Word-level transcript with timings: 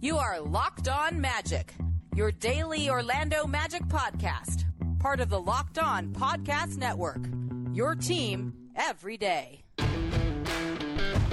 You 0.00 0.16
are 0.16 0.40
Locked 0.40 0.88
On 0.88 1.20
Magic, 1.20 1.74
your 2.16 2.32
daily 2.32 2.88
Orlando 2.88 3.46
Magic 3.46 3.82
podcast, 3.82 4.64
part 4.98 5.20
of 5.20 5.28
the 5.28 5.40
Locked 5.40 5.78
On 5.78 6.08
Podcast 6.08 6.76
Network. 6.76 7.20
Your 7.72 7.94
team 7.94 8.54
every 8.74 9.16
day. 9.16 9.62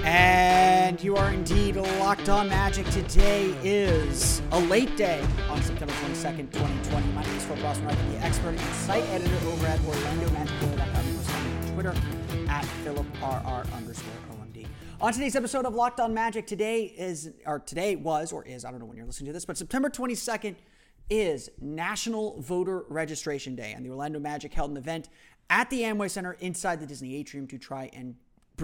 And 0.04 1.02
you 1.02 1.16
are 1.16 1.30
indeed 1.30 1.76
locked 1.76 2.28
on 2.28 2.48
magic. 2.48 2.86
Today 2.90 3.54
is 3.62 4.40
a 4.52 4.60
late 4.60 4.96
day 4.96 5.22
on 5.48 5.60
September 5.62 5.92
22nd, 5.94 6.52
2020. 6.52 7.06
My 7.12 7.22
name 7.22 7.36
is 7.36 7.44
Phil 7.44 7.56
Ross, 7.56 7.78
I'm 7.78 8.12
the 8.12 8.18
expert 8.18 8.50
and 8.50 8.60
site 8.76 9.04
editor 9.10 9.48
over 9.48 9.66
at 9.66 9.78
OrlandoMagicDaily.com. 9.80 11.66
on 11.66 11.72
Twitter 11.74 11.94
at 12.48 12.64
PhilipRR 12.84 13.72
underscore. 13.74 14.27
On 15.00 15.12
today's 15.12 15.36
episode 15.36 15.64
of 15.64 15.76
Locked 15.76 16.00
On 16.00 16.12
Magic, 16.12 16.44
today 16.44 16.82
is, 16.82 17.30
or 17.46 17.60
today 17.60 17.94
was, 17.94 18.32
or 18.32 18.44
is, 18.44 18.64
I 18.64 18.72
don't 18.72 18.80
know 18.80 18.86
when 18.86 18.96
you're 18.96 19.06
listening 19.06 19.28
to 19.28 19.32
this, 19.32 19.44
but 19.44 19.56
September 19.56 19.88
22nd 19.88 20.56
is 21.08 21.48
National 21.60 22.40
Voter 22.40 22.84
Registration 22.88 23.54
Day, 23.54 23.74
and 23.76 23.86
the 23.86 23.90
Orlando 23.90 24.18
Magic 24.18 24.52
held 24.52 24.72
an 24.72 24.76
event 24.76 25.08
at 25.50 25.70
the 25.70 25.82
Amway 25.82 26.10
Center 26.10 26.32
inside 26.40 26.80
the 26.80 26.86
Disney 26.86 27.14
Atrium 27.14 27.46
to 27.46 27.58
try 27.58 27.88
and 27.92 28.16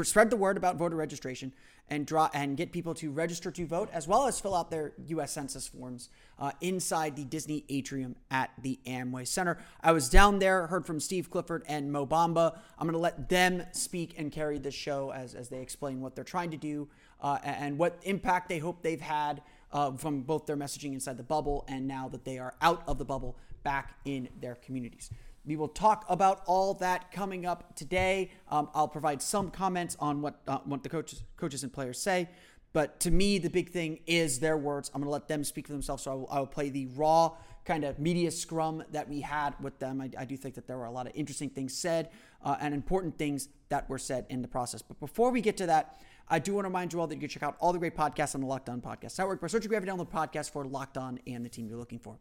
spread 0.02 0.30
the 0.30 0.36
word 0.36 0.56
about 0.56 0.76
voter 0.76 0.96
registration 0.96 1.52
and 1.88 2.06
draw 2.06 2.30
and 2.32 2.56
get 2.56 2.72
people 2.72 2.94
to 2.94 3.10
register 3.10 3.50
to 3.50 3.66
vote 3.66 3.90
as 3.92 4.08
well 4.08 4.26
as 4.26 4.40
fill 4.40 4.54
out 4.54 4.70
their 4.70 4.92
U.S. 5.08 5.32
Census 5.32 5.68
forms 5.68 6.08
uh, 6.38 6.52
inside 6.60 7.14
the 7.14 7.24
Disney 7.24 7.64
Atrium 7.68 8.16
at 8.30 8.50
the 8.62 8.78
Amway 8.86 9.26
Center. 9.26 9.58
I 9.82 9.92
was 9.92 10.08
down 10.08 10.38
there, 10.38 10.66
heard 10.66 10.86
from 10.86 10.98
Steve 10.98 11.30
Clifford 11.30 11.62
and 11.68 11.92
Mo 11.92 12.06
Bamba. 12.06 12.58
I'm 12.78 12.86
going 12.86 12.94
to 12.94 12.98
let 12.98 13.28
them 13.28 13.64
speak 13.72 14.14
and 14.16 14.32
carry 14.32 14.58
the 14.58 14.70
show 14.70 15.12
as 15.12 15.34
as 15.34 15.48
they 15.48 15.60
explain 15.60 16.00
what 16.00 16.14
they're 16.14 16.24
trying 16.24 16.50
to 16.52 16.56
do 16.56 16.88
uh, 17.20 17.38
and 17.44 17.78
what 17.78 17.98
impact 18.02 18.48
they 18.48 18.58
hope 18.58 18.82
they've 18.82 19.00
had. 19.00 19.42
Uh, 19.72 19.90
from 19.90 20.20
both 20.20 20.46
their 20.46 20.56
messaging 20.56 20.92
inside 20.92 21.16
the 21.16 21.22
bubble 21.24 21.64
and 21.66 21.88
now 21.88 22.08
that 22.08 22.24
they 22.24 22.38
are 22.38 22.54
out 22.62 22.84
of 22.86 22.96
the 22.96 23.04
bubble 23.04 23.36
back 23.64 23.98
in 24.04 24.28
their 24.40 24.54
communities. 24.54 25.10
We 25.46 25.56
will 25.56 25.68
talk 25.68 26.04
about 26.08 26.42
all 26.46 26.74
that 26.74 27.12
coming 27.12 27.44
up 27.46 27.76
today. 27.76 28.30
Um, 28.48 28.68
I'll 28.74 28.88
provide 28.88 29.20
some 29.20 29.50
comments 29.50 29.96
on 30.00 30.22
what 30.22 30.40
uh, 30.46 30.58
what 30.64 30.82
the 30.82 30.88
coaches 30.88 31.22
coaches 31.36 31.62
and 31.62 31.72
players 31.72 31.98
say. 31.98 32.28
But 32.72 32.98
to 33.00 33.10
me, 33.12 33.38
the 33.38 33.50
big 33.50 33.70
thing 33.70 34.00
is 34.06 34.40
their 34.40 34.56
words. 34.56 34.90
I'm 34.92 35.00
going 35.00 35.06
to 35.06 35.12
let 35.12 35.28
them 35.28 35.44
speak 35.44 35.68
for 35.68 35.72
themselves. 35.72 36.02
So 36.02 36.10
I 36.10 36.14
will, 36.14 36.28
I 36.30 36.38
will 36.40 36.46
play 36.46 36.70
the 36.70 36.86
raw 36.86 37.36
kind 37.64 37.84
of 37.84 37.98
media 37.98 38.30
scrum 38.30 38.82
that 38.90 39.08
we 39.08 39.20
had 39.20 39.54
with 39.60 39.78
them. 39.78 40.00
I, 40.00 40.10
I 40.18 40.24
do 40.24 40.36
think 40.36 40.56
that 40.56 40.66
there 40.66 40.76
were 40.76 40.84
a 40.84 40.90
lot 40.90 41.06
of 41.06 41.12
interesting 41.14 41.48
things 41.48 41.72
said 41.72 42.10
uh, 42.42 42.56
and 42.60 42.74
important 42.74 43.16
things 43.16 43.48
that 43.68 43.88
were 43.88 43.98
said 43.98 44.26
in 44.28 44.42
the 44.42 44.48
process. 44.48 44.82
But 44.82 44.98
before 44.98 45.30
we 45.30 45.40
get 45.40 45.56
to 45.58 45.66
that, 45.66 46.00
I 46.28 46.38
do 46.38 46.54
want 46.54 46.64
to 46.64 46.68
remind 46.68 46.92
you 46.92 47.00
all 47.00 47.06
that 47.06 47.14
you 47.14 47.20
can 47.20 47.28
check 47.28 47.42
out 47.42 47.56
all 47.60 47.72
the 47.72 47.78
great 47.78 47.96
podcasts 47.96 48.34
on 48.34 48.40
the 48.40 48.46
Locked 48.46 48.68
On 48.68 48.80
Podcast 48.80 49.18
Network 49.18 49.40
by 49.40 49.46
searching 49.46 49.68
wherever 49.68 49.86
you 49.86 49.92
download 49.92 50.10
podcast 50.10 50.50
for 50.50 50.64
Locked 50.64 50.96
On 50.96 51.20
and 51.26 51.44
the 51.44 51.48
team 51.48 51.68
you're 51.68 51.78
looking 51.78 51.98
for. 51.98 52.16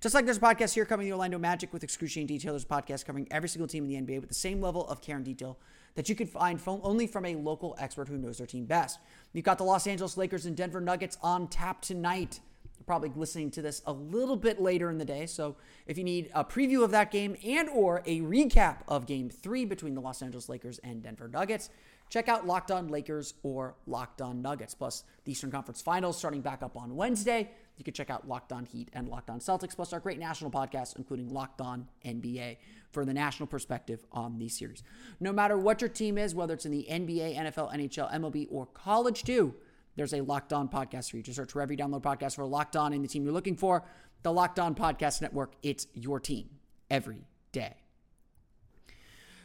Just 0.00 0.14
like 0.14 0.26
there's 0.26 0.36
a 0.36 0.40
podcast 0.40 0.74
here 0.74 0.84
covering 0.84 1.08
the 1.08 1.12
Orlando 1.12 1.38
Magic 1.38 1.72
with 1.72 1.82
excruciating 1.82 2.26
detail, 2.26 2.52
there's 2.52 2.64
a 2.64 2.66
podcast 2.66 3.06
covering 3.06 3.26
every 3.30 3.48
single 3.48 3.66
team 3.66 3.84
in 3.84 4.06
the 4.06 4.14
NBA 4.14 4.20
with 4.20 4.28
the 4.28 4.34
same 4.34 4.60
level 4.60 4.86
of 4.88 5.00
care 5.00 5.16
and 5.16 5.24
detail 5.24 5.58
that 5.94 6.10
you 6.10 6.14
can 6.14 6.26
find 6.26 6.60
from, 6.60 6.80
only 6.82 7.06
from 7.06 7.24
a 7.24 7.34
local 7.34 7.74
expert 7.78 8.06
who 8.06 8.18
knows 8.18 8.36
their 8.36 8.46
team 8.46 8.66
best. 8.66 8.98
You've 9.32 9.46
got 9.46 9.56
the 9.56 9.64
Los 9.64 9.86
Angeles 9.86 10.18
Lakers 10.18 10.44
and 10.44 10.54
Denver 10.54 10.82
Nuggets 10.82 11.16
on 11.22 11.48
tap 11.48 11.80
tonight. 11.80 12.40
You're 12.78 12.84
probably 12.84 13.10
listening 13.16 13.50
to 13.52 13.62
this 13.62 13.80
a 13.86 13.92
little 13.92 14.36
bit 14.36 14.60
later 14.60 14.90
in 14.90 14.98
the 14.98 15.04
day, 15.06 15.24
so 15.24 15.56
if 15.86 15.96
you 15.96 16.04
need 16.04 16.30
a 16.34 16.44
preview 16.44 16.84
of 16.84 16.90
that 16.90 17.10
game 17.10 17.34
and 17.42 17.70
or 17.70 18.02
a 18.04 18.20
recap 18.20 18.80
of 18.86 19.06
Game 19.06 19.30
Three 19.30 19.64
between 19.64 19.94
the 19.94 20.02
Los 20.02 20.20
Angeles 20.20 20.50
Lakers 20.50 20.78
and 20.84 21.02
Denver 21.02 21.26
Nuggets, 21.26 21.70
check 22.10 22.28
out 22.28 22.46
Locked 22.46 22.70
On 22.70 22.88
Lakers 22.88 23.32
or 23.42 23.76
Locked 23.86 24.20
On 24.20 24.42
Nuggets. 24.42 24.74
Plus, 24.74 25.04
the 25.24 25.32
Eastern 25.32 25.50
Conference 25.50 25.80
Finals 25.80 26.18
starting 26.18 26.42
back 26.42 26.62
up 26.62 26.76
on 26.76 26.94
Wednesday. 26.94 27.50
You 27.76 27.84
can 27.84 27.92
check 27.94 28.10
out 28.10 28.26
Locked 28.26 28.52
On 28.52 28.64
Heat 28.64 28.88
and 28.92 29.08
Locked 29.08 29.28
On 29.28 29.38
Celtics, 29.38 29.76
plus 29.76 29.92
our 29.92 30.00
great 30.00 30.18
national 30.18 30.50
podcasts, 30.50 30.96
including 30.96 31.28
Locked 31.28 31.60
On 31.60 31.86
NBA, 32.04 32.56
for 32.90 33.04
the 33.04 33.12
national 33.12 33.46
perspective 33.46 34.04
on 34.12 34.38
these 34.38 34.58
series. 34.58 34.82
No 35.20 35.32
matter 35.32 35.58
what 35.58 35.80
your 35.80 35.90
team 35.90 36.16
is, 36.16 36.34
whether 36.34 36.54
it's 36.54 36.64
in 36.64 36.72
the 36.72 36.86
NBA, 36.90 37.36
NFL, 37.36 37.74
NHL, 37.74 38.12
MLB, 38.14 38.48
or 38.50 38.66
college 38.66 39.24
too, 39.24 39.54
there's 39.96 40.14
a 40.14 40.22
Locked 40.22 40.52
On 40.52 40.68
podcast 40.68 41.10
for 41.10 41.18
you. 41.18 41.22
Just 41.22 41.36
search 41.36 41.52
for 41.52 41.60
every 41.60 41.76
download 41.76 42.02
podcast 42.02 42.36
for 42.36 42.46
Locked 42.46 42.76
On 42.76 42.92
and 42.92 43.04
the 43.04 43.08
team 43.08 43.24
you're 43.24 43.32
looking 43.32 43.56
for. 43.56 43.84
The 44.22 44.32
Locked 44.32 44.58
On 44.58 44.74
Podcast 44.74 45.20
Network, 45.22 45.52
it's 45.62 45.86
your 45.94 46.18
team 46.18 46.48
every 46.90 47.26
day. 47.52 47.76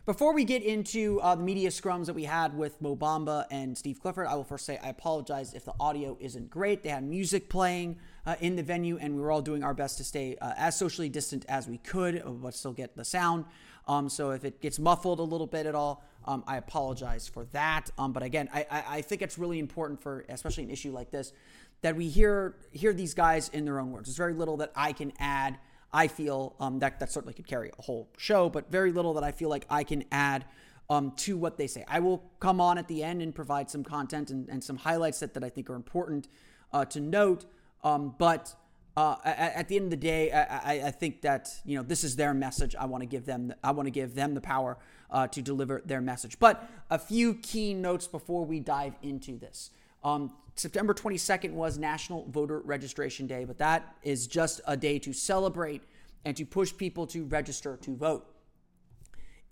Before 0.06 0.34
we 0.34 0.44
get 0.44 0.64
into 0.64 1.20
uh, 1.22 1.36
the 1.36 1.44
media 1.44 1.70
scrums 1.70 2.08
that 2.08 2.16
we 2.16 2.24
had 2.24 2.58
with 2.58 2.82
Mo 2.82 2.96
Bamba 2.96 3.46
and 3.52 3.78
Steve 3.78 4.00
Clifford, 4.02 4.26
I 4.26 4.34
will 4.34 4.44
first 4.44 4.66
say 4.66 4.80
I 4.82 4.90
apologize 4.90 5.54
if 5.54 5.64
the 5.64 5.74
audio 5.80 6.18
isn't 6.20 6.50
great. 6.50 6.82
They 6.82 6.90
had 6.90 7.04
music 7.04 7.50
playing 7.50 8.00
uh, 8.26 8.36
in 8.40 8.56
the 8.56 8.64
venue, 8.64 8.98
and 8.98 9.16
we 9.16 9.22
were 9.22 9.32
all 9.32 9.42
doing 9.42 9.64
our 9.64 9.74
best 9.74 9.98
to 9.98 10.04
stay 10.04 10.38
uh, 10.42 10.54
as 10.58 10.78
socially 10.78 11.10
distant 11.10 11.46
as 11.48 11.68
we 11.68 11.78
could, 11.80 12.22
uh, 12.22 12.30
but 12.30 12.54
still 12.54 12.74
get 12.74 12.96
the 12.96 13.06
sound. 13.06 13.46
Um, 13.88 14.10
so 14.10 14.32
if 14.32 14.46
it 14.46 14.62
gets 14.62 14.80
muffled 14.80 15.20
a 15.20 15.24
little 15.24 15.48
bit 15.48 15.66
at 15.66 15.76
all, 15.76 16.04
um, 16.26 16.44
I 16.46 16.58
apologize 16.58 17.28
for 17.28 17.46
that. 17.46 17.90
Um, 17.98 18.14
but 18.14 18.22
again, 18.22 18.48
I, 18.54 18.66
I, 18.70 18.84
I 18.88 19.02
think 19.02 19.22
it's 19.22 19.38
really 19.38 19.58
important 19.60 20.02
for, 20.02 20.24
especially 20.30 20.64
an 20.64 20.70
issue 20.70 20.92
like 20.92 21.10
this, 21.10 21.34
that 21.82 21.96
we 21.96 22.08
hear 22.08 22.56
hear 22.72 22.94
these 22.94 23.16
guys 23.16 23.50
in 23.50 23.66
their 23.66 23.80
own 23.80 23.92
words. 23.92 24.08
There's 24.08 24.18
very 24.18 24.34
little 24.34 24.58
that 24.58 24.72
I 24.76 24.94
can 24.94 25.14
add 25.20 25.58
I 25.94 26.08
feel 26.08 26.56
um, 26.60 26.80
that 26.80 27.00
that 27.00 27.12
certainly 27.12 27.34
could 27.34 27.48
carry 27.48 27.72
a 27.78 27.82
whole 27.82 28.10
show, 28.18 28.50
but 28.50 28.72
very 28.72 28.92
little 28.92 29.14
that 29.16 29.24
I 29.24 29.32
feel 29.32 29.50
like 29.50 29.66
I 29.70 29.84
can 29.84 30.04
add 30.12 30.46
um, 30.90 31.12
to 31.18 31.38
what 31.38 31.58
they 31.58 31.68
say. 31.68 31.84
I 31.88 32.00
will 32.00 32.24
come 32.40 32.62
on 32.62 32.78
at 32.78 32.88
the 32.88 33.04
end 33.04 33.22
and 33.22 33.34
provide 33.36 33.70
some 33.70 33.84
content 33.84 34.30
and, 34.30 34.48
and 34.50 34.64
some 34.64 34.78
highlights 34.78 35.20
that, 35.20 35.34
that 35.34 35.44
I 35.44 35.50
think 35.50 35.70
are 35.70 35.76
important 35.76 36.28
uh, 36.72 36.86
to 36.86 37.00
note. 37.00 37.46
Um, 37.84 38.16
but 38.18 38.56
uh, 38.98 39.16
at, 39.24 39.68
the 39.68 39.78
end 39.78 39.86
of 39.86 39.90
the 39.92 39.98
day, 39.98 40.32
I, 40.32 40.88
I, 40.88 40.92
think 40.92 41.22
that 41.22 41.50
you 41.64 41.78
know 41.78 41.84
this 41.84 42.04
is 42.04 42.16
their 42.18 42.34
message. 42.34 42.76
I 42.76 42.86
want 42.86 43.02
to 43.02 43.08
give 43.08 43.26
them. 43.26 43.54
I 43.64 43.72
want 43.72 43.88
to 43.88 43.92
give 43.92 44.16
them 44.16 44.34
the 44.34 44.42
power 44.42 44.78
uh, 45.10 45.28
to 45.28 45.42
deliver 45.42 45.82
their 45.86 46.02
message. 46.02 46.38
But 46.40 46.70
a 46.90 47.00
few 47.00 47.36
key 47.36 47.74
notes 47.74 48.08
before 48.08 48.46
we 48.46 48.60
dive 48.60 48.96
into 49.02 49.38
this. 49.38 49.72
Um, 50.04 50.34
September 50.56 50.94
22nd 50.94 51.52
was 51.54 51.78
National 51.78 52.26
Voter 52.30 52.60
Registration 52.60 53.28
Day, 53.28 53.46
but 53.46 53.58
that 53.60 53.96
is 54.04 54.28
just 54.28 54.60
a 54.68 54.76
day 54.76 55.00
to 55.00 55.14
celebrate 55.14 55.84
and 56.26 56.36
to 56.36 56.46
push 56.46 56.76
people 56.76 57.08
to 57.08 57.26
register 57.26 57.78
to 57.78 57.96
vote. 57.96 58.28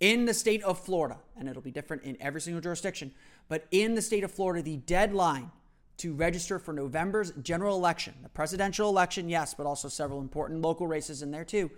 In 0.00 0.24
the 0.24 0.34
state 0.34 0.62
of 0.62 0.78
Florida, 0.78 1.18
and 1.36 1.48
it'll 1.48 1.62
be 1.62 1.70
different 1.70 2.02
in 2.04 2.16
every 2.20 2.40
single 2.40 2.60
jurisdiction, 2.60 3.12
but 3.48 3.66
in 3.70 3.94
the 3.94 4.02
state 4.02 4.24
of 4.24 4.30
Florida, 4.30 4.62
the 4.62 4.76
deadline 4.78 5.50
to 6.00 6.14
register 6.14 6.58
for 6.58 6.72
November's 6.72 7.30
general 7.42 7.76
election, 7.76 8.14
the 8.22 8.28
presidential 8.28 8.88
election, 8.88 9.28
yes, 9.28 9.54
but 9.54 9.66
also 9.66 9.88
several 9.88 10.20
important 10.20 10.62
local 10.62 10.86
races 10.86 11.22
in 11.22 11.30
there 11.30 11.44
too. 11.44 11.70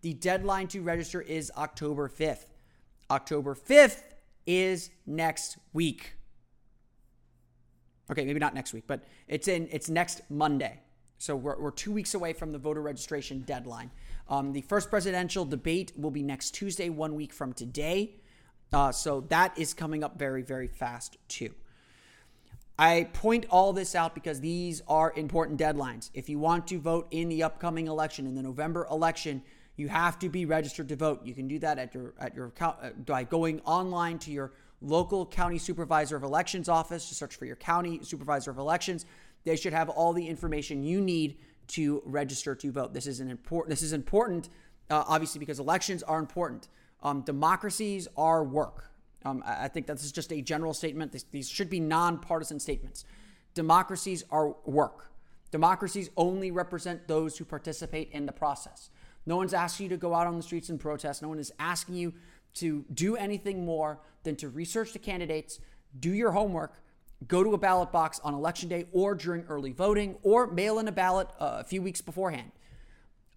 The 0.00 0.14
deadline 0.14 0.68
to 0.68 0.80
register 0.80 1.20
is 1.20 1.52
October 1.56 2.08
5th. 2.08 2.46
October 3.10 3.54
5th 3.54 4.02
is 4.46 4.90
next 5.06 5.58
week. 5.72 6.14
Okay, 8.10 8.24
maybe 8.24 8.40
not 8.40 8.54
next 8.54 8.72
week, 8.72 8.84
but 8.86 9.04
it's 9.26 9.48
in 9.48 9.68
it's 9.70 9.90
next 9.90 10.22
Monday. 10.30 10.80
So 11.18 11.36
we're, 11.36 11.60
we're 11.60 11.70
two 11.70 11.92
weeks 11.92 12.14
away 12.14 12.32
from 12.32 12.52
the 12.52 12.58
voter 12.58 12.80
registration 12.80 13.40
deadline. 13.40 13.90
Um, 14.30 14.52
the 14.52 14.62
first 14.62 14.88
presidential 14.88 15.44
debate 15.44 15.92
will 15.96 16.10
be 16.10 16.22
next 16.22 16.52
Tuesday, 16.52 16.88
one 16.88 17.14
week 17.14 17.34
from 17.34 17.52
today. 17.52 18.14
Uh, 18.72 18.92
so 18.92 19.22
that 19.28 19.58
is 19.58 19.74
coming 19.74 20.04
up 20.04 20.18
very, 20.18 20.42
very 20.42 20.68
fast 20.68 21.18
too. 21.28 21.54
I 22.78 23.08
point 23.12 23.46
all 23.50 23.72
this 23.72 23.96
out 23.96 24.14
because 24.14 24.40
these 24.40 24.82
are 24.86 25.12
important 25.16 25.58
deadlines. 25.58 26.10
If 26.14 26.28
you 26.28 26.38
want 26.38 26.68
to 26.68 26.78
vote 26.78 27.08
in 27.10 27.28
the 27.28 27.42
upcoming 27.42 27.88
election, 27.88 28.26
in 28.26 28.36
the 28.36 28.42
November 28.42 28.86
election, 28.88 29.42
you 29.76 29.88
have 29.88 30.18
to 30.20 30.28
be 30.28 30.44
registered 30.44 30.88
to 30.90 30.96
vote. 30.96 31.24
You 31.24 31.34
can 31.34 31.48
do 31.48 31.58
that 31.58 31.78
at 31.78 31.92
your 31.92 32.14
at 32.20 32.36
your 32.36 32.52
uh, 32.60 32.90
by 33.04 33.24
going 33.24 33.60
online 33.60 34.18
to 34.20 34.30
your 34.30 34.52
local 34.80 35.26
county 35.26 35.58
supervisor 35.58 36.16
of 36.16 36.22
elections 36.22 36.68
office. 36.68 37.08
to 37.08 37.14
search 37.16 37.34
for 37.34 37.46
your 37.46 37.56
county 37.56 38.00
supervisor 38.02 38.50
of 38.52 38.58
elections. 38.58 39.06
They 39.44 39.56
should 39.56 39.72
have 39.72 39.88
all 39.88 40.12
the 40.12 40.26
information 40.26 40.84
you 40.84 41.00
need 41.00 41.38
to 41.68 42.02
register 42.04 42.54
to 42.54 42.72
vote. 42.72 42.92
This 42.94 43.06
is 43.06 43.18
an 43.18 43.30
important. 43.30 43.70
This 43.70 43.82
is 43.82 43.92
important, 43.92 44.48
uh, 44.88 45.04
obviously, 45.06 45.40
because 45.40 45.58
elections 45.58 46.04
are 46.04 46.18
important. 46.18 46.68
Um, 47.02 47.22
democracies 47.22 48.06
are 48.16 48.44
work. 48.44 48.90
Um, 49.24 49.42
I, 49.44 49.68
think 49.68 49.86
this 49.86 50.04
is 50.04 50.12
just 50.12 50.32
a 50.32 50.40
general 50.40 50.72
statement. 50.72 51.12
This, 51.12 51.24
these 51.24 51.48
should 51.48 51.68
be 51.68 51.80
nonpartisan 51.80 52.60
statements. 52.60 53.04
Democracies 53.54 54.24
are 54.30 54.54
work. 54.64 55.10
Democracies 55.50 56.10
only 56.16 56.50
represent 56.50 57.08
those 57.08 57.36
who 57.36 57.44
participate 57.44 58.10
in 58.12 58.26
the 58.26 58.32
process. 58.32 58.90
No 59.26 59.36
one's 59.36 59.54
asking 59.54 59.84
you 59.84 59.90
to 59.90 59.96
go 59.96 60.14
out 60.14 60.26
on 60.26 60.36
the 60.36 60.42
streets 60.42 60.68
and 60.68 60.78
protest. 60.78 61.22
No 61.22 61.28
one 61.28 61.38
is 61.38 61.52
asking 61.58 61.96
you 61.96 62.14
to 62.54 62.84
do 62.92 63.16
anything 63.16 63.64
more 63.64 64.00
than 64.22 64.36
to 64.36 64.48
research 64.48 64.92
the 64.92 64.98
candidates, 64.98 65.60
do 65.98 66.12
your 66.12 66.32
homework, 66.32 66.80
go 67.26 67.42
to 67.42 67.54
a 67.54 67.58
ballot 67.58 67.90
box 67.90 68.20
on 68.22 68.34
election 68.34 68.68
day 68.68 68.86
or 68.92 69.14
during 69.14 69.44
early 69.44 69.72
voting, 69.72 70.16
or 70.22 70.46
mail 70.46 70.78
in 70.78 70.88
a 70.88 70.92
ballot 70.92 71.28
uh, 71.40 71.58
a 71.60 71.64
few 71.64 71.82
weeks 71.82 72.00
beforehand, 72.00 72.52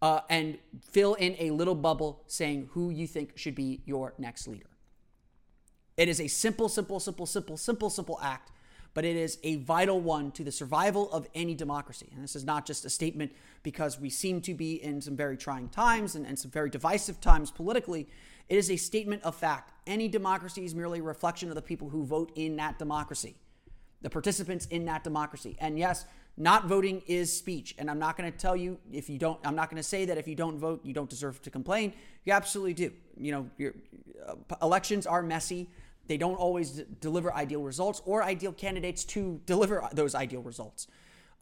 uh, 0.02 0.22
and 0.30 0.58
fill 0.82 1.16
in 1.16 1.36
a 1.40 1.52
little 1.52 1.76
bubble 1.76 2.24
saying 2.28 2.70
who 2.72 2.90
you 2.90 3.08
think 3.08 3.38
should 3.38 3.56
be 3.56 3.82
your 3.86 4.14
next 4.18 4.48
leader. 4.48 4.71
It 5.98 6.10
is 6.10 6.20
a 6.20 6.28
simple, 6.28 6.70
simple, 6.70 7.00
simple, 7.00 7.26
simple, 7.26 7.58
simple, 7.58 7.90
simple 7.90 8.20
act, 8.22 8.52
but 8.94 9.06
it 9.06 9.16
is 9.16 9.38
a 9.44 9.56
vital 9.58 10.00
one 10.00 10.32
to 10.32 10.44
the 10.44 10.52
survival 10.52 11.12
of 11.12 11.28
any 11.36 11.56
democracy. 11.56 12.10
And 12.14 12.24
this 12.24 12.36
is 12.36 12.44
not 12.44 12.66
just 12.66 12.86
a 12.86 12.90
statement 12.90 13.32
because 13.64 14.00
we 14.00 14.10
seem 14.10 14.42
to 14.42 14.54
be 14.54 14.84
in 14.84 15.02
some 15.02 15.16
very 15.16 15.38
trying 15.38 15.70
times 15.70 16.16
and, 16.16 16.26
and 16.26 16.38
some 16.38 16.52
very 16.52 16.70
divisive 16.70 17.22
times 17.22 17.52
politically. 17.52 18.08
It 18.50 18.58
is 18.58 18.70
a 18.70 18.76
statement 18.76 19.24
of 19.24 19.36
fact. 19.36 19.72
Any 19.88 20.08
democracy 20.08 20.66
is 20.66 20.76
merely 20.76 21.00
a 21.00 21.04
reflection 21.04 21.50
of 21.50 21.56
the 21.56 21.62
people 21.62 21.90
who 21.90 22.04
vote 22.06 22.32
in 22.36 22.58
that 22.58 22.80
democracy, 22.80 23.36
the 24.02 24.10
participants 24.10 24.66
in 24.68 24.86
that 24.86 25.04
democracy. 25.04 25.56
And 25.60 25.80
yes, 25.80 26.06
not 26.42 26.66
voting 26.66 27.02
is 27.08 27.36
speech. 27.36 27.76
And 27.78 27.90
I'm 27.90 28.00
not 28.00 28.18
going 28.18 28.32
to 28.32 28.38
tell 28.38 28.56
you 28.56 28.78
if 28.92 29.10
you 29.10 29.18
don't, 29.18 29.40
I'm 29.44 29.56
not 29.56 29.70
going 29.70 29.78
to 29.78 29.88
say 29.88 30.06
that 30.06 30.18
if 30.18 30.28
you 30.28 30.36
don't 30.36 30.58
vote, 30.58 30.82
you 30.84 30.94
don't 30.94 31.10
deserve 31.10 31.42
to 31.44 31.50
complain. 31.50 31.94
You 32.26 32.34
absolutely 32.34 32.74
do. 32.74 32.92
You 33.18 33.32
know, 33.32 33.72
uh, 34.28 34.36
elections 34.62 35.06
are 35.06 35.22
messy. 35.22 35.70
They 36.08 36.18
don't 36.18 36.36
always 36.36 36.72
d- 36.72 36.86
deliver 37.00 37.34
ideal 37.34 37.62
results 37.62 38.02
or 38.06 38.24
ideal 38.24 38.54
candidates 38.54 39.06
to 39.06 39.40
deliver 39.46 39.88
those 39.94 40.16
ideal 40.16 40.42
results. 40.42 40.88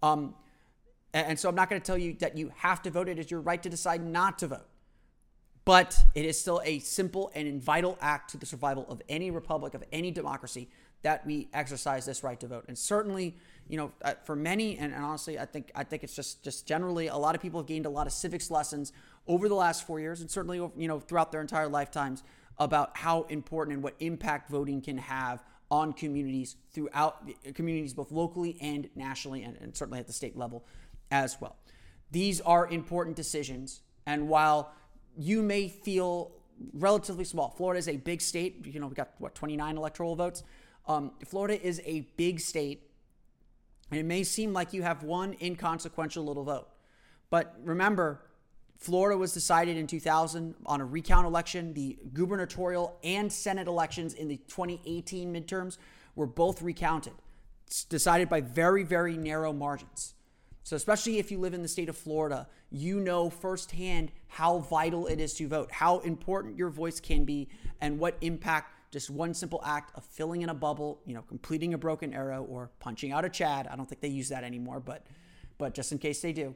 Um, 0.03 0.35
and 1.13 1.39
so 1.39 1.49
I'm 1.49 1.55
not 1.55 1.69
going 1.69 1.81
to 1.81 1.85
tell 1.85 1.97
you 1.97 2.13
that 2.19 2.37
you 2.37 2.51
have 2.57 2.81
to 2.83 2.91
vote. 2.91 3.09
It 3.09 3.17
is 3.17 3.31
your 3.31 3.41
right 3.41 3.61
to 3.63 3.69
decide 3.69 4.05
not 4.05 4.37
to 4.39 4.47
vote. 4.47 4.67
But 5.65 5.97
it 6.15 6.25
is 6.25 6.39
still 6.39 6.61
a 6.65 6.79
simple 6.79 7.31
and 7.35 7.61
vital 7.61 7.97
act 8.01 8.31
to 8.31 8.37
the 8.37 8.45
survival 8.45 8.85
of 8.89 9.01
any 9.07 9.31
republic, 9.31 9.73
of 9.73 9.83
any 9.91 10.11
democracy, 10.11 10.69
that 11.01 11.25
we 11.25 11.47
exercise 11.53 12.05
this 12.05 12.23
right 12.23 12.39
to 12.39 12.47
vote. 12.47 12.65
And 12.67 12.77
certainly, 12.77 13.37
you 13.69 13.77
know, 13.77 13.91
uh, 14.01 14.15
for 14.25 14.35
many, 14.35 14.77
and, 14.77 14.93
and 14.93 15.03
honestly, 15.03 15.39
I 15.39 15.45
think 15.45 15.71
I 15.75 15.83
think 15.83 16.03
it's 16.03 16.15
just 16.15 16.43
just 16.43 16.65
generally 16.65 17.07
a 17.07 17.15
lot 17.15 17.35
of 17.35 17.41
people 17.41 17.59
have 17.59 17.67
gained 17.67 17.85
a 17.85 17.89
lot 17.89 18.07
of 18.07 18.13
civics 18.13 18.51
lessons 18.51 18.91
over 19.27 19.47
the 19.47 19.55
last 19.55 19.85
four 19.85 19.99
years, 19.99 20.21
and 20.21 20.29
certainly 20.29 20.57
you 20.57 20.87
know 20.87 20.99
throughout 20.99 21.31
their 21.31 21.41
entire 21.41 21.67
lifetimes 21.67 22.23
about 22.57 22.97
how 22.97 23.23
important 23.29 23.75
and 23.75 23.83
what 23.83 23.95
impact 23.99 24.49
voting 24.49 24.81
can 24.81 24.97
have 24.97 25.43
on 25.71 25.93
communities 25.93 26.55
throughout 26.71 27.29
communities 27.53 27.93
both 27.93 28.11
locally 28.11 28.57
and 28.59 28.89
nationally, 28.95 29.43
and, 29.43 29.55
and 29.57 29.77
certainly 29.77 29.99
at 29.99 30.07
the 30.07 30.13
state 30.13 30.35
level 30.35 30.65
as 31.11 31.39
well. 31.39 31.55
These 32.11 32.41
are 32.41 32.67
important 32.67 33.15
decisions, 33.15 33.81
and 34.05 34.27
while 34.27 34.73
you 35.15 35.43
may 35.43 35.69
feel 35.69 36.31
relatively 36.73 37.23
small. 37.23 37.49
Florida 37.49 37.79
is 37.79 37.87
a 37.87 37.97
big 37.97 38.21
state. 38.21 38.65
You 38.65 38.79
know, 38.79 38.87
we 38.87 38.95
got 38.95 39.11
what 39.17 39.35
29 39.35 39.77
electoral 39.77 40.15
votes. 40.15 40.43
Um, 40.87 41.11
Florida 41.25 41.61
is 41.61 41.81
a 41.85 42.01
big 42.17 42.39
state, 42.39 42.88
it 43.91 44.05
may 44.05 44.23
seem 44.23 44.53
like 44.53 44.73
you 44.73 44.83
have 44.83 45.03
one 45.03 45.35
inconsequential 45.41 46.23
little 46.23 46.43
vote. 46.43 46.67
But 47.29 47.55
remember, 47.63 48.21
Florida 48.77 49.17
was 49.17 49.33
decided 49.33 49.77
in 49.77 49.87
2000 49.87 50.55
on 50.65 50.81
a 50.81 50.85
recount 50.85 51.27
election. 51.27 51.73
The 51.73 51.97
gubernatorial 52.13 52.97
and 53.03 53.31
Senate 53.31 53.67
elections 53.67 54.13
in 54.13 54.27
the 54.27 54.37
2018 54.47 55.33
midterms 55.33 55.77
were 56.15 56.27
both 56.27 56.61
recounted, 56.61 57.13
it's 57.65 57.83
decided 57.83 58.29
by 58.29 58.41
very, 58.41 58.83
very 58.83 59.15
narrow 59.15 59.53
margins. 59.53 60.15
So, 60.63 60.75
especially 60.75 61.17
if 61.17 61.31
you 61.31 61.39
live 61.39 61.53
in 61.53 61.61
the 61.61 61.67
state 61.67 61.89
of 61.89 61.97
Florida, 61.97 62.47
you 62.71 62.99
know 62.99 63.29
firsthand 63.29 64.11
how 64.27 64.59
vital 64.59 65.07
it 65.07 65.19
is 65.19 65.33
to 65.35 65.47
vote, 65.47 65.71
how 65.71 65.99
important 65.99 66.57
your 66.57 66.69
voice 66.69 66.99
can 66.99 67.25
be, 67.25 67.47
and 67.81 67.99
what 67.99 68.17
impact 68.21 68.73
just 68.91 69.09
one 69.09 69.33
simple 69.33 69.61
act 69.63 69.95
of 69.95 70.03
filling 70.03 70.41
in 70.41 70.49
a 70.49 70.53
bubble, 70.53 70.99
you 71.05 71.13
know, 71.13 71.21
completing 71.21 71.73
a 71.73 71.77
broken 71.77 72.13
arrow 72.13 72.43
or 72.43 72.71
punching 72.79 73.11
out 73.11 73.25
a 73.25 73.29
Chad. 73.29 73.67
I 73.67 73.75
don't 73.75 73.87
think 73.87 74.01
they 74.01 74.07
use 74.07 74.29
that 74.29 74.43
anymore, 74.43 74.79
but 74.79 75.05
but 75.57 75.73
just 75.73 75.91
in 75.91 75.97
case 75.97 76.21
they 76.21 76.33
do, 76.33 76.55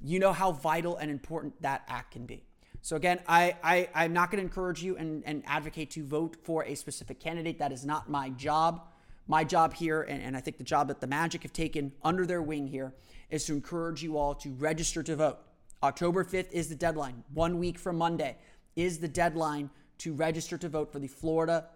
you 0.00 0.18
know 0.18 0.32
how 0.32 0.52
vital 0.52 0.96
and 0.96 1.10
important 1.10 1.60
that 1.62 1.82
act 1.86 2.12
can 2.12 2.24
be. 2.26 2.44
So 2.80 2.96
again, 2.96 3.20
I, 3.28 3.56
I 3.62 3.88
I'm 3.94 4.12
not 4.12 4.30
going 4.30 4.38
to 4.38 4.44
encourage 4.44 4.82
you 4.82 4.96
and, 4.96 5.22
and 5.26 5.42
advocate 5.46 5.90
to 5.92 6.04
vote 6.04 6.36
for 6.42 6.64
a 6.64 6.74
specific 6.74 7.20
candidate. 7.20 7.58
That 7.58 7.72
is 7.72 7.84
not 7.84 8.08
my 8.08 8.30
job. 8.30 8.88
My 9.30 9.44
job 9.44 9.74
here, 9.74 10.02
and, 10.02 10.22
and 10.22 10.34
I 10.34 10.40
think 10.40 10.56
the 10.56 10.64
job 10.64 10.88
that 10.88 11.02
the 11.02 11.06
Magic 11.06 11.42
have 11.42 11.52
taken 11.52 11.92
under 12.02 12.24
their 12.24 12.40
wing 12.40 12.66
here, 12.66 12.94
is 13.28 13.44
to 13.44 13.52
encourage 13.52 14.02
you 14.02 14.16
all 14.16 14.34
to 14.36 14.54
register 14.54 15.02
to 15.02 15.16
vote. 15.16 15.38
October 15.82 16.24
5th 16.24 16.50
is 16.50 16.70
the 16.70 16.74
deadline. 16.74 17.22
One 17.34 17.58
week 17.58 17.78
from 17.78 17.98
Monday 17.98 18.38
is 18.74 18.98
the 18.98 19.08
deadline 19.08 19.68
to 19.98 20.12
register 20.14 20.56
to 20.58 20.68
vote 20.68 20.92
for 20.92 20.98
the 20.98 21.08
Florida 21.08 21.66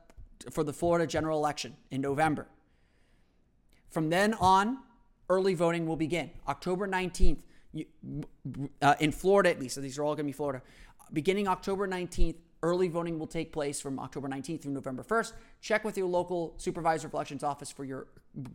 for 0.51 0.65
the 0.65 0.73
Florida 0.73 1.07
general 1.07 1.39
election 1.39 1.77
in 1.91 2.01
November. 2.01 2.49
From 3.91 4.11
then 4.11 4.35
on, 4.35 4.79
early 5.29 5.55
voting 5.55 5.87
will 5.87 5.97
begin. 5.97 6.31
October 6.49 6.89
19th, 6.89 7.39
uh, 8.81 8.95
in 9.01 9.13
Florida 9.13 9.51
at 9.51 9.61
least, 9.61 9.75
so 9.75 9.81
these 9.81 9.99
are 9.99 10.05
all 10.05 10.15
going 10.15 10.25
to 10.25 10.29
be 10.29 10.33
Florida. 10.33 10.63
Beginning 11.13 11.47
October 11.47 11.87
19th, 11.87 12.37
early 12.63 12.89
voting 12.89 13.19
will 13.19 13.27
take 13.27 13.53
place 13.53 13.81
from 13.81 13.99
October 13.99 14.29
19th 14.29 14.63
through 14.63 14.73
November 14.73 15.03
1st. 15.03 15.33
Check 15.61 15.85
with 15.85 15.97
your 15.99 16.07
local 16.07 16.55
supervisor 16.57 17.09
of 17.09 17.15
elections 17.15 17.43
office 17.43 17.71
for 17.71 17.85
your 17.85 18.07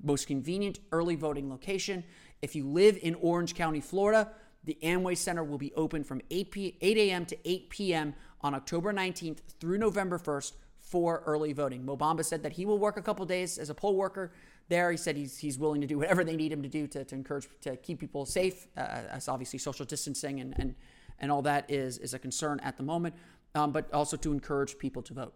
most 0.03 0.27
convenient 0.27 0.79
early 0.91 1.15
voting 1.15 1.49
location. 1.49 2.03
If 2.41 2.55
you 2.55 2.67
live 2.67 2.97
in 3.01 3.15
Orange 3.15 3.53
County, 3.53 3.81
Florida, 3.81 4.31
the 4.67 4.77
Amway 4.83 5.17
Center 5.17 5.43
will 5.43 5.57
be 5.57 5.73
open 5.73 6.03
from 6.03 6.21
8, 6.29 6.51
p- 6.51 6.77
8 6.81 6.97
a.m. 6.97 7.25
to 7.25 7.37
8 7.49 7.69
p.m. 7.69 8.13
on 8.41 8.53
October 8.53 8.93
19th 8.93 9.39
through 9.59 9.77
November 9.77 10.19
1st 10.19 10.53
for 10.79 11.23
early 11.25 11.53
voting. 11.53 11.85
Mo 11.85 11.95
Bamba 11.95 12.23
said 12.23 12.43
that 12.43 12.53
he 12.53 12.65
will 12.65 12.77
work 12.77 12.97
a 12.97 13.01
couple 13.01 13.25
days 13.25 13.57
as 13.57 13.69
a 13.69 13.73
poll 13.73 13.95
worker 13.95 14.33
there. 14.67 14.91
He 14.91 14.97
said 14.97 15.15
he's, 15.15 15.37
he's 15.37 15.57
willing 15.57 15.79
to 15.79 15.87
do 15.87 15.97
whatever 15.97 16.25
they 16.25 16.35
need 16.35 16.51
him 16.51 16.61
to 16.61 16.67
do 16.67 16.85
to, 16.87 17.05
to 17.05 17.15
encourage, 17.15 17.47
to 17.61 17.77
keep 17.77 17.99
people 17.99 18.25
safe, 18.25 18.67
uh, 18.75 18.81
as 19.09 19.29
obviously 19.29 19.57
social 19.57 19.85
distancing 19.85 20.41
and, 20.41 20.53
and, 20.59 20.75
and 21.19 21.31
all 21.31 21.41
that 21.43 21.71
is, 21.71 21.97
is 21.97 22.13
a 22.13 22.19
concern 22.19 22.59
at 22.61 22.75
the 22.75 22.83
moment, 22.83 23.15
um, 23.55 23.71
but 23.71 23.91
also 23.93 24.17
to 24.17 24.33
encourage 24.33 24.77
people 24.77 25.01
to 25.01 25.13
vote. 25.13 25.33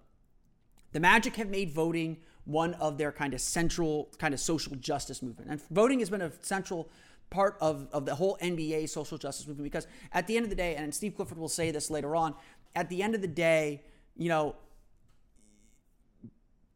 The 0.92 1.00
Magic 1.00 1.38
have 1.38 1.50
made 1.50 1.72
voting 1.72 2.18
one 2.44 2.74
of 2.76 2.98
their 2.98 3.14
kind 3.14 3.34
of 3.34 3.40
central 3.40 4.10
kind 4.18 4.34
of 4.34 4.42
social 4.42 4.76
justice 4.76 5.22
movement. 5.22 5.50
And 5.50 5.62
voting 5.70 6.00
has 6.00 6.10
been 6.10 6.22
a 6.22 6.32
central 6.42 6.90
part 7.32 7.58
of, 7.60 7.88
of 7.92 8.06
the 8.06 8.14
whole 8.14 8.38
NBA 8.42 8.88
social 8.90 9.18
justice 9.18 9.48
movement 9.48 9.64
because 9.64 9.88
at 10.12 10.28
the 10.28 10.38
end 10.38 10.44
of 10.44 10.52
the 10.52 10.56
day, 10.56 10.76
and 10.76 10.94
Steve 10.94 11.16
Clifford 11.16 11.40
will 11.40 11.50
say 11.50 11.72
this 11.72 11.90
later 11.90 12.16
on, 12.16 12.36
at 12.76 12.90
the 12.90 13.02
end 13.02 13.16
of 13.16 13.22
the 13.22 13.28
day, 13.28 13.82
you 14.16 14.30
know, 14.30 14.56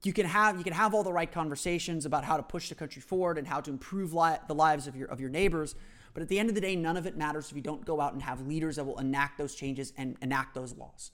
you 0.03 0.13
can 0.13 0.25
have 0.25 0.58
you 0.58 0.63
can 0.63 0.74
have 0.74 0.94
all 0.94 1.03
the 1.03 1.13
right 1.13 1.32
conversations 1.32 2.06
about 2.06 2.24
how 2.24 2.38
to 2.38 2.44
push 2.44 2.70
the 2.70 2.75
country 2.75 3.01
forward 3.01 3.38
and 3.38 3.48
how 3.48 3.60
to 3.60 3.72
improve 3.72 4.13
li- 4.13 4.38
the 4.48 4.56
lives 4.56 4.88
of 4.88 4.96
your 4.96 5.08
of 5.10 5.20
your 5.20 5.29
neighbors, 5.29 5.75
but 6.13 6.22
at 6.22 6.29
the 6.29 6.39
end 6.39 6.50
of 6.50 6.56
the 6.56 6.62
day, 6.62 6.75
none 6.75 6.96
of 6.96 7.06
it 7.06 7.18
matters 7.18 7.50
if 7.50 7.56
you 7.56 7.62
don't 7.62 7.86
go 7.86 8.00
out 8.00 8.13
and 8.13 8.22
have 8.22 8.46
leaders 8.48 8.77
that 8.77 8.86
will 8.86 9.00
enact 9.00 9.38
those 9.38 9.56
changes 9.56 9.94
and 9.98 10.15
enact 10.22 10.53
those 10.53 10.75
laws. 10.75 11.12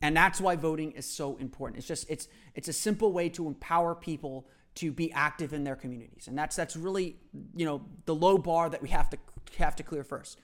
And 0.00 0.16
that's 0.16 0.40
why 0.40 0.56
voting 0.56 0.92
is 0.92 1.06
so 1.06 1.36
important. 1.36 1.78
It's 1.78 1.86
just 1.86 2.08
it's 2.10 2.28
it's 2.54 2.68
a 2.68 2.72
simple 2.72 3.12
way 3.12 3.28
to 3.30 3.46
empower 3.46 3.94
people 3.94 4.46
to 4.76 4.92
be 4.92 5.12
active 5.12 5.52
in 5.52 5.64
their 5.64 5.76
communities. 5.76 6.26
And 6.28 6.36
that's 6.36 6.56
that's 6.56 6.76
really, 6.76 7.16
you 7.54 7.64
know, 7.64 7.82
the 8.06 8.14
low 8.14 8.38
bar 8.38 8.68
that 8.70 8.82
we 8.82 8.88
have 8.88 9.10
to 9.10 9.18
have 9.58 9.76
to 9.76 9.82
clear 9.82 10.04
first. 10.04 10.40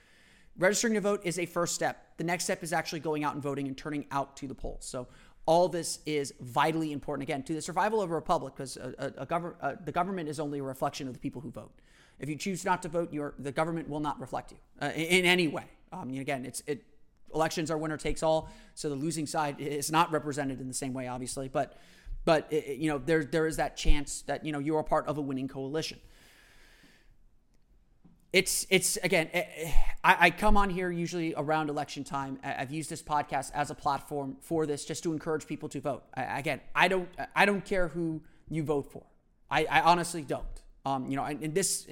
Registering 0.58 0.94
to 0.94 1.00
vote 1.00 1.22
is 1.24 1.38
a 1.38 1.46
first 1.46 1.74
step. 1.74 2.16
The 2.16 2.24
next 2.24 2.44
step 2.44 2.62
is 2.62 2.72
actually 2.72 3.00
going 3.00 3.24
out 3.24 3.34
and 3.34 3.42
voting 3.42 3.66
and 3.66 3.76
turning 3.76 4.06
out 4.10 4.36
to 4.38 4.46
the 4.46 4.54
polls. 4.54 4.84
So 4.84 5.08
all 5.46 5.68
this 5.68 6.00
is 6.06 6.34
vitally 6.40 6.92
important 6.92 7.22
again 7.22 7.42
to 7.44 7.54
the 7.54 7.62
survival 7.62 8.02
of 8.02 8.10
a 8.10 8.14
republic 8.14 8.54
because 8.54 8.76
a, 8.76 8.94
a, 8.98 9.24
a 9.24 9.54
uh, 9.62 9.76
the 9.84 9.92
government 9.92 10.28
is 10.28 10.38
only 10.38 10.58
a 10.58 10.62
reflection 10.62 11.08
of 11.08 11.14
the 11.14 11.20
people 11.20 11.40
who 11.40 11.50
vote. 11.50 11.72
If 12.18 12.28
you 12.28 12.36
choose 12.36 12.64
not 12.64 12.82
to 12.82 12.88
vote, 12.88 13.12
your 13.12 13.34
the 13.38 13.52
government 13.52 13.88
will 13.88 14.00
not 14.00 14.20
reflect 14.20 14.52
you 14.52 14.58
uh, 14.82 14.90
in, 14.94 15.06
in, 15.06 15.24
any 15.24 15.48
way. 15.48 15.64
Um, 15.92 16.10
again, 16.10 16.44
it's 16.44 16.62
it 16.66 16.84
elections 17.34 17.70
are 17.70 17.78
winner 17.78 17.96
takes 17.96 18.22
all, 18.22 18.50
so 18.74 18.88
the 18.90 18.94
losing 18.94 19.26
side 19.26 19.60
is 19.60 19.90
not 19.90 20.12
represented 20.12 20.60
in 20.60 20.68
the 20.68 20.74
same 20.74 20.92
way, 20.92 21.08
obviously. 21.08 21.48
But 21.48 21.78
but 22.24 22.46
it, 22.52 22.78
you 22.78 22.88
know 22.88 22.98
there 22.98 23.24
there 23.24 23.46
is 23.46 23.56
that 23.56 23.76
chance 23.76 24.22
that 24.22 24.44
you 24.44 24.52
know 24.52 24.58
you 24.58 24.76
are 24.76 24.82
part 24.82 25.06
of 25.06 25.18
a 25.18 25.20
winning 25.20 25.48
coalition. 25.48 25.98
It's 28.32 28.66
it's 28.70 28.96
again. 28.98 29.28
Eh, 29.32 29.42
eh, 29.56 29.72
I, 30.04 30.16
I 30.26 30.30
come 30.30 30.56
on 30.56 30.70
here 30.70 30.90
usually 30.90 31.34
around 31.36 31.68
election 31.68 32.04
time. 32.04 32.38
I've 32.44 32.70
used 32.70 32.88
this 32.88 33.02
podcast 33.02 33.50
as 33.54 33.70
a 33.70 33.74
platform 33.74 34.36
for 34.40 34.66
this, 34.66 34.84
just 34.84 35.02
to 35.02 35.12
encourage 35.12 35.46
people 35.46 35.68
to 35.70 35.80
vote. 35.80 36.04
I, 36.14 36.38
again, 36.38 36.60
I 36.74 36.88
don't 36.88 37.08
I 37.34 37.44
don't 37.44 37.64
care 37.64 37.88
who 37.88 38.22
you 38.48 38.62
vote 38.62 38.92
for. 38.92 39.04
I, 39.50 39.64
I 39.64 39.80
honestly 39.80 40.22
don't. 40.22 40.44
Um, 40.86 41.10
you 41.10 41.16
know, 41.16 41.26
in 41.26 41.52
this, 41.52 41.88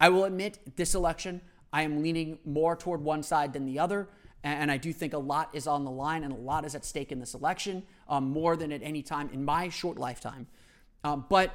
I 0.00 0.08
will 0.08 0.24
admit, 0.24 0.76
this 0.76 0.94
election, 0.94 1.40
I 1.72 1.82
am 1.82 2.02
leaning 2.02 2.38
more 2.44 2.76
toward 2.76 3.00
one 3.00 3.22
side 3.22 3.52
than 3.52 3.66
the 3.66 3.78
other. 3.78 4.08
And 4.44 4.70
I 4.70 4.76
do 4.76 4.92
think 4.92 5.14
a 5.14 5.18
lot 5.18 5.48
is 5.54 5.66
on 5.66 5.84
the 5.84 5.90
line 5.90 6.22
and 6.22 6.32
a 6.32 6.36
lot 6.36 6.66
is 6.66 6.74
at 6.74 6.84
stake 6.84 7.10
in 7.10 7.18
this 7.18 7.32
election, 7.32 7.82
um, 8.08 8.30
more 8.30 8.56
than 8.56 8.72
at 8.72 8.82
any 8.82 9.02
time 9.02 9.30
in 9.32 9.44
my 9.44 9.68
short 9.68 9.98
lifetime. 9.98 10.46
Um, 11.02 11.26
but 11.28 11.50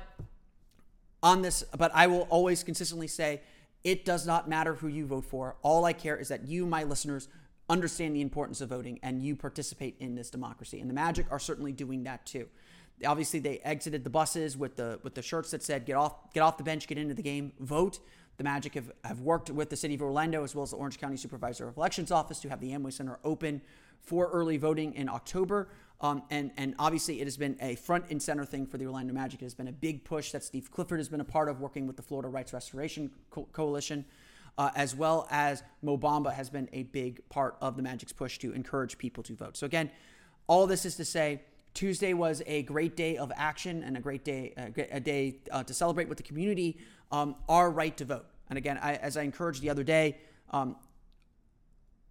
on 1.22 1.42
this, 1.42 1.64
but 1.78 1.92
I 1.94 2.08
will 2.08 2.28
always 2.30 2.64
consistently 2.64 3.08
say 3.08 3.42
It 3.84 4.04
does 4.04 4.26
not 4.28 4.50
matter 4.50 4.76
who 4.76 4.88
you 4.88 5.06
vote 5.06 5.26
for. 5.26 5.56
All 5.62 5.86
I 5.86 5.94
care 5.94 6.18
is 6.18 6.28
that 6.28 6.48
you, 6.48 6.66
my 6.66 6.84
listeners, 6.84 7.28
understand 7.70 8.16
the 8.16 8.22
importance 8.22 8.62
of 8.62 8.70
voting 8.70 9.00
and 9.04 9.22
you 9.22 9.36
participate 9.36 9.96
in 10.00 10.16
this 10.16 10.30
democracy. 10.30 10.82
And 10.82 10.90
the 10.90 10.94
Magic 10.94 11.28
are 11.32 11.40
certainly 11.40 11.72
doing 11.72 12.04
that 12.04 12.26
too. 12.26 12.48
Obviously, 13.06 13.40
they 13.40 13.60
exited 13.60 14.04
the 14.04 14.10
buses 14.10 14.58
with 14.58 14.76
the 14.76 15.00
with 15.04 15.16
the 15.16 15.22
shirts 15.22 15.52
that 15.52 15.64
said 15.64 15.86
"Get 15.86 15.96
off, 15.96 16.34
get 16.34 16.42
off 16.42 16.58
the 16.58 16.64
bench, 16.64 16.88
get 16.88 16.98
into 16.98 17.14
the 17.14 17.24
game, 17.24 17.54
vote." 17.60 18.00
The 18.36 18.44
Magic 18.44 18.76
have, 18.76 18.92
have 19.04 19.20
worked 19.22 19.50
with 19.50 19.70
the 19.70 19.76
city 19.76 19.96
of 19.96 20.02
Orlando 20.02 20.44
as 20.44 20.56
well 20.56 20.64
as 20.64 20.72
the 20.72 20.78
Orange 20.78 20.98
County 20.98 21.18
Supervisor 21.18 21.68
of 21.68 21.78
Elections 21.78 22.10
Office 22.10 22.40
to 22.40 22.50
have 22.50 22.62
the 22.62 22.72
Amway 22.72 22.92
Center 22.94 23.20
open 23.24 23.62
for 24.02 24.30
early 24.32 24.58
voting 24.58 24.94
in 24.94 25.10
October. 25.10 25.70
Um, 26.02 26.24
and, 26.30 26.52
and 26.56 26.76
obviously, 26.80 27.20
it 27.20 27.26
has 27.26 27.36
been 27.36 27.58
a 27.62 27.76
front 27.76 28.06
and 28.10 28.22
center 28.22 28.46
thing 28.46 28.66
for 28.66 28.78
the 28.78 28.86
Orlando 28.86 29.14
Magic. 29.14 29.42
It 29.42 29.46
has 29.46 29.54
been 29.54 29.68
a 29.68 29.74
big 29.74 30.06
push 30.06 30.32
that 30.32 30.44
Steve 30.44 30.72
Clifford 30.72 31.00
has 31.00 31.10
been 31.10 31.20
a 31.20 31.26
part 31.26 31.50
of, 31.50 31.60
working 31.60 31.88
with 31.88 31.98
the 31.98 32.02
Florida 32.02 32.30
Rights 32.30 32.54
Restoration 32.54 33.12
Co- 33.32 33.48
Coalition, 33.52 34.06
uh, 34.58 34.72
as 34.76 34.96
well 34.96 35.28
as 35.30 35.62
Mo 35.82 35.98
Bamba 35.98 36.34
has 36.34 36.50
been 36.50 36.70
a 36.72 36.84
big 36.84 37.28
part 37.30 37.58
of 37.60 37.76
the 37.76 37.82
Magic's 37.82 38.14
push 38.14 38.38
to 38.40 38.54
encourage 38.54 38.98
people 38.98 39.24
to 39.24 39.36
vote. 39.36 39.58
So, 39.58 39.66
again, 39.66 39.92
all 40.48 40.68
this 40.68 40.86
is 40.86 40.96
to 40.96 41.06
say 41.06 41.42
Tuesday 41.74 42.14
was 42.14 42.42
a 42.48 42.64
great 42.64 42.96
day 42.96 43.18
of 43.18 43.32
action 43.36 43.84
and 43.84 43.98
a 43.98 44.00
great 44.00 44.24
day, 44.24 44.54
a 44.92 45.00
day 45.00 45.40
uh, 45.52 45.64
to 45.64 45.74
celebrate 45.74 46.08
with 46.08 46.18
the 46.18 46.24
community 46.24 46.78
um, 47.12 47.36
our 47.48 47.70
right 47.70 47.96
to 47.98 48.06
vote. 48.06 48.26
And 48.50 48.58
again, 48.58 48.80
I, 48.82 48.96
as 48.96 49.18
I 49.18 49.24
encouraged 49.24 49.62
the 49.62 49.70
other 49.70 49.84
day, 49.84 50.18
um, 50.52 50.76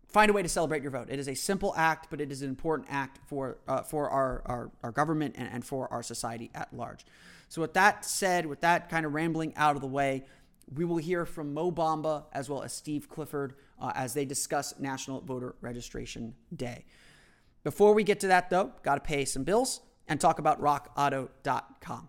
find 0.08 0.30
a 0.30 0.34
way 0.34 0.42
to 0.42 0.48
celebrate 0.48 0.82
your 0.82 0.90
vote. 0.90 1.08
It 1.10 1.18
is 1.18 1.28
a 1.28 1.34
simple 1.34 1.74
act, 1.76 2.08
but 2.10 2.20
it 2.20 2.32
is 2.32 2.42
an 2.42 2.48
important 2.48 2.88
act 2.90 3.20
for 3.26 3.58
uh, 3.68 3.82
for 3.82 4.08
our, 4.10 4.42
our, 4.46 4.70
our 4.82 4.90
government 4.90 5.34
and, 5.38 5.48
and 5.52 5.64
for 5.64 5.92
our 5.92 6.02
society 6.02 6.50
at 6.54 6.72
large. 6.72 7.04
So, 7.48 7.62
with 7.62 7.74
that 7.74 8.04
said, 8.04 8.46
with 8.46 8.60
that 8.60 8.88
kind 8.88 9.06
of 9.06 9.14
rambling 9.14 9.54
out 9.56 9.74
of 9.74 9.80
the 9.80 9.88
way, 9.88 10.24
we 10.74 10.84
will 10.84 10.98
hear 10.98 11.24
from 11.24 11.54
Mo 11.54 11.70
Bamba 11.70 12.24
as 12.32 12.48
well 12.48 12.62
as 12.62 12.72
Steve 12.72 13.08
Clifford 13.08 13.54
uh, 13.80 13.92
as 13.94 14.14
they 14.14 14.24
discuss 14.24 14.78
National 14.78 15.20
Voter 15.20 15.54
Registration 15.60 16.34
Day. 16.54 16.84
Before 17.64 17.94
we 17.94 18.04
get 18.04 18.20
to 18.20 18.28
that, 18.28 18.50
though, 18.50 18.72
got 18.82 18.96
to 18.96 19.00
pay 19.00 19.24
some 19.24 19.44
bills 19.44 19.80
and 20.06 20.20
talk 20.20 20.38
about 20.38 20.60
rockauto.com. 20.60 22.08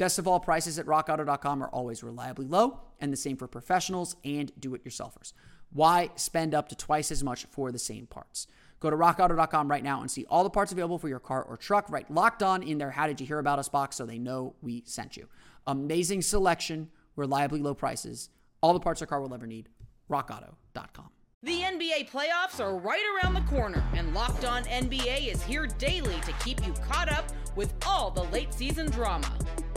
Best 0.00 0.18
of 0.18 0.26
all, 0.26 0.40
prices 0.40 0.78
at 0.78 0.86
rockauto.com 0.86 1.62
are 1.62 1.68
always 1.68 2.02
reliably 2.02 2.46
low, 2.46 2.80
and 3.00 3.12
the 3.12 3.18
same 3.18 3.36
for 3.36 3.46
professionals 3.46 4.16
and 4.24 4.50
do 4.58 4.74
it 4.74 4.82
yourselfers. 4.82 5.34
Why 5.74 6.08
spend 6.16 6.54
up 6.54 6.70
to 6.70 6.74
twice 6.74 7.12
as 7.12 7.22
much 7.22 7.44
for 7.50 7.70
the 7.70 7.78
same 7.78 8.06
parts? 8.06 8.46
Go 8.80 8.88
to 8.88 8.96
rockauto.com 8.96 9.68
right 9.68 9.84
now 9.84 10.00
and 10.00 10.10
see 10.10 10.24
all 10.30 10.42
the 10.42 10.48
parts 10.48 10.72
available 10.72 10.96
for 10.96 11.10
your 11.10 11.18
car 11.18 11.42
or 11.42 11.58
truck. 11.58 11.90
Right 11.90 12.10
locked 12.10 12.42
on 12.42 12.62
in 12.62 12.78
their 12.78 12.90
How 12.90 13.08
Did 13.08 13.20
You 13.20 13.26
Hear 13.26 13.40
About 13.40 13.58
Us 13.58 13.68
box 13.68 13.96
so 13.96 14.06
they 14.06 14.18
know 14.18 14.54
we 14.62 14.84
sent 14.86 15.18
you. 15.18 15.28
Amazing 15.66 16.22
selection, 16.22 16.88
reliably 17.14 17.60
low 17.60 17.74
prices, 17.74 18.30
all 18.62 18.72
the 18.72 18.80
parts 18.80 19.02
your 19.02 19.06
car 19.06 19.20
will 19.20 19.34
ever 19.34 19.46
need. 19.46 19.68
RockAuto.com. 20.08 21.10
The 21.42 21.60
NBA 21.60 22.10
playoffs 22.10 22.58
are 22.58 22.74
right 22.74 23.04
around 23.14 23.34
the 23.34 23.42
corner, 23.42 23.84
and 23.94 24.14
Locked 24.14 24.46
On 24.46 24.64
NBA 24.64 25.30
is 25.30 25.42
here 25.42 25.66
daily 25.66 26.18
to 26.20 26.32
keep 26.42 26.66
you 26.66 26.72
caught 26.88 27.12
up 27.12 27.26
with 27.54 27.74
all 27.86 28.10
the 28.10 28.24
late 28.24 28.54
season 28.54 28.90
drama. 28.90 29.30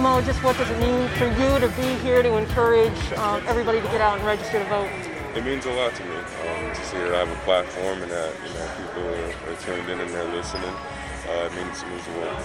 Mo, 0.00 0.22
just 0.22 0.42
what 0.42 0.56
does 0.56 0.70
it 0.70 0.80
mean 0.80 1.08
for 1.20 1.26
you 1.26 1.58
to 1.60 1.68
be 1.76 1.94
here 2.00 2.22
to 2.22 2.38
encourage 2.38 2.96
um, 3.20 3.42
everybody 3.46 3.82
to 3.82 3.86
get 3.88 4.00
out 4.00 4.16
and 4.16 4.26
register 4.26 4.58
to 4.58 4.64
vote? 4.64 4.88
It 5.36 5.44
means 5.44 5.66
a 5.66 5.72
lot 5.72 5.94
to 5.94 6.04
me 6.04 6.16
um, 6.16 6.72
to 6.72 6.84
see 6.88 6.96
that 6.96 7.12
I 7.12 7.18
have 7.20 7.28
a 7.28 7.40
platform 7.44 8.00
and 8.00 8.10
that 8.10 8.32
you 8.40 8.54
know 8.56 8.64
people 8.80 9.04
are, 9.04 9.52
are 9.52 9.56
tuned 9.60 9.90
in 9.90 10.00
and 10.00 10.08
they're 10.08 10.32
listening. 10.32 10.72
Uh, 11.28 11.44
it 11.44 11.52
means 11.52 11.82
it 11.82 11.88
means 11.92 12.04
the 12.06 12.12
world. 12.16 12.38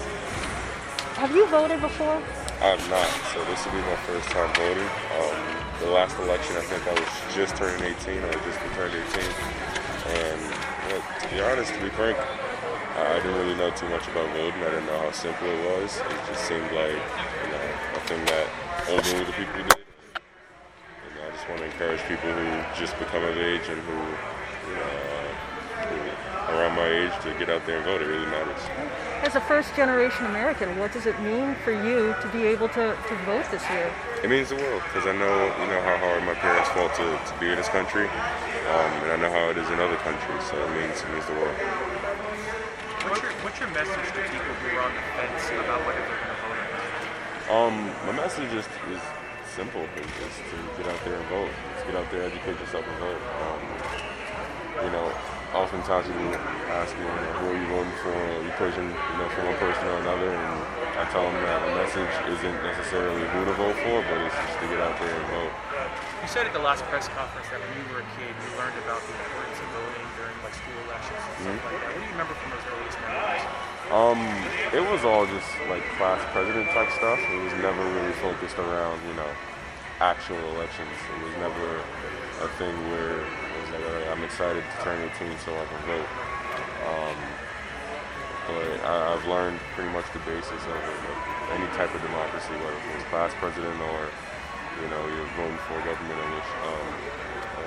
Have 1.16 1.32
you 1.34 1.48
voted 1.48 1.80
before? 1.80 2.22
I 2.60 2.76
have 2.76 2.90
not, 2.92 3.08
so 3.32 3.40
this 3.48 3.64
will 3.64 3.72
be 3.72 3.88
my 3.88 3.96
first 4.04 4.28
time 4.36 4.52
voting. 4.60 4.92
Um, 5.16 5.40
the 5.80 5.92
last 5.96 6.20
election, 6.20 6.58
I 6.58 6.66
think 6.68 6.84
I 6.84 6.92
was 6.92 7.36
just 7.36 7.56
turning 7.56 7.84
18 7.84 8.20
or 8.20 8.34
just 8.44 8.60
turned 8.76 8.92
18, 8.92 9.24
and 10.12 10.56
know, 10.96 11.04
to 11.22 11.28
be 11.30 11.42
honest, 11.42 11.74
to 11.74 11.82
be 11.82 11.90
frank, 11.90 12.18
I 12.96 13.20
didn't 13.20 13.36
really 13.36 13.56
know 13.56 13.72
too 13.72 13.90
much 13.90 14.08
about 14.08 14.32
voting. 14.32 14.64
I 14.64 14.70
didn't 14.72 14.86
know 14.86 15.00
how 15.00 15.12
simple 15.12 15.48
it 15.48 15.62
was. 15.68 15.98
It 16.00 16.20
just 16.32 16.48
seemed 16.48 16.72
like, 16.72 16.96
you 16.96 17.52
know, 17.52 17.64
a 17.92 18.00
thing 18.08 18.24
that 18.24 18.48
only 18.88 19.26
the 19.26 19.34
people 19.34 19.54
did. 19.68 19.84
And 20.16 21.20
I 21.20 21.32
just 21.36 21.44
want 21.50 21.60
to 21.60 21.66
encourage 21.66 22.00
people 22.08 22.32
who 22.32 22.48
just 22.80 22.98
become 22.98 23.24
of 23.24 23.36
age 23.36 23.68
and 23.68 23.82
who, 23.84 24.00
you 24.00 24.76
know, 24.80 24.96
uh, 25.12 25.28
who 25.92 26.56
are 26.56 26.62
around 26.62 26.76
my 26.80 26.88
age 26.88 27.12
to 27.24 27.36
get 27.38 27.50
out 27.50 27.66
there 27.66 27.78
and 27.78 27.86
vote. 27.86 28.02
It 28.02 28.08
really 28.08 28.28
matters. 28.28 28.64
As 29.28 29.36
a 29.36 29.42
first 29.42 29.76
generation 29.76 30.26
American, 30.28 30.80
what 30.80 30.94
does 30.94 31.06
it 31.06 31.20
mean 31.20 31.54
for 31.66 31.72
you 31.72 32.16
to 32.22 32.30
be 32.32 32.48
able 32.48 32.70
to, 32.70 32.96
to 32.96 33.16
vote 33.28 33.44
this 33.52 33.64
year? 33.72 33.92
It 34.24 34.30
means 34.30 34.50
the 34.50 34.56
world 34.56 34.82
because 34.88 35.06
I 35.06 35.12
know, 35.12 35.36
you 35.60 35.68
know, 35.68 35.82
how 35.84 35.98
hard 36.00 36.24
my 36.24 36.36
parents 36.36 36.70
fought 36.70 36.96
to, 36.96 37.04
to 37.04 37.40
be 37.42 37.50
in 37.50 37.58
this 37.58 37.68
country, 37.70 38.08
um, 38.08 38.92
and 39.04 39.12
I 39.12 39.18
know 39.18 39.32
how 39.32 39.50
it 39.50 39.58
is 39.58 39.68
in 39.68 39.80
other 39.84 39.98
countries. 39.98 40.44
So 40.48 40.56
it 40.56 40.72
means 40.80 41.02
it 41.04 41.12
means 41.12 41.26
the 41.26 41.34
world. 41.34 42.15
Your, 43.66 43.74
message 43.74 44.14
to 44.14 44.22
people 44.30 44.54
who 44.62 44.78
are 44.78 44.86
on 44.86 44.94
the 44.94 45.02
fence 45.18 45.50
about 45.58 45.82
whether 45.90 45.98
they're 46.06 46.22
going 46.22 46.38
to 46.38 46.42
vote 46.46 46.54
or 46.54 46.70
not? 46.70 46.86
Um, 47.50 47.76
my 48.06 48.14
message 48.14 48.54
is, 48.54 48.62
is 48.94 49.02
simple. 49.58 49.82
It's 49.98 50.14
just 50.22 50.38
to 50.54 50.58
get 50.78 50.86
out 50.86 51.02
there 51.02 51.18
and 51.18 51.26
vote. 51.34 51.50
Just 51.74 51.90
get 51.90 51.98
out 51.98 52.06
there, 52.14 52.30
educate 52.30 52.62
yourself, 52.62 52.86
and 52.86 52.98
vote. 53.02 53.18
Um, 53.18 53.62
you 54.86 54.92
know, 54.94 55.10
oftentimes 55.58 56.06
people 56.06 56.38
ask 56.78 56.94
me, 56.94 57.10
you 57.10 57.10
know, 57.10 57.34
who 57.42 57.46
are 57.50 57.58
you 57.58 57.68
voting 57.74 57.98
for? 58.06 58.14
Are 58.14 58.46
you 58.46 58.54
pushing, 58.54 58.86
you 58.86 59.18
know, 59.18 59.30
for 59.34 59.42
one 59.50 59.58
person 59.58 59.86
or 59.90 59.98
another? 59.98 60.30
And 60.30 60.54
I 61.02 61.10
tell 61.10 61.26
them 61.26 61.34
that 61.42 61.58
the 61.66 61.74
message 61.74 62.14
isn't 62.38 62.58
necessarily 62.62 63.26
who 63.34 63.50
to 63.50 63.56
vote 63.58 63.78
for, 63.82 63.98
but 64.06 64.30
it's 64.30 64.38
just 64.46 64.62
to 64.62 64.66
get 64.70 64.78
out 64.78 64.94
there 65.02 65.10
and 65.10 65.26
vote. 65.34 65.54
You 66.22 66.30
said 66.30 66.46
at 66.46 66.54
the 66.54 66.62
last 66.62 66.86
press 66.94 67.10
conference 67.18 67.50
that 67.50 67.58
when 67.58 67.74
you 67.82 67.86
were 67.90 68.06
a 68.06 68.10
kid, 68.14 68.30
you 68.30 68.50
learned 68.62 68.78
about 68.86 69.02
the 69.10 69.14
importance 69.26 69.58
of 69.58 69.70
voting 69.74 70.05
like 70.46 70.54
school 70.54 70.78
elections 70.86 71.18
stuff 71.42 71.66
like. 71.66 71.82
What 71.82 71.98
do 71.98 72.06
you 72.06 72.14
remember 72.14 72.38
from 72.38 72.54
those 72.54 72.66
earliest 72.70 73.02
memories? 73.02 73.46
Um, 73.90 74.22
it 74.78 74.84
was 74.86 75.02
all 75.02 75.26
just 75.26 75.50
like 75.74 75.82
class 75.98 76.22
president 76.30 76.70
type 76.70 76.94
stuff. 76.94 77.18
It 77.18 77.42
was 77.42 77.54
never 77.66 77.82
really 77.82 78.14
focused 78.22 78.62
around, 78.62 79.02
you 79.10 79.18
know, 79.18 79.32
actual 79.98 80.38
elections. 80.54 80.94
It 80.94 81.20
was 81.26 81.34
never 81.42 81.82
a 82.46 82.50
thing 82.62 82.78
where 82.94 83.26
it 83.26 83.58
was 83.58 83.70
like, 83.74 83.86
all 83.90 83.94
right, 83.98 84.10
I'm 84.14 84.22
excited 84.22 84.62
to 84.62 84.78
turn 84.86 85.02
18 85.18 85.34
so 85.42 85.50
I 85.50 85.66
can 85.66 85.82
vote. 85.90 86.10
Um, 86.86 87.18
but 88.46 88.70
I, 88.86 89.18
I've 89.18 89.26
learned 89.26 89.58
pretty 89.74 89.90
much 89.90 90.06
the 90.14 90.22
basis 90.30 90.62
of 90.62 90.78
it, 90.78 90.98
like 91.10 91.58
any 91.58 91.70
type 91.74 91.90
of 91.90 92.02
democracy, 92.06 92.54
whether 92.62 92.78
it's 92.94 93.06
class 93.10 93.34
president 93.42 93.82
or, 93.82 94.14
you 94.78 94.88
know, 94.94 95.02
you're 95.10 95.30
voting 95.42 95.58
for 95.66 95.82
a 95.82 95.84
government 95.90 96.22
um, 96.22 96.88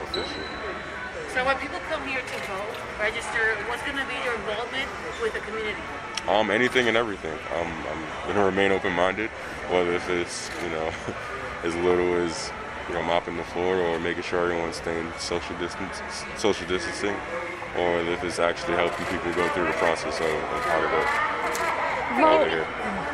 official. 0.07 0.98
So 1.39 1.45
when 1.45 1.57
people 1.59 1.79
come 1.89 2.05
here 2.05 2.19
to 2.19 2.39
vote, 2.51 2.99
register, 2.99 3.55
what's 3.71 3.83
going 3.85 3.97
to 3.97 4.05
be 4.07 4.19
your 4.25 4.35
involvement 4.35 4.91
with 5.23 5.33
the 5.35 5.39
community? 5.39 5.81
Um, 6.27 6.51
anything 6.51 6.89
and 6.89 6.97
everything. 6.97 7.39
Um, 7.55 7.73
I'm 7.87 8.27
gonna 8.27 8.45
remain 8.45 8.73
open-minded, 8.73 9.31
whether 9.71 9.93
if 9.93 10.11
it's 10.11 10.51
you 10.65 10.71
know 10.71 10.93
as 11.63 11.77
little 11.77 12.13
as 12.15 12.51
you 12.89 12.95
know 12.95 13.05
mopping 13.05 13.37
the 13.37 13.45
floor 13.45 13.77
or 13.77 14.01
making 14.01 14.25
sure 14.25 14.51
everyone's 14.51 14.79
staying 14.79 15.13
social 15.17 15.57
distance, 15.59 16.03
social 16.37 16.67
distancing, 16.67 17.15
or 17.77 18.01
if 18.01 18.25
it's 18.25 18.41
actually 18.41 18.75
helping 18.75 19.07
people 19.07 19.33
go 19.35 19.49
through 19.51 19.67
the 19.67 19.79
process 19.79 20.19
of, 20.19 20.27
of 20.27 20.65
how 20.65 20.81
to 20.81 20.89
vote. 20.89 22.21
Mo, 22.21 22.41
Over 22.41 22.51
here. 22.51 22.67
If 22.67 23.08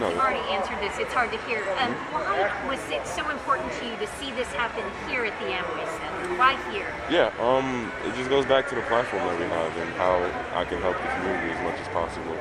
No. 0.00 0.08
you've 0.08 0.16
already 0.16 0.40
answered 0.48 0.80
this, 0.80 0.96
it's 0.96 1.12
hard 1.12 1.30
to 1.30 1.36
hear. 1.44 1.60
Um, 1.76 1.92
why 2.08 2.48
was 2.64 2.80
it 2.88 3.04
so 3.04 3.20
important 3.28 3.68
to 3.76 3.84
you 3.84 3.92
to 4.00 4.06
see 4.16 4.32
this 4.32 4.48
happen 4.56 4.80
here 5.12 5.28
at 5.28 5.36
the 5.36 5.52
Amway 5.52 5.84
Center? 6.00 6.40
Why 6.40 6.56
here? 6.72 6.88
Yeah, 7.12 7.28
um, 7.36 7.92
it 8.08 8.16
just 8.16 8.30
goes 8.30 8.46
back 8.46 8.66
to 8.70 8.74
the 8.74 8.80
platform 8.88 9.28
that 9.28 9.38
we 9.38 9.44
have 9.44 9.76
and 9.76 9.92
how 10.00 10.24
I 10.56 10.64
can 10.64 10.80
help 10.80 10.96
the 10.96 11.08
community 11.20 11.52
as 11.52 11.60
much 11.60 11.76
as 11.76 11.88
possible. 11.92 12.32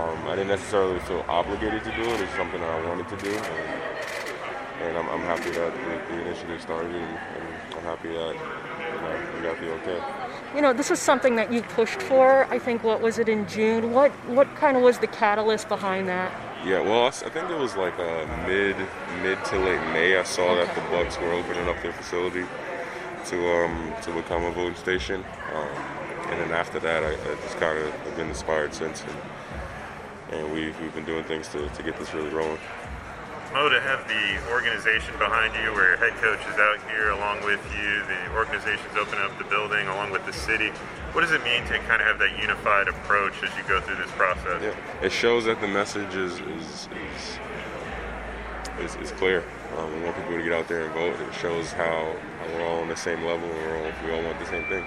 Um, 0.00 0.16
I 0.24 0.32
didn't 0.32 0.48
necessarily 0.48 0.98
feel 1.00 1.22
obligated 1.28 1.84
to 1.84 1.92
do 1.92 2.08
it. 2.08 2.24
It's 2.24 2.32
something 2.40 2.60
that 2.60 2.72
I 2.72 2.80
wanted 2.88 3.06
to 3.12 3.16
do, 3.20 3.36
and, 3.36 4.88
and 4.88 4.96
I'm, 4.96 5.08
I'm 5.12 5.24
happy 5.28 5.52
that 5.60 5.76
the, 5.76 5.92
the 6.08 6.22
initiative 6.24 6.62
started, 6.62 6.88
and, 6.88 7.04
and 7.04 7.44
I'm 7.76 7.84
happy 7.84 8.16
that 8.16 8.32
you 8.32 8.96
know, 9.04 9.12
we 9.36 9.42
got 9.44 9.60
the 9.60 9.72
okay. 9.84 10.23
You 10.54 10.62
know, 10.62 10.72
this 10.72 10.92
is 10.92 11.00
something 11.00 11.34
that 11.34 11.52
you 11.52 11.62
pushed 11.62 12.00
for. 12.00 12.44
I 12.44 12.60
think 12.60 12.84
what 12.84 13.00
was 13.00 13.18
it 13.18 13.28
in 13.28 13.48
June? 13.48 13.92
What 13.92 14.12
what 14.28 14.54
kind 14.54 14.76
of 14.76 14.84
was 14.84 14.98
the 14.98 15.08
catalyst 15.08 15.68
behind 15.68 16.08
that? 16.08 16.30
Yeah, 16.64 16.80
well, 16.80 17.06
I 17.06 17.10
think 17.10 17.50
it 17.50 17.58
was 17.58 17.74
like 17.76 17.98
uh, 17.98 18.24
mid 18.46 18.76
mid 19.22 19.44
to 19.46 19.58
late 19.58 19.80
May. 19.92 20.16
I 20.16 20.22
saw 20.22 20.54
that 20.54 20.72
the 20.76 20.80
Bucks 20.82 21.18
were 21.18 21.32
opening 21.32 21.68
up 21.68 21.82
their 21.82 21.92
facility 21.92 22.44
to 23.26 23.48
um, 23.52 23.92
to 24.02 24.12
become 24.12 24.44
a 24.44 24.52
voting 24.52 24.76
station, 24.76 25.24
um, 25.52 25.68
and 26.30 26.40
then 26.40 26.52
after 26.52 26.78
that, 26.78 27.02
I, 27.02 27.14
I 27.14 27.34
just 27.42 27.56
kind 27.58 27.76
of 27.76 27.92
have 27.92 28.16
been 28.16 28.28
inspired 28.28 28.72
since, 28.72 29.02
and, 29.02 30.38
and 30.38 30.52
we've 30.52 30.80
we've 30.80 30.94
been 30.94 31.04
doing 31.04 31.24
things 31.24 31.48
to, 31.48 31.68
to 31.68 31.82
get 31.82 31.98
this 31.98 32.14
really 32.14 32.30
rolling. 32.30 32.60
Mo, 33.54 33.68
to 33.68 33.80
have 33.80 34.02
the 34.08 34.50
organization 34.50 35.14
behind 35.16 35.54
you, 35.54 35.72
where 35.72 35.90
your 35.90 35.96
head 35.96 36.12
coach 36.20 36.40
is 36.40 36.58
out 36.58 36.76
here 36.90 37.10
along 37.10 37.38
with 37.44 37.62
you, 37.78 38.02
the 38.02 38.34
organization's 38.34 38.96
opening 38.98 39.20
up 39.20 39.38
the 39.38 39.44
building 39.44 39.86
along 39.86 40.10
with 40.10 40.26
the 40.26 40.32
city. 40.32 40.70
What 41.14 41.20
does 41.20 41.30
it 41.30 41.44
mean 41.44 41.62
to 41.70 41.78
kind 41.86 42.02
of 42.02 42.08
have 42.08 42.18
that 42.18 42.36
unified 42.36 42.88
approach 42.88 43.34
as 43.44 43.56
you 43.56 43.62
go 43.68 43.80
through 43.80 43.94
this 44.02 44.10
process? 44.18 44.60
Yeah, 44.60 45.06
it 45.06 45.12
shows 45.12 45.44
that 45.44 45.60
the 45.60 45.68
message 45.68 46.16
is 46.16 46.40
is 46.40 46.88
is, 46.90 47.38
is, 48.82 48.96
is 48.96 49.12
clear. 49.12 49.44
Um, 49.78 49.94
we 49.94 50.02
want 50.02 50.16
people 50.16 50.32
to 50.32 50.42
get 50.42 50.52
out 50.52 50.66
there 50.66 50.86
and 50.86 50.92
vote. 50.92 51.14
It 51.14 51.34
shows 51.34 51.70
how, 51.70 52.12
how 52.40 52.54
we're 52.54 52.66
all 52.66 52.80
on 52.80 52.88
the 52.88 52.96
same 52.96 53.22
level 53.22 53.48
and 53.48 53.56
we're 53.56 53.86
all, 53.86 53.92
we 54.04 54.12
all 54.14 54.22
want 54.24 54.36
the 54.40 54.46
same 54.46 54.64
thing. 54.64 54.84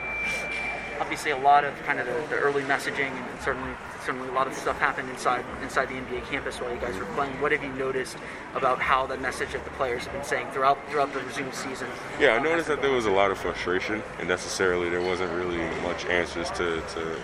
obviously 1.00 1.32
a 1.32 1.38
lot 1.38 1.64
of 1.64 1.74
kind 1.84 2.02
of 2.02 2.06
the, 2.06 2.36
the 2.36 2.36
early 2.36 2.64
messaging 2.64 3.12
and 3.12 3.42
certainly 3.42 3.72
certainly 4.08 4.30
a 4.30 4.32
lot 4.32 4.48
of 4.48 4.54
stuff 4.54 4.80
happened 4.80 5.10
inside 5.10 5.44
inside 5.62 5.90
the 5.90 5.96
NBA 5.96 6.26
campus 6.28 6.62
while 6.62 6.74
you 6.74 6.80
guys 6.80 6.98
were 6.98 7.06
playing. 7.08 7.42
What 7.42 7.52
have 7.52 7.62
you 7.62 7.74
noticed 7.74 8.16
about 8.56 8.80
how 8.80 9.06
the 9.06 9.18
message 9.18 9.52
that 9.52 9.66
the 9.66 9.70
players 9.72 10.06
have 10.06 10.14
been 10.14 10.24
saying 10.24 10.48
throughout 10.52 10.78
throughout 10.90 11.12
the 11.12 11.20
resumed 11.20 11.54
season? 11.54 11.90
Yeah, 12.18 12.36
I 12.36 12.40
noticed 12.40 12.70
that 12.70 12.82
there 12.82 12.94
was 12.94 13.06
a 13.06 13.12
lot 13.12 13.32
of 13.32 13.38
frustration, 13.38 14.02
and 14.20 14.30
necessarily 14.30 14.90
there 14.90 15.02
wasn't 15.02 15.30
really 15.34 15.58
much 15.82 16.06
answers 16.06 16.50
to, 16.52 16.82
to 16.94 17.18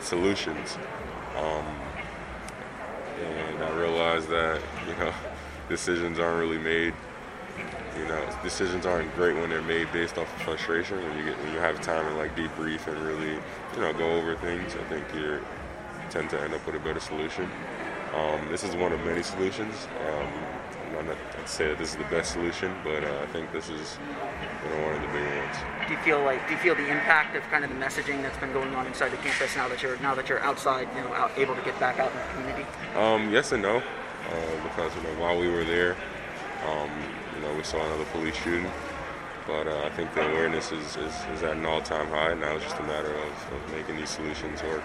solutions. 0.00 0.78
Um, 1.36 1.66
and 3.22 3.62
I 3.62 3.70
realized 3.78 4.30
that 4.30 4.62
you 4.88 4.94
know 4.94 5.12
decisions 5.68 6.18
aren't 6.18 6.40
really 6.40 6.58
made. 6.58 6.94
You 7.98 8.08
know, 8.08 8.38
decisions 8.42 8.86
aren't 8.86 9.14
great 9.14 9.36
when 9.36 9.50
they're 9.50 9.60
made 9.60 9.92
based 9.92 10.16
off 10.16 10.34
of 10.36 10.42
frustration. 10.42 10.96
When 11.06 11.18
you 11.18 11.24
get 11.26 11.38
when 11.38 11.52
you 11.52 11.58
have 11.58 11.82
time 11.82 12.06
to 12.06 12.14
like 12.16 12.34
debrief 12.34 12.86
and 12.86 12.98
really 13.04 13.34
you 13.74 13.80
know 13.80 13.92
go 13.92 14.10
over 14.12 14.34
things, 14.36 14.74
I 14.74 14.84
think 14.88 15.04
you 15.14 15.38
tend 16.10 16.30
to 16.30 16.40
end 16.40 16.54
up 16.54 16.64
with 16.66 16.74
a 16.74 16.80
better 16.80 17.00
solution. 17.00 17.50
Um, 18.14 18.48
this 18.50 18.62
is 18.62 18.76
one 18.76 18.92
of 18.92 19.04
many 19.04 19.22
solutions. 19.22 19.88
Um, 20.06 20.32
I'm 20.98 21.06
not 21.06 21.16
to 21.32 21.48
say 21.48 21.68
that 21.68 21.78
this 21.78 21.90
is 21.90 21.96
the 21.96 22.04
best 22.04 22.32
solution, 22.32 22.74
but 22.84 23.02
uh, 23.04 23.20
I 23.22 23.26
think 23.26 23.52
this 23.52 23.68
is 23.68 23.98
you 24.62 24.70
know, 24.70 24.86
one 24.86 24.94
of 24.94 25.02
the 25.02 25.08
bigger 25.08 25.36
ones. 25.36 25.56
Do 25.86 25.92
you 25.92 25.98
feel 26.00 26.22
like 26.22 26.46
do 26.46 26.54
you 26.54 26.58
feel 26.60 26.74
the 26.74 26.88
impact 26.88 27.36
of 27.36 27.42
kind 27.44 27.64
of 27.64 27.70
the 27.70 27.76
messaging 27.76 28.22
that's 28.22 28.38
been 28.38 28.52
going 28.52 28.74
on 28.74 28.86
inside 28.86 29.10
the 29.10 29.16
campus 29.18 29.56
now 29.56 29.68
that 29.68 29.82
you're 29.82 29.98
now 29.98 30.14
that 30.14 30.28
you're 30.28 30.40
outside, 30.40 30.88
you 30.96 31.02
know, 31.02 31.12
out, 31.14 31.32
able 31.36 31.54
to 31.54 31.62
get 31.62 31.78
back 31.80 31.98
out 31.98 32.12
in 32.12 32.18
the 32.18 32.24
community? 32.34 32.66
Um, 32.94 33.32
yes 33.32 33.52
and 33.52 33.62
no, 33.62 33.76
uh, 33.78 34.62
because 34.62 34.94
you 34.96 35.02
know 35.02 35.20
while 35.20 35.38
we 35.38 35.48
were 35.48 35.64
there, 35.64 35.96
um, 36.66 36.90
you 37.34 37.42
know 37.42 37.54
we 37.54 37.64
saw 37.64 37.84
another 37.84 38.04
police 38.06 38.36
shooting, 38.36 38.70
but 39.46 39.66
uh, 39.66 39.82
I 39.84 39.90
think 39.90 40.14
the 40.14 40.26
awareness 40.30 40.72
is, 40.72 40.96
is, 40.96 41.14
is 41.34 41.42
at 41.42 41.56
an 41.56 41.66
all-time 41.66 42.08
high. 42.08 42.34
Now 42.34 42.54
it's 42.54 42.64
just 42.64 42.78
a 42.78 42.84
matter 42.84 43.12
of, 43.12 43.52
of 43.52 43.72
making 43.72 43.96
these 43.96 44.10
solutions 44.10 44.62
work. 44.62 44.82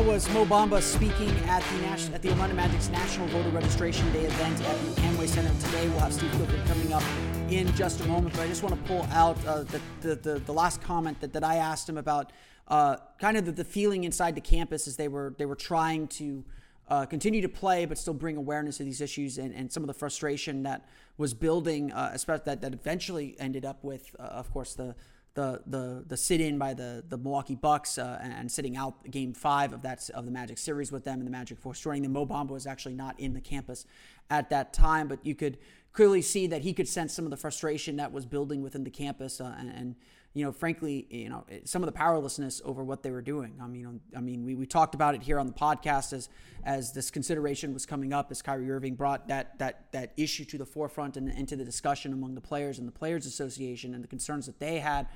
That 0.00 0.06
was 0.06 0.30
Mo 0.30 0.46
Bamba 0.46 0.80
speaking 0.80 1.28
at 1.40 1.62
the 1.62 1.76
National, 1.82 2.14
at 2.14 2.22
the 2.22 2.30
Orlando 2.30 2.56
Magic's 2.56 2.88
National 2.88 3.26
Voter 3.26 3.50
Registration 3.50 4.10
Day 4.14 4.24
event 4.24 4.58
at 4.62 4.80
the 4.80 5.00
Amway 5.02 5.28
Center 5.28 5.52
today. 5.60 5.86
We'll 5.90 5.98
have 5.98 6.14
Steve 6.14 6.30
Clifford 6.30 6.64
coming 6.64 6.90
up 6.94 7.02
in 7.50 7.70
just 7.74 8.00
a 8.00 8.06
moment, 8.06 8.34
but 8.34 8.44
I 8.44 8.48
just 8.48 8.62
want 8.62 8.74
to 8.76 8.88
pull 8.88 9.02
out 9.12 9.36
uh, 9.44 9.64
the, 9.64 9.80
the, 10.00 10.14
the 10.14 10.38
the 10.38 10.52
last 10.54 10.80
comment 10.80 11.20
that, 11.20 11.34
that 11.34 11.44
I 11.44 11.56
asked 11.56 11.86
him 11.86 11.98
about 11.98 12.32
uh, 12.68 12.96
kind 13.18 13.36
of 13.36 13.44
the, 13.44 13.52
the 13.52 13.64
feeling 13.64 14.04
inside 14.04 14.34
the 14.34 14.40
campus 14.40 14.88
as 14.88 14.96
they 14.96 15.06
were 15.06 15.34
they 15.36 15.44
were 15.44 15.54
trying 15.54 16.08
to 16.08 16.46
uh, 16.88 17.04
continue 17.04 17.42
to 17.42 17.48
play, 17.50 17.84
but 17.84 17.98
still 17.98 18.14
bring 18.14 18.38
awareness 18.38 18.78
to 18.78 18.84
these 18.84 19.02
issues 19.02 19.36
and, 19.36 19.54
and 19.54 19.70
some 19.70 19.82
of 19.82 19.86
the 19.86 19.92
frustration 19.92 20.62
that 20.62 20.88
was 21.18 21.34
building, 21.34 21.92
uh, 21.92 22.10
especially 22.14 22.44
that, 22.46 22.62
that 22.62 22.72
eventually 22.72 23.36
ended 23.38 23.66
up 23.66 23.84
with, 23.84 24.16
uh, 24.18 24.22
of 24.22 24.50
course, 24.50 24.72
the 24.72 24.94
the 25.34 25.62
the 25.66 26.04
the 26.06 26.16
sit 26.16 26.40
in 26.40 26.58
by 26.58 26.74
the 26.74 27.04
the 27.08 27.16
Milwaukee 27.16 27.54
Bucks 27.54 27.98
uh, 27.98 28.18
and, 28.22 28.50
sitting 28.50 28.76
out 28.76 29.10
Game 29.10 29.32
Five 29.32 29.72
of 29.72 29.82
that 29.82 30.08
of 30.10 30.24
the 30.24 30.30
Magic 30.30 30.58
series 30.58 30.90
with 30.90 31.04
them 31.04 31.18
and 31.18 31.26
the 31.26 31.30
Magic 31.30 31.58
Force 31.58 31.80
joining 31.80 32.02
them. 32.02 32.12
Mo 32.12 32.26
Bamba 32.26 32.50
was 32.50 32.66
actually 32.66 32.94
not 32.94 33.18
in 33.18 33.32
the 33.32 33.40
campus 33.40 33.86
at 34.28 34.50
that 34.50 34.72
time, 34.72 35.08
but 35.08 35.24
you 35.24 35.34
could 35.34 35.58
clearly 35.92 36.22
see 36.22 36.46
that 36.46 36.62
he 36.62 36.72
could 36.72 36.88
sense 36.88 37.12
some 37.12 37.24
of 37.24 37.30
the 37.30 37.36
frustration 37.36 37.96
that 37.96 38.12
was 38.12 38.26
building 38.26 38.62
within 38.62 38.84
the 38.84 38.90
campus 38.90 39.40
uh, 39.40 39.54
and, 39.58 39.70
and 39.70 39.96
you 40.32 40.44
know, 40.44 40.52
frankly, 40.52 41.06
you 41.10 41.28
know, 41.28 41.44
some 41.64 41.82
of 41.82 41.86
the 41.86 41.92
powerlessness 41.92 42.62
over 42.64 42.84
what 42.84 43.02
they 43.02 43.10
were 43.10 43.22
doing. 43.22 43.58
I 43.60 43.66
mean, 43.66 44.00
I 44.16 44.20
mean, 44.20 44.44
we, 44.44 44.54
we 44.54 44.64
talked 44.64 44.94
about 44.94 45.14
it 45.16 45.22
here 45.22 45.38
on 45.38 45.46
the 45.46 45.52
podcast 45.52 46.12
as 46.12 46.28
as 46.62 46.92
this 46.92 47.10
consideration 47.10 47.72
was 47.72 47.86
coming 47.86 48.12
up, 48.12 48.30
as 48.30 48.42
Kyrie 48.42 48.70
Irving 48.70 48.94
brought 48.94 49.28
that 49.28 49.58
that 49.58 49.90
that 49.92 50.12
issue 50.16 50.44
to 50.46 50.58
the 50.58 50.66
forefront 50.66 51.16
and 51.16 51.28
into 51.30 51.56
the 51.56 51.64
discussion 51.64 52.12
among 52.12 52.34
the 52.34 52.40
players 52.40 52.78
and 52.78 52.86
the 52.86 52.92
Players 52.92 53.26
Association 53.26 53.94
and 53.94 54.04
the 54.04 54.08
concerns 54.08 54.46
that 54.46 54.60
they 54.60 54.78
had 54.78 55.08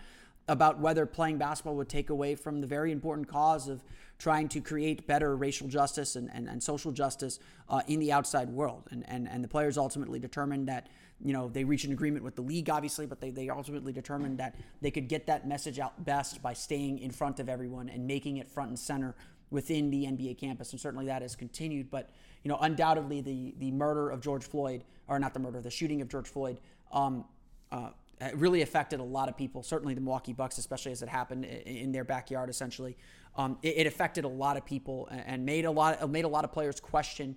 about 0.48 0.78
whether 0.78 1.06
playing 1.06 1.38
basketball 1.38 1.76
would 1.76 1.88
take 1.88 2.10
away 2.10 2.34
from 2.34 2.60
the 2.60 2.66
very 2.66 2.92
important 2.92 3.28
cause 3.28 3.68
of 3.68 3.82
trying 4.18 4.48
to 4.48 4.60
create 4.60 5.06
better 5.06 5.36
racial 5.36 5.66
justice 5.68 6.16
and, 6.16 6.30
and, 6.32 6.48
and 6.48 6.62
social 6.62 6.92
justice 6.92 7.38
uh, 7.68 7.80
in 7.86 7.98
the 7.98 8.12
outside 8.12 8.48
world. 8.50 8.82
And, 8.90 9.04
and, 9.08 9.28
and 9.28 9.42
the 9.42 9.48
players 9.48 9.78
ultimately 9.78 10.18
determined 10.18 10.68
that, 10.68 10.88
you 11.22 11.32
know, 11.32 11.48
they 11.48 11.64
reached 11.64 11.84
an 11.84 11.92
agreement 11.92 12.24
with 12.24 12.36
the 12.36 12.42
league, 12.42 12.68
obviously, 12.68 13.06
but 13.06 13.20
they, 13.20 13.30
they 13.30 13.48
ultimately 13.48 13.92
determined 13.92 14.38
that 14.38 14.56
they 14.80 14.90
could 14.90 15.08
get 15.08 15.26
that 15.26 15.46
message 15.46 15.78
out 15.78 16.04
best 16.04 16.42
by 16.42 16.52
staying 16.52 16.98
in 16.98 17.10
front 17.10 17.40
of 17.40 17.48
everyone 17.48 17.88
and 17.88 18.06
making 18.06 18.38
it 18.38 18.50
front 18.50 18.68
and 18.68 18.78
center 18.78 19.14
within 19.50 19.90
the 19.90 20.04
NBA 20.04 20.38
campus. 20.38 20.72
And 20.72 20.80
certainly 20.80 21.06
that 21.06 21.22
has 21.22 21.36
continued. 21.36 21.90
But, 21.90 22.10
you 22.42 22.48
know, 22.48 22.58
undoubtedly 22.60 23.20
the, 23.20 23.54
the 23.58 23.70
murder 23.70 24.10
of 24.10 24.20
George 24.20 24.44
Floyd, 24.44 24.84
or 25.08 25.18
not 25.18 25.34
the 25.34 25.40
murder, 25.40 25.60
the 25.60 25.70
shooting 25.70 26.02
of 26.02 26.08
George 26.08 26.28
Floyd, 26.28 26.60
um, 26.92 27.24
uh, 27.70 27.90
really 28.34 28.62
affected 28.62 29.00
a 29.00 29.04
lot 29.04 29.28
of 29.28 29.36
people. 29.36 29.62
Certainly 29.62 29.94
the 29.94 30.00
Milwaukee 30.00 30.32
Bucks, 30.32 30.58
especially 30.58 30.92
as 30.92 31.02
it 31.02 31.08
happened 31.08 31.44
in 31.44 31.92
their 31.92 32.04
backyard. 32.04 32.48
Essentially, 32.48 32.96
um, 33.36 33.58
it, 33.62 33.78
it, 33.78 33.86
affected 33.86 34.24
a 34.24 34.28
lot 34.28 34.56
of 34.56 34.64
people 34.64 35.08
and 35.10 35.44
made 35.44 35.64
a 35.64 35.70
lot 35.70 36.08
made 36.10 36.24
a 36.24 36.28
lot 36.28 36.44
of 36.44 36.52
players 36.52 36.80
question 36.80 37.36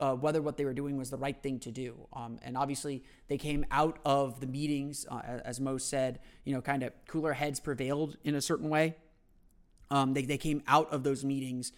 uh, 0.00 0.14
whether 0.14 0.40
what 0.40 0.56
they 0.56 0.64
were 0.64 0.74
doing 0.74 0.96
was 0.96 1.10
the 1.10 1.16
right 1.16 1.40
thing 1.42 1.58
to 1.60 1.70
do. 1.70 2.06
Um, 2.12 2.38
and 2.42 2.56
obviously, 2.56 3.04
they 3.28 3.38
came 3.38 3.66
out 3.70 3.98
of 4.04 4.40
the 4.40 4.46
meetings, 4.46 5.06
uh, 5.10 5.20
as 5.44 5.60
Mo 5.60 5.78
said, 5.78 6.20
you 6.44 6.54
know, 6.54 6.60
kind 6.60 6.82
of 6.82 6.92
cooler 7.06 7.32
heads 7.32 7.60
prevailed 7.60 8.16
in 8.24 8.34
a 8.34 8.40
certain 8.40 8.68
way. 8.68 8.96
Um, 9.90 10.14
they 10.14 10.22
they 10.22 10.38
came 10.38 10.62
out 10.66 10.92
of 10.92 11.02
those 11.02 11.24
meetings, 11.24 11.72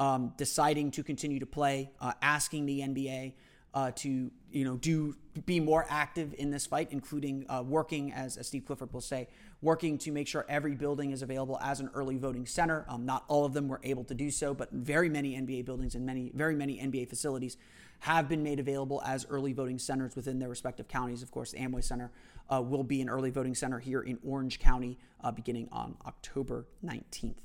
um, 0.00 0.32
deciding 0.36 0.90
to 0.92 1.02
continue 1.02 1.40
to 1.40 1.46
play, 1.46 1.90
uh, 2.00 2.12
asking 2.22 2.66
the 2.66 2.80
NBA 2.80 3.34
uh, 3.76 3.90
to 3.94 4.30
you 4.50 4.64
know 4.64 4.76
do 4.78 5.14
be 5.44 5.60
more 5.60 5.84
active 5.90 6.34
in 6.38 6.50
this 6.50 6.64
fight, 6.66 6.88
including 6.90 7.44
uh, 7.50 7.62
working 7.62 8.10
as, 8.10 8.38
as 8.38 8.46
Steve 8.46 8.64
Clifford 8.64 8.90
will 8.90 9.02
say, 9.02 9.28
working 9.60 9.98
to 9.98 10.10
make 10.10 10.26
sure 10.26 10.46
every 10.48 10.74
building 10.74 11.10
is 11.10 11.20
available 11.20 11.58
as 11.62 11.78
an 11.78 11.90
early 11.92 12.16
voting 12.16 12.46
center. 12.46 12.86
Um, 12.88 13.04
not 13.04 13.24
all 13.28 13.44
of 13.44 13.52
them 13.52 13.68
were 13.68 13.80
able 13.82 14.02
to 14.04 14.14
do 14.14 14.30
so, 14.30 14.54
but 14.54 14.72
very 14.72 15.10
many 15.10 15.34
NBA 15.34 15.66
buildings 15.66 15.94
and 15.94 16.06
many 16.06 16.32
very 16.34 16.56
many 16.56 16.78
NBA 16.78 17.10
facilities 17.10 17.58
have 18.00 18.30
been 18.30 18.42
made 18.42 18.58
available 18.58 19.02
as 19.04 19.26
early 19.28 19.52
voting 19.52 19.78
centers 19.78 20.16
within 20.16 20.38
their 20.38 20.48
respective 20.48 20.88
counties. 20.88 21.22
Of 21.22 21.30
course, 21.30 21.52
the 21.52 21.58
Amway 21.58 21.84
Center 21.84 22.10
uh, 22.50 22.62
will 22.62 22.84
be 22.84 23.02
an 23.02 23.10
early 23.10 23.30
voting 23.30 23.54
center 23.54 23.78
here 23.78 24.00
in 24.00 24.18
Orange 24.26 24.58
County 24.58 24.98
uh, 25.22 25.30
beginning 25.32 25.68
on 25.70 25.96
October 26.06 26.66
19th. 26.82 27.36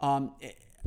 Um, 0.00 0.34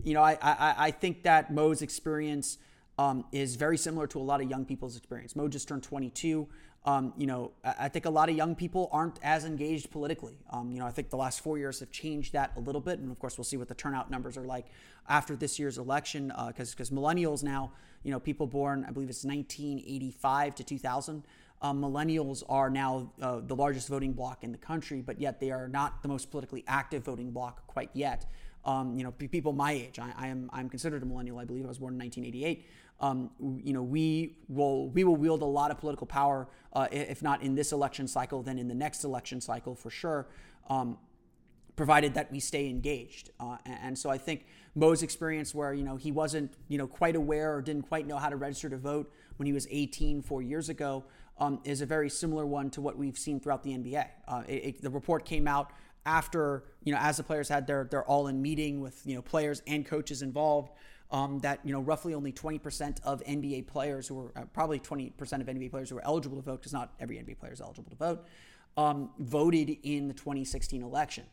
you 0.02 0.14
know, 0.14 0.24
I, 0.24 0.38
I, 0.42 0.76
I 0.78 0.92
think 0.92 1.24
that 1.24 1.54
Mo's 1.54 1.82
experience 1.82 2.58
um, 2.98 3.26
is 3.32 3.56
very 3.56 3.78
similar 3.78 4.08
to 4.08 4.20
a 4.20 4.22
lot 4.22 4.42
of 4.42 4.50
young 4.50 4.66
people's 4.66 4.96
experience. 4.98 5.36
Mo 5.36 5.48
just 5.48 5.68
turned 5.68 5.84
22. 5.84 6.48
Um, 6.86 7.14
you 7.18 7.28
know, 7.28 7.52
I 7.64 7.88
think 7.88 8.06
a 8.06 8.10
lot 8.10 8.30
of 8.30 8.36
young 8.36 8.56
people 8.56 8.90
aren't 8.92 9.18
as 9.24 9.46
engaged 9.46 9.90
politically. 9.90 10.38
Um, 10.50 10.70
you 10.70 10.80
know, 10.80 10.86
I 10.86 10.92
think 10.92 11.10
the 11.10 11.18
last 11.18 11.40
four 11.40 11.58
years 11.58 11.80
have 11.80 11.92
changed 11.92 12.34
that 12.34 12.52
a 12.58 12.60
little 12.60 12.82
bit, 12.82 13.00
and 13.00 13.10
of 13.10 13.20
course, 13.20 13.38
we'll 13.38 13.46
see 13.46 13.56
what 13.56 13.70
the 13.70 13.76
turnout 13.76 14.12
numbers 14.12 14.38
are 14.38 14.44
like 14.44 14.66
after 15.08 15.36
this 15.36 15.58
year's 15.58 15.78
election. 15.78 16.28
Because 16.48 16.72
uh, 16.72 16.76
because 16.76 16.90
millennials 16.90 17.42
now, 17.42 17.72
you 18.04 18.12
know, 18.12 18.20
people 18.20 18.48
born 18.48 18.86
I 18.86 18.92
believe 18.92 19.10
it's 19.10 19.24
1985 19.24 20.56
to 20.56 20.64
2000. 20.64 21.24
um, 21.62 21.82
millennials 21.82 22.44
are 22.50 22.70
now 22.70 23.10
uh, 23.22 23.40
the 23.40 23.56
largest 23.56 23.88
voting 23.88 24.12
bloc 24.12 24.44
in 24.44 24.52
the 24.52 24.58
country, 24.58 25.02
but 25.02 25.22
yet 25.22 25.40
they 25.40 25.52
are 25.52 25.70
not 25.70 26.02
the 26.02 26.10
most 26.10 26.30
politically 26.30 26.66
active 26.68 27.06
voting 27.06 27.32
bloc 27.32 27.66
quite 27.66 27.92
yet. 27.94 28.26
Um, 28.66 28.98
you 28.98 29.04
know, 29.04 29.12
people 29.12 29.52
my 29.54 29.72
age, 29.72 30.00
I, 30.00 30.14
I, 30.18 30.28
am 30.28 30.50
I'm 30.54 30.70
considered 30.70 31.04
a 31.04 31.06
millennial. 31.06 31.38
I 31.40 31.46
believe 31.46 31.66
I 31.66 31.68
was 31.68 31.80
born 31.80 31.94
in 31.94 32.00
1988. 32.00 32.66
Um, 33.04 33.30
you 33.62 33.74
know, 33.74 33.84
we 33.84 34.38
will 34.48 34.90
we 34.92 35.04
will 35.04 35.18
wield 35.18 35.42
a 35.42 35.52
lot 35.60 35.72
of 35.72 35.78
political 35.78 36.08
power, 36.08 36.48
uh, 36.72 36.88
if 36.90 37.22
not 37.22 37.44
in 37.44 37.54
this 37.54 37.74
election 37.74 38.08
cycle, 38.08 38.42
then 38.42 38.58
in 38.58 38.70
the 38.70 38.74
next 38.74 39.04
election 39.04 39.42
cycle 39.42 39.76
for 39.76 39.90
sure. 39.90 40.28
Um, 40.70 40.98
provided 41.76 42.14
that 42.14 42.32
we 42.32 42.40
stay 42.40 42.70
engaged. 42.70 43.32
Uh, 43.40 43.58
and, 43.66 43.98
so 43.98 44.10
I 44.10 44.18
think 44.18 44.46
Mo's 44.76 45.02
experience 45.02 45.56
where, 45.56 45.74
you 45.74 45.84
know, 45.84 45.96
he 45.96 46.12
wasn't, 46.12 46.54
you 46.68 46.78
know, 46.78 46.88
quite 46.88 47.16
aware 47.16 47.56
or 47.56 47.62
didn't 47.62 47.88
quite 47.90 48.06
know 48.06 48.18
how 48.18 48.30
to 48.30 48.36
register 48.36 48.70
to 48.70 48.78
vote 48.78 49.12
when 49.38 49.48
he 49.48 49.54
was 49.54 49.68
18 49.72 50.22
four 50.22 50.42
years 50.42 50.70
ago 50.70 51.04
um, 51.40 51.60
is 51.64 51.82
a 51.82 51.86
very 51.86 52.10
similar 52.10 52.46
one 52.46 52.70
to 52.70 52.82
what 52.82 52.98
we've 52.98 53.18
seen 53.18 53.40
throughout 53.40 53.64
the 53.64 53.72
NBA. 53.72 54.06
Uh, 54.28 54.44
it, 54.48 54.54
it, 54.54 54.82
the 54.84 54.90
report 54.90 55.26
came 55.26 55.48
out 55.48 55.72
after, 56.06 56.64
you 56.84 56.94
know, 56.94 57.00
as 57.00 57.18
the 57.18 57.24
players 57.24 57.50
had 57.50 57.66
their, 57.66 57.88
their 57.90 58.04
all-in 58.04 58.42
meeting 58.42 58.80
with, 58.80 59.02
you 59.06 59.16
know, 59.16 59.22
players 59.22 59.62
and 59.66 59.86
coaches 59.86 60.22
involved, 60.22 60.72
um, 61.12 61.40
that, 61.40 61.60
you 61.64 61.72
know, 61.72 61.82
roughly 61.82 62.14
only 62.14 62.32
20% 62.32 62.98
of 63.04 63.24
NBA 63.24 63.68
players 63.68 64.08
who 64.08 64.16
were, 64.16 64.32
uh, 64.36 64.46
probably 64.54 64.80
20% 64.80 65.12
of 65.20 65.48
NBA 65.48 65.70
players 65.70 65.90
who 65.90 65.96
were 65.96 66.06
eligible 66.06 66.38
to 66.38 66.44
vote, 66.44 66.60
because 66.60 66.74
not 66.74 66.94
every 67.00 67.18
NBA 67.18 67.40
player 67.40 67.54
is 67.54 67.62
eligible 67.62 67.90
to 67.92 67.96
vote, 67.96 68.26
um, 68.78 69.12
voted 69.20 69.78
in 69.84 70.08
the 70.08 70.14
2016 70.14 70.82
election. 70.82 71.26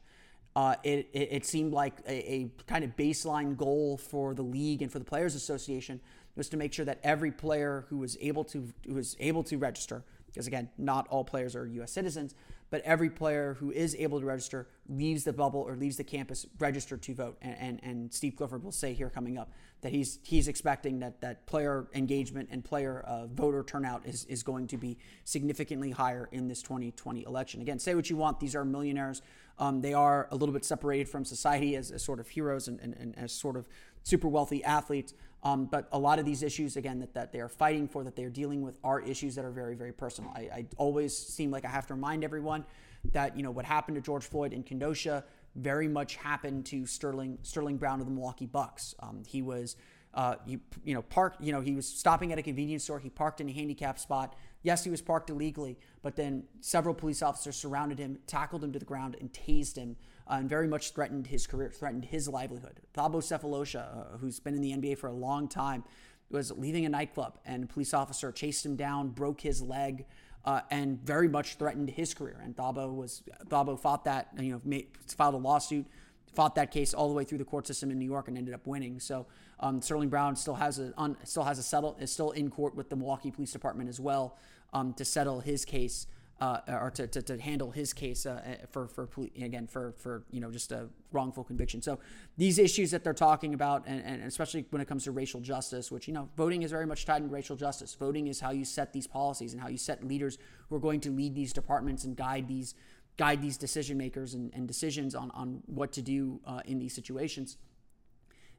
Uh, 0.57 0.75
it, 0.83 1.09
it, 1.13 1.29
it, 1.31 1.47
seemed 1.47 1.73
like 1.73 1.95
a, 2.09 2.33
a, 2.33 2.51
kind 2.67 2.83
of 2.83 2.97
baseline 2.97 3.57
goal 3.57 3.97
for 3.97 4.35
the 4.35 4.43
league 4.43 4.83
and 4.83 4.91
for 4.91 4.99
the 4.99 5.05
Players 5.05 5.37
Association 5.37 6.01
was 6.35 6.49
to 6.49 6.57
make 6.57 6.73
sure 6.73 6.85
that 6.85 6.99
every 7.05 7.31
player 7.31 7.87
who 7.89 7.99
was 7.99 8.17
able 8.21 8.43
to 8.43 8.69
who 8.85 8.95
was 8.95 9.17
able 9.21 9.45
to 9.45 9.59
register, 9.59 10.03
because 10.27 10.49
again, 10.49 10.69
not 10.77 11.07
all 11.09 11.23
players 11.23 11.55
are 11.55 11.67
U.S. 11.69 11.93
citizens, 11.93 12.35
but 12.71 12.83
every 12.83 13.11
player 13.11 13.55
who 13.55 13.71
is 13.71 13.97
able 13.99 14.21
to 14.21 14.27
register 14.27 14.69
leaves 14.89 15.25
the 15.25 15.33
bubble 15.33 15.61
or 15.61 15.77
leaves 15.77 15.97
the 15.97 16.05
campus 16.05 16.47
registered 16.59 17.03
to 17.03 17.15
vote. 17.15 17.37
And, 17.43 17.57
and, 17.59 17.81
and 17.83 18.15
Steve 18.15 18.37
Clifford 18.37 18.63
will 18.63 18.73
say 18.73 18.95
here 18.95 19.11
coming 19.11 19.39
up 19.39 19.51
that 19.83 19.93
he's 19.93 20.19
he's 20.23 20.47
expecting 20.47 21.01
that 21.01 21.21
that 21.21 21.47
player 21.47 21.89
engagement 21.95 22.49
and 22.53 22.65
player 22.65 23.01
uh, 23.07 23.27
voter 23.27 23.63
turnout 23.63 24.07
is, 24.07 24.25
is 24.27 24.43
going 24.43 24.67
to 24.69 24.77
be 24.77 24.99
significantly 25.25 25.91
higher 25.91 26.29
in 26.33 26.49
this 26.49 26.63
2020 26.63 27.25
election. 27.25 27.61
Again, 27.61 27.79
say 27.79 27.95
what 27.95 28.09
you 28.11 28.17
want; 28.17 28.41
these 28.41 28.55
are 28.55 28.65
millionaires. 28.65 29.23
Um, 29.59 29.83
they 29.83 29.93
are 29.93 30.27
a 30.31 30.37
little 30.37 30.55
bit 30.55 30.65
separated 30.65 31.09
from 31.09 31.25
society 31.25 31.77
as, 31.77 31.91
as 31.91 32.03
sort 32.03 32.19
of 32.19 32.29
heroes 32.29 32.67
and, 32.67 32.81
and, 32.81 32.95
and 32.95 33.19
as 33.19 33.31
sort 33.31 33.57
of 33.57 33.69
super 34.03 34.29
wealthy 34.29 34.65
athletes. 34.65 35.13
Um, 35.43 35.65
but 35.65 35.89
a 35.93 35.99
lot 35.99 36.19
of 36.19 36.25
these 36.27 36.43
issues, 36.43 36.77
again, 36.77 36.99
that, 37.01 37.15
that 37.15 37.33
they 37.33 37.41
are 37.41 37.49
fighting 37.49 37.89
for, 37.89 38.05
that 38.05 38.15
they 38.15 38.25
are 38.25 38.31
dealing 38.31 38.61
with, 38.63 38.79
are 38.85 39.01
issues 39.01 39.35
that 39.37 39.45
are 39.45 39.51
very, 39.51 39.75
very 39.75 39.93
personal. 39.93 40.31
I, 40.35 40.41
I 40.41 40.67
always 40.77 41.17
seem 41.17 41.51
like 41.51 41.65
I 41.65 41.69
have 41.69 41.87
to 41.87 41.95
remind 41.95 42.25
everyone 42.25 42.65
that 43.13 43.37
you 43.37 43.43
know 43.43 43.51
what 43.51 43.65
happened 43.65 43.95
to 43.95 44.01
George 44.03 44.25
Floyd 44.25 44.53
in 44.53 44.63
Kenosha 44.63 45.25
very 45.57 45.89
much 45.89 46.17
happened 46.17 46.67
to 46.67 46.87
Sterling 46.87 47.39
Sterling 47.43 47.77
Brown 47.77 48.01
of 48.01 48.07
the 48.07 48.13
Milwaukee 48.13 48.47
Bucks. 48.47 48.95
Um, 49.01 49.23
he 49.27 49.43
was. 49.43 49.77
Uh, 50.13 50.35
you, 50.45 50.59
you 50.83 50.93
know, 50.93 51.03
parked, 51.03 51.41
you 51.41 51.53
know, 51.53 51.61
he 51.61 51.73
was 51.73 51.87
stopping 51.87 52.33
at 52.33 52.39
a 52.41 52.43
convenience 52.43 52.83
store. 52.83 52.99
He 52.99 53.09
parked 53.09 53.41
in 53.41 53.49
a 53.49 53.53
handicapped 53.53 54.01
spot. 54.01 54.35
Yes, 54.65 54.83
he 54.83 54.91
was 54.91 55.01
parked 55.01 55.31
illegally, 55.31 55.79
but 56.03 56.17
then 56.17 56.43
several 56.61 56.97
police 56.97 57.23
officers 57.23 57.55
surrounded 57.55 58.01
him, 58.01 58.19
tackled 58.27 58.65
him 58.65 58.73
to 58.73 58.81
the 58.81 58.85
ground, 58.85 59.15
and 59.21 59.33
tased 59.33 59.77
him 59.77 59.95
uh, 60.31 60.37
and 60.37 60.49
very 60.49 60.69
much 60.69 60.93
threatened 60.93 61.27
his 61.27 61.47
career, 61.47 61.71
threatened 61.71 62.05
his 62.05 62.29
livelihood. 62.29 62.81
Thabo 62.95 63.17
Sefolosha, 63.17 64.15
uh, 64.15 64.19
who's 64.19 64.39
been 64.39 64.55
in 64.55 64.63
the 64.63 64.73
NBA 64.73 64.97
for 64.99 65.09
a 65.09 65.13
long 65.13 65.49
time, 65.49 65.83
was 66.31 66.53
leaving 66.53 66.87
a 66.87 66.89
nightclub, 66.89 67.39
and 67.45 67.65
a 67.65 67.67
police 67.67 67.93
officer 67.93 68.31
chased 68.31 68.65
him 68.65 68.77
down, 68.77 69.09
broke 69.09 69.41
his 69.41 69.61
leg, 69.61 70.07
uh, 70.45 70.61
and 70.71 71.01
very 71.01 71.29
much 71.29 71.57
threatened 71.57 71.91
his 71.91 72.15
career. 72.15 72.41
And 72.43 72.57
Thabo 72.57 72.95
was 72.95 73.23
Thabo 73.49 73.79
fought 73.79 74.05
that, 74.05 74.29
you 74.39 74.53
know, 74.53 74.61
made, 74.65 74.87
filed 75.09 75.35
a 75.35 75.39
lawsuit, 75.39 75.87
fought 76.33 76.55
that 76.55 76.71
case 76.71 76.95
all 76.95 77.09
the 77.09 77.15
way 77.15 77.25
through 77.25 77.39
the 77.39 77.45
court 77.45 77.67
system 77.67 77.91
in 77.91 77.99
New 77.99 78.07
York, 78.07 78.29
and 78.29 78.39
ended 78.39 78.55
up 78.55 78.67
winning. 78.69 79.01
So 79.01 79.27
um, 79.59 79.83
Sterling 79.83 80.09
Brown 80.09 80.37
still 80.37 80.55
has 80.55 80.79
a 80.79 80.95
still 81.25 81.43
has 81.43 81.59
a 81.59 81.63
settle 81.65 81.97
is 82.01 82.13
still 82.13 82.31
in 82.31 82.51
court 82.51 82.77
with 82.77 82.89
the 82.89 82.97
Milwaukee 82.97 83.33
Police 83.33 83.51
Department 83.51 83.89
as 83.89 83.99
well 83.99 84.39
um, 84.73 84.95
to 84.95 85.05
settle 85.05 85.41
his 85.41 85.65
case 85.65 86.07
uh, 86.41 86.61
or 86.69 86.91
to, 86.91 87.07
to, 87.07 87.21
to, 87.21 87.39
handle 87.39 87.71
his 87.71 87.93
case 87.93 88.25
uh, 88.25 88.57
for 88.71 88.89
for 88.89 89.09
again 89.41 89.67
for 89.67 89.93
for 89.99 90.25
you 90.31 90.41
know 90.41 90.51
just 90.51 90.73
a 90.73 90.89
wrongful 91.13 91.45
conviction. 91.45 91.83
So 91.83 91.99
these 92.39 92.59
issues 92.59 92.91
that 92.93 93.05
they're 93.05 93.13
talking 93.13 93.53
about, 93.53 93.85
and, 93.87 94.03
and 94.03 94.23
especially 94.23 94.65
when 94.71 94.81
it 94.81 94.89
comes 94.89 95.05
to 95.05 95.13
racial 95.13 95.41
justice, 95.41 95.91
which 95.91 96.09
you 96.09 96.15
know 96.15 96.31
voting 96.37 96.63
is 96.63 96.71
very 96.71 96.87
much 96.87 97.05
tied 97.05 97.23
to 97.23 97.29
racial 97.29 97.57
justice. 97.57 97.95
Voting 97.95 98.27
is 98.27 98.41
how 98.41 98.53
you 98.53 98.65
set 98.65 98.93
these 98.93 99.07
policies 99.07 99.53
and 99.53 99.61
how 99.61 99.69
you 99.69 99.77
set 99.77 100.03
leaders 100.07 100.39
who 100.69 100.77
are 100.77 100.81
going 100.81 101.01
to 101.01 101.11
lead 101.11 101.35
these 101.35 101.53
departments 101.53 102.05
and 102.05 102.17
guide 102.17 102.49
these 102.49 102.75
guide 103.19 103.43
these 103.43 103.59
decision 103.59 103.99
makers 103.99 104.33
and, 104.33 104.51
and 104.55 104.67
decisions 104.67 105.15
on 105.15 105.31
on 105.33 105.63
what 105.67 105.93
to 105.93 106.01
do 106.01 106.41
uh, 106.47 106.61
in 106.65 106.79
these 106.79 106.95
situations. 106.95 107.59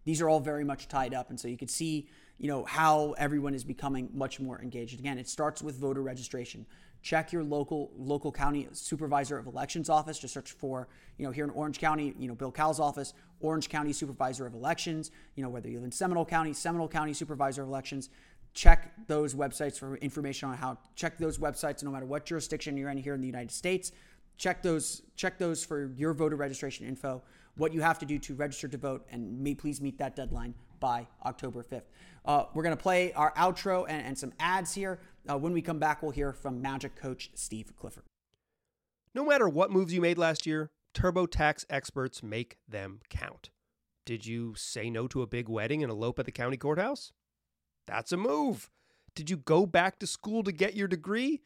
These 0.04 0.22
are 0.22 0.30
all 0.30 0.40
very 0.40 0.64
much 0.64 0.88
tied 0.88 1.14
up, 1.16 1.32
and 1.32 1.40
so 1.40 1.48
you 1.48 1.58
could 1.58 1.72
see 1.72 2.08
you 2.38 2.48
know 2.48 2.64
how 2.66 3.14
everyone 3.18 3.56
is 3.56 3.64
becoming 3.64 4.10
much 4.14 4.40
more 4.40 4.62
engaged. 4.62 5.00
Again, 5.00 5.18
it 5.18 5.28
starts 5.28 5.64
with 5.64 5.80
voter 5.80 6.04
registration 6.04 6.68
check 7.02 7.32
your 7.32 7.44
local 7.44 7.92
local 7.98 8.32
county 8.32 8.68
supervisor 8.74 9.38
of 9.38 9.48
elections 9.48 9.90
office. 9.90 10.20
Just 10.20 10.34
search 10.34 10.52
for, 10.52 10.88
you 11.18 11.26
know, 11.26 11.32
here 11.32 11.44
in 11.44 11.50
Orange 11.52 11.80
County, 11.80 12.14
you 12.18 12.28
know, 12.28 12.36
Bill 12.36 12.52
Cowles' 12.52 12.80
office, 12.80 13.14
Orange 13.40 13.70
County 13.70 13.94
Supervisor 13.94 14.46
of 14.46 14.54
Elections. 14.54 15.12
You 15.36 15.44
know, 15.44 15.50
whether 15.50 15.70
you 15.70 15.78
live 15.78 15.86
in 15.86 15.92
Seminole 15.92 16.26
County, 16.26 16.54
Seminole 16.54 16.88
County 16.88 17.14
Supervisor 17.14 17.64
of 17.64 17.70
Elections. 17.70 18.10
Check 18.54 18.92
those 19.08 19.34
websites 19.34 19.80
for 19.80 19.96
information 19.98 20.50
on 20.50 20.58
how. 20.58 20.78
Check 20.96 21.18
those 21.18 21.38
websites 21.38 21.84
no 21.84 21.92
matter 21.92 22.06
what 22.06 22.26
jurisdiction 22.26 22.78
you're 22.78 22.90
in 22.90 22.98
here 22.98 23.14
in 23.14 23.22
the 23.22 23.28
United 23.28 23.52
States. 23.52 23.92
Check 24.38 24.62
those. 24.62 25.02
Check 25.16 25.38
those 25.38 25.64
for 25.64 25.92
your 25.96 26.14
voter 26.14 26.36
registration 26.36 26.86
info. 26.86 27.24
What 27.56 27.74
you 27.74 27.82
have 27.82 28.00
to 28.00 28.06
do 28.06 28.18
to 28.20 28.36
register 28.36 28.68
to 28.68 28.78
vote, 28.78 29.06
and 29.12 29.42
may 29.42 29.56
please 29.56 29.82
meet 29.82 29.98
that 29.98 30.16
deadline 30.16 30.54
by 30.82 31.08
October 31.26 31.64
5th. 31.64 31.84
Uh, 32.26 32.46
we're 32.54 32.64
going 32.64 32.76
to 32.76 32.82
play 32.82 33.14
our 33.14 33.34
outro 33.34 33.86
and, 33.88 34.06
and 34.06 34.18
some 34.18 34.34
ads 34.40 34.74
here. 34.74 35.00
Uh, 35.30 35.38
when 35.38 35.54
we 35.54 35.62
come 35.62 35.80
back, 35.80 36.02
we'll 36.02 36.12
hear 36.12 36.34
from 36.34 36.62
Magic 36.62 36.96
coach 36.96 37.32
Steve 37.36 37.74
Clifford. 37.78 38.06
No 39.14 39.26
matter 39.26 39.48
what 39.48 39.72
moves 39.72 39.94
you 39.94 40.02
made 40.02 40.18
last 40.18 40.46
year, 40.46 40.72
TurboTax 40.94 41.66
experts 41.70 42.24
make 42.24 42.58
them 42.68 43.00
count. 43.10 43.50
Did 44.06 44.26
you 44.26 44.56
say 44.56 44.90
no 44.90 45.08
to 45.08 45.22
a 45.22 45.28
big 45.28 45.48
wedding 45.48 45.84
and 45.84 45.92
elope 45.92 46.18
at 46.20 46.26
the 46.26 46.32
county 46.32 46.58
courthouse? 46.58 47.12
That's 47.88 48.12
a 48.12 48.18
move. 48.18 48.70
Did 49.16 49.30
you 49.30 49.38
go 49.38 49.66
back 49.66 50.00
to 50.00 50.08
school 50.08 50.44
to 50.44 50.52
get 50.52 50.76
your 50.76 50.88
degree? 50.88 51.42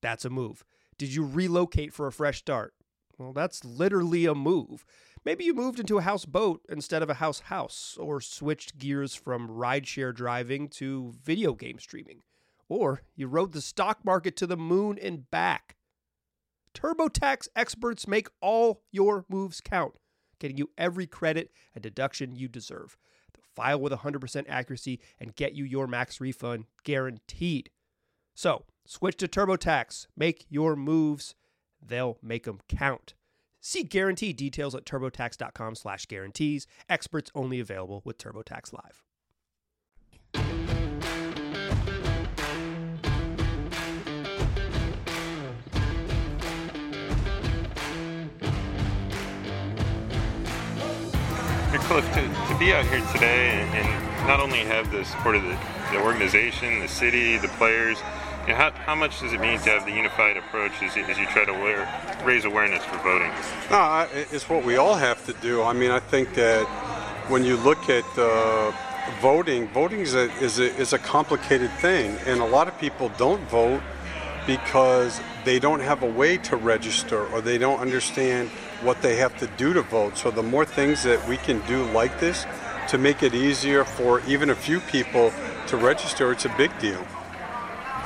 That's 0.00 0.24
a 0.24 0.30
move. 0.30 0.64
Did 0.96 1.14
you 1.14 1.24
relocate 1.24 1.92
for 1.92 2.06
a 2.06 2.12
fresh 2.12 2.38
start? 2.38 2.74
Well, 3.18 3.32
that's 3.32 3.64
literally 3.64 4.26
a 4.26 4.34
move. 4.34 4.84
Maybe 5.24 5.44
you 5.44 5.52
moved 5.52 5.80
into 5.80 5.98
a 5.98 6.02
houseboat 6.02 6.62
instead 6.68 7.02
of 7.02 7.10
a 7.10 7.14
house 7.14 7.40
house, 7.40 7.98
or 8.00 8.20
switched 8.20 8.78
gears 8.78 9.14
from 9.14 9.48
rideshare 9.48 10.14
driving 10.14 10.68
to 10.70 11.12
video 11.22 11.54
game 11.54 11.78
streaming, 11.80 12.22
or 12.68 13.02
you 13.14 13.26
rode 13.26 13.52
the 13.52 13.60
stock 13.60 14.04
market 14.04 14.36
to 14.36 14.46
the 14.46 14.56
moon 14.56 14.98
and 15.00 15.30
back. 15.30 15.76
TurboTax 16.74 17.48
experts 17.56 18.06
make 18.06 18.28
all 18.40 18.82
your 18.92 19.24
moves 19.28 19.60
count, 19.60 19.94
getting 20.38 20.58
you 20.58 20.70
every 20.78 21.06
credit 21.06 21.50
and 21.74 21.82
deduction 21.82 22.36
you 22.36 22.48
deserve. 22.48 22.96
They'll 23.34 23.44
file 23.56 23.80
with 23.80 23.92
100% 23.92 24.44
accuracy 24.48 25.00
and 25.18 25.34
get 25.34 25.54
you 25.54 25.64
your 25.64 25.86
max 25.86 26.20
refund 26.20 26.66
guaranteed. 26.84 27.70
So, 28.34 28.64
switch 28.86 29.16
to 29.16 29.28
TurboTax. 29.28 30.06
Make 30.16 30.46
your 30.48 30.76
moves. 30.76 31.34
They'll 31.84 32.18
make 32.22 32.44
them 32.44 32.60
count. 32.68 33.14
See 33.60 33.82
guarantee 33.82 34.32
details 34.32 34.74
at 34.74 34.84
turbotax.com 34.84 35.74
slash 35.74 36.06
guarantees. 36.06 36.66
Experts 36.88 37.30
only 37.34 37.58
available 37.58 38.02
with 38.04 38.18
TurboTax 38.18 38.72
Live. 38.72 39.02
Cliff, 51.90 52.04
to, 52.12 52.20
to 52.20 52.58
be 52.58 52.74
out 52.74 52.84
here 52.84 53.00
today 53.14 53.48
and, 53.48 53.74
and 53.74 54.26
not 54.26 54.40
only 54.40 54.58
have 54.58 54.92
the 54.92 55.02
support 55.06 55.36
of 55.36 55.42
the, 55.42 55.58
the 55.90 55.98
organization, 56.02 56.80
the 56.80 56.86
city, 56.86 57.38
the 57.38 57.48
players, 57.48 57.96
you 58.42 58.48
know, 58.48 58.56
how, 58.56 58.72
how 58.72 58.94
much 58.94 59.18
does 59.20 59.32
it 59.32 59.40
mean 59.40 59.58
to 59.60 59.70
have 59.70 59.86
the 59.86 59.92
unified 59.92 60.36
approach 60.36 60.72
as 60.82 60.94
you, 60.94 61.04
as 61.04 61.16
you 61.16 61.24
try 61.28 61.46
to 61.46 61.52
wear, 61.52 61.88
raise 62.26 62.44
awareness 62.44 62.84
for 62.84 62.98
voting? 62.98 63.30
No, 63.70 64.06
it's 64.12 64.50
what 64.50 64.66
we 64.66 64.76
all 64.76 64.96
have 64.96 65.24
to 65.24 65.32
do. 65.40 65.62
I 65.62 65.72
mean, 65.72 65.90
I 65.90 65.98
think 65.98 66.34
that 66.34 66.66
when 67.30 67.42
you 67.42 67.56
look 67.56 67.88
at 67.88 68.04
uh, 68.18 68.70
voting, 69.22 69.66
voting 69.68 70.00
is 70.00 70.14
a, 70.14 70.30
is, 70.42 70.58
a, 70.58 70.64
is 70.76 70.92
a 70.92 70.98
complicated 70.98 71.70
thing, 71.78 72.18
and 72.26 72.42
a 72.42 72.46
lot 72.46 72.68
of 72.68 72.78
people 72.78 73.10
don't 73.16 73.40
vote 73.48 73.80
because 74.46 75.22
they 75.46 75.58
don't 75.58 75.80
have 75.80 76.02
a 76.02 76.10
way 76.10 76.36
to 76.36 76.56
register 76.56 77.26
or 77.28 77.40
they 77.40 77.56
don't 77.56 77.80
understand 77.80 78.50
what 78.82 79.02
they 79.02 79.16
have 79.16 79.36
to 79.38 79.46
do 79.56 79.72
to 79.72 79.82
vote. 79.82 80.16
So 80.16 80.30
the 80.30 80.42
more 80.42 80.64
things 80.64 81.02
that 81.02 81.26
we 81.28 81.36
can 81.36 81.60
do 81.66 81.84
like 81.92 82.20
this 82.20 82.46
to 82.88 82.98
make 82.98 83.22
it 83.22 83.34
easier 83.34 83.84
for 83.84 84.20
even 84.26 84.50
a 84.50 84.54
few 84.54 84.80
people 84.80 85.32
to 85.66 85.76
register, 85.76 86.32
it's 86.32 86.44
a 86.44 86.54
big 86.56 86.76
deal. 86.78 87.04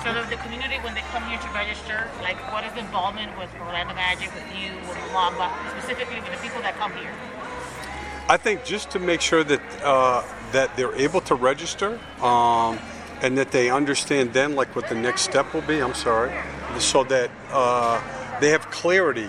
So 0.03 0.13
the, 0.13 0.23
the 0.31 0.37
community, 0.43 0.77
when 0.83 0.95
they 0.95 1.05
come 1.13 1.23
here 1.25 1.39
to 1.39 1.49
register, 1.55 2.11
like 2.23 2.37
what 2.53 2.65
is 2.65 2.73
the 2.73 2.81
involvement 2.81 3.39
with 3.39 3.49
Orlando 3.61 3.95
Magic, 3.95 4.35
with 4.35 4.45
you, 4.59 4.75
with 4.89 4.99
Bamba, 5.13 5.53
specifically 5.71 6.17
with 6.21 6.33
the 6.33 6.39
people 6.39 6.61
that 6.63 6.75
come 6.77 6.93
here? 6.95 7.13
I 8.29 8.37
think 8.37 8.65
just 8.65 8.91
to 8.91 8.99
make 8.99 9.21
sure 9.21 9.45
that 9.45 9.61
uh, 9.85 10.25
that 10.53 10.77
they're 10.77 10.95
able 10.95 11.21
to 11.23 11.35
register 11.35 12.01
um, 12.21 12.79
and 13.21 13.37
that 13.39 13.53
they 13.53 13.71
understand 13.71 14.33
then 14.33 14.57
like 14.57 14.75
what 14.75 14.89
the 14.89 14.95
next 14.95 15.23
step 15.23 15.53
will 15.55 15.63
be. 15.63 15.81
I'm 15.81 15.95
sorry, 15.95 16.33
so 16.79 17.05
that 17.05 17.31
uh, 17.51 18.01
they 18.41 18.51
have 18.51 18.71
clarity, 18.71 19.29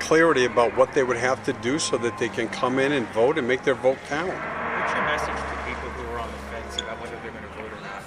clarity 0.00 0.44
about 0.44 0.76
what 0.76 0.92
they 0.92 1.02
would 1.02 1.16
have 1.16 1.44
to 1.44 1.52
do 1.54 1.78
so 1.78 1.98
that 1.98 2.18
they 2.18 2.28
can 2.28 2.48
come 2.48 2.78
in 2.78 2.92
and 2.92 3.06
vote 3.08 3.38
and 3.38 3.46
make 3.46 3.62
their 3.62 3.74
vote 3.74 3.98
count. 4.08 4.28
What's 4.28 4.94
your 4.94 5.04
message 5.04 5.28
to 5.28 5.56
people 5.66 5.90
who 5.90 6.12
are 6.12 6.20
on 6.20 6.30
the 6.30 6.38
fence 6.50 6.80
about 6.80 7.00
whether 7.00 7.16
they're 7.22 7.30
going 7.30 7.42
to 7.42 7.50
vote 7.50 7.72
or 7.72 7.80
not? 7.80 8.02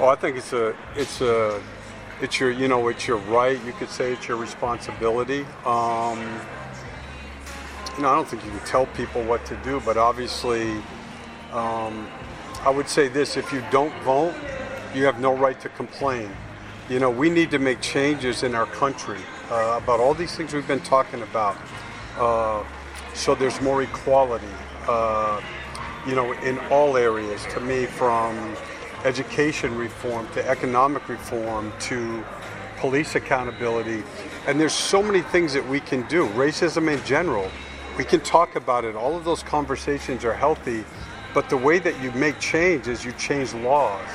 Oh, 0.00 0.08
I 0.08 0.16
think 0.16 0.36
it's 0.36 0.52
a 0.52 0.74
it's 0.96 1.20
a 1.20 1.62
it's 2.20 2.38
your 2.40 2.50
you 2.50 2.68
know 2.68 2.88
it's 2.88 3.06
your 3.06 3.18
right. 3.18 3.62
You 3.64 3.72
could 3.72 3.88
say 3.88 4.12
it's 4.12 4.28
your 4.28 4.36
responsibility. 4.36 5.46
Um, 5.64 6.20
you 7.96 8.02
know, 8.02 8.08
I 8.08 8.14
don't 8.16 8.26
think 8.26 8.44
you 8.44 8.50
can 8.50 8.66
tell 8.66 8.86
people 8.86 9.22
what 9.22 9.44
to 9.46 9.56
do, 9.58 9.80
but 9.84 9.96
obviously, 9.96 10.72
um, 11.52 12.08
I 12.62 12.70
would 12.70 12.88
say 12.88 13.08
this: 13.08 13.36
if 13.36 13.52
you 13.52 13.62
don't 13.70 13.94
vote, 14.02 14.34
you 14.94 15.04
have 15.04 15.20
no 15.20 15.36
right 15.36 15.60
to 15.60 15.68
complain. 15.70 16.30
You 16.88 16.98
know, 16.98 17.10
we 17.10 17.30
need 17.30 17.50
to 17.50 17.58
make 17.58 17.80
changes 17.80 18.42
in 18.42 18.54
our 18.54 18.66
country 18.66 19.20
uh, 19.50 19.80
about 19.82 20.00
all 20.00 20.14
these 20.14 20.34
things 20.36 20.52
we've 20.54 20.68
been 20.68 20.80
talking 20.80 21.22
about. 21.22 21.56
Uh, 22.16 22.64
so 23.14 23.34
there's 23.34 23.60
more 23.60 23.82
equality. 23.82 24.46
Uh, 24.86 25.40
you 26.06 26.14
know, 26.14 26.32
in 26.32 26.58
all 26.70 26.96
areas. 26.96 27.44
To 27.54 27.60
me, 27.60 27.86
from 27.86 28.56
education 29.04 29.76
reform 29.76 30.28
to 30.32 30.48
economic 30.48 31.08
reform 31.08 31.72
to 31.78 32.24
police 32.78 33.14
accountability. 33.14 34.02
And 34.46 34.60
there's 34.60 34.72
so 34.72 35.02
many 35.02 35.22
things 35.22 35.52
that 35.54 35.66
we 35.66 35.80
can 35.80 36.06
do. 36.08 36.28
Racism 36.30 36.92
in 36.92 37.02
general, 37.04 37.50
we 37.96 38.04
can 38.04 38.20
talk 38.20 38.56
about 38.56 38.84
it. 38.84 38.96
All 38.96 39.16
of 39.16 39.24
those 39.24 39.42
conversations 39.42 40.24
are 40.24 40.34
healthy. 40.34 40.84
But 41.32 41.48
the 41.48 41.56
way 41.56 41.78
that 41.80 42.00
you 42.02 42.12
make 42.12 42.38
change 42.38 42.86
is 42.86 43.04
you 43.04 43.12
change 43.12 43.54
laws, 43.54 44.08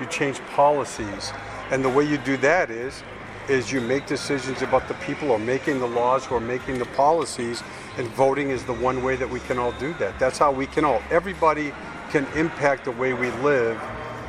you 0.00 0.06
change 0.06 0.40
policies. 0.54 1.32
And 1.70 1.84
the 1.84 1.88
way 1.88 2.04
you 2.04 2.18
do 2.18 2.36
that 2.38 2.70
is 2.70 3.02
is 3.48 3.72
you 3.72 3.80
make 3.80 4.06
decisions 4.06 4.62
about 4.62 4.88
the 4.88 4.94
people 4.94 5.28
who 5.28 5.34
are 5.34 5.38
making 5.38 5.80
the 5.80 5.86
laws, 5.86 6.24
who 6.24 6.34
are 6.34 6.40
making 6.40 6.78
the 6.78 6.86
policies, 6.86 7.62
and 7.98 8.06
voting 8.08 8.50
is 8.50 8.64
the 8.64 8.72
one 8.72 9.02
way 9.02 9.16
that 9.16 9.28
we 9.28 9.40
can 9.40 9.58
all 9.58 9.72
do 9.72 9.92
that. 9.94 10.18
That's 10.18 10.38
how 10.38 10.52
we 10.52 10.66
can 10.66 10.84
all, 10.84 11.02
everybody 11.10 11.72
can 12.10 12.26
impact 12.36 12.84
the 12.84 12.92
way 12.92 13.14
we 13.14 13.30
live 13.42 13.80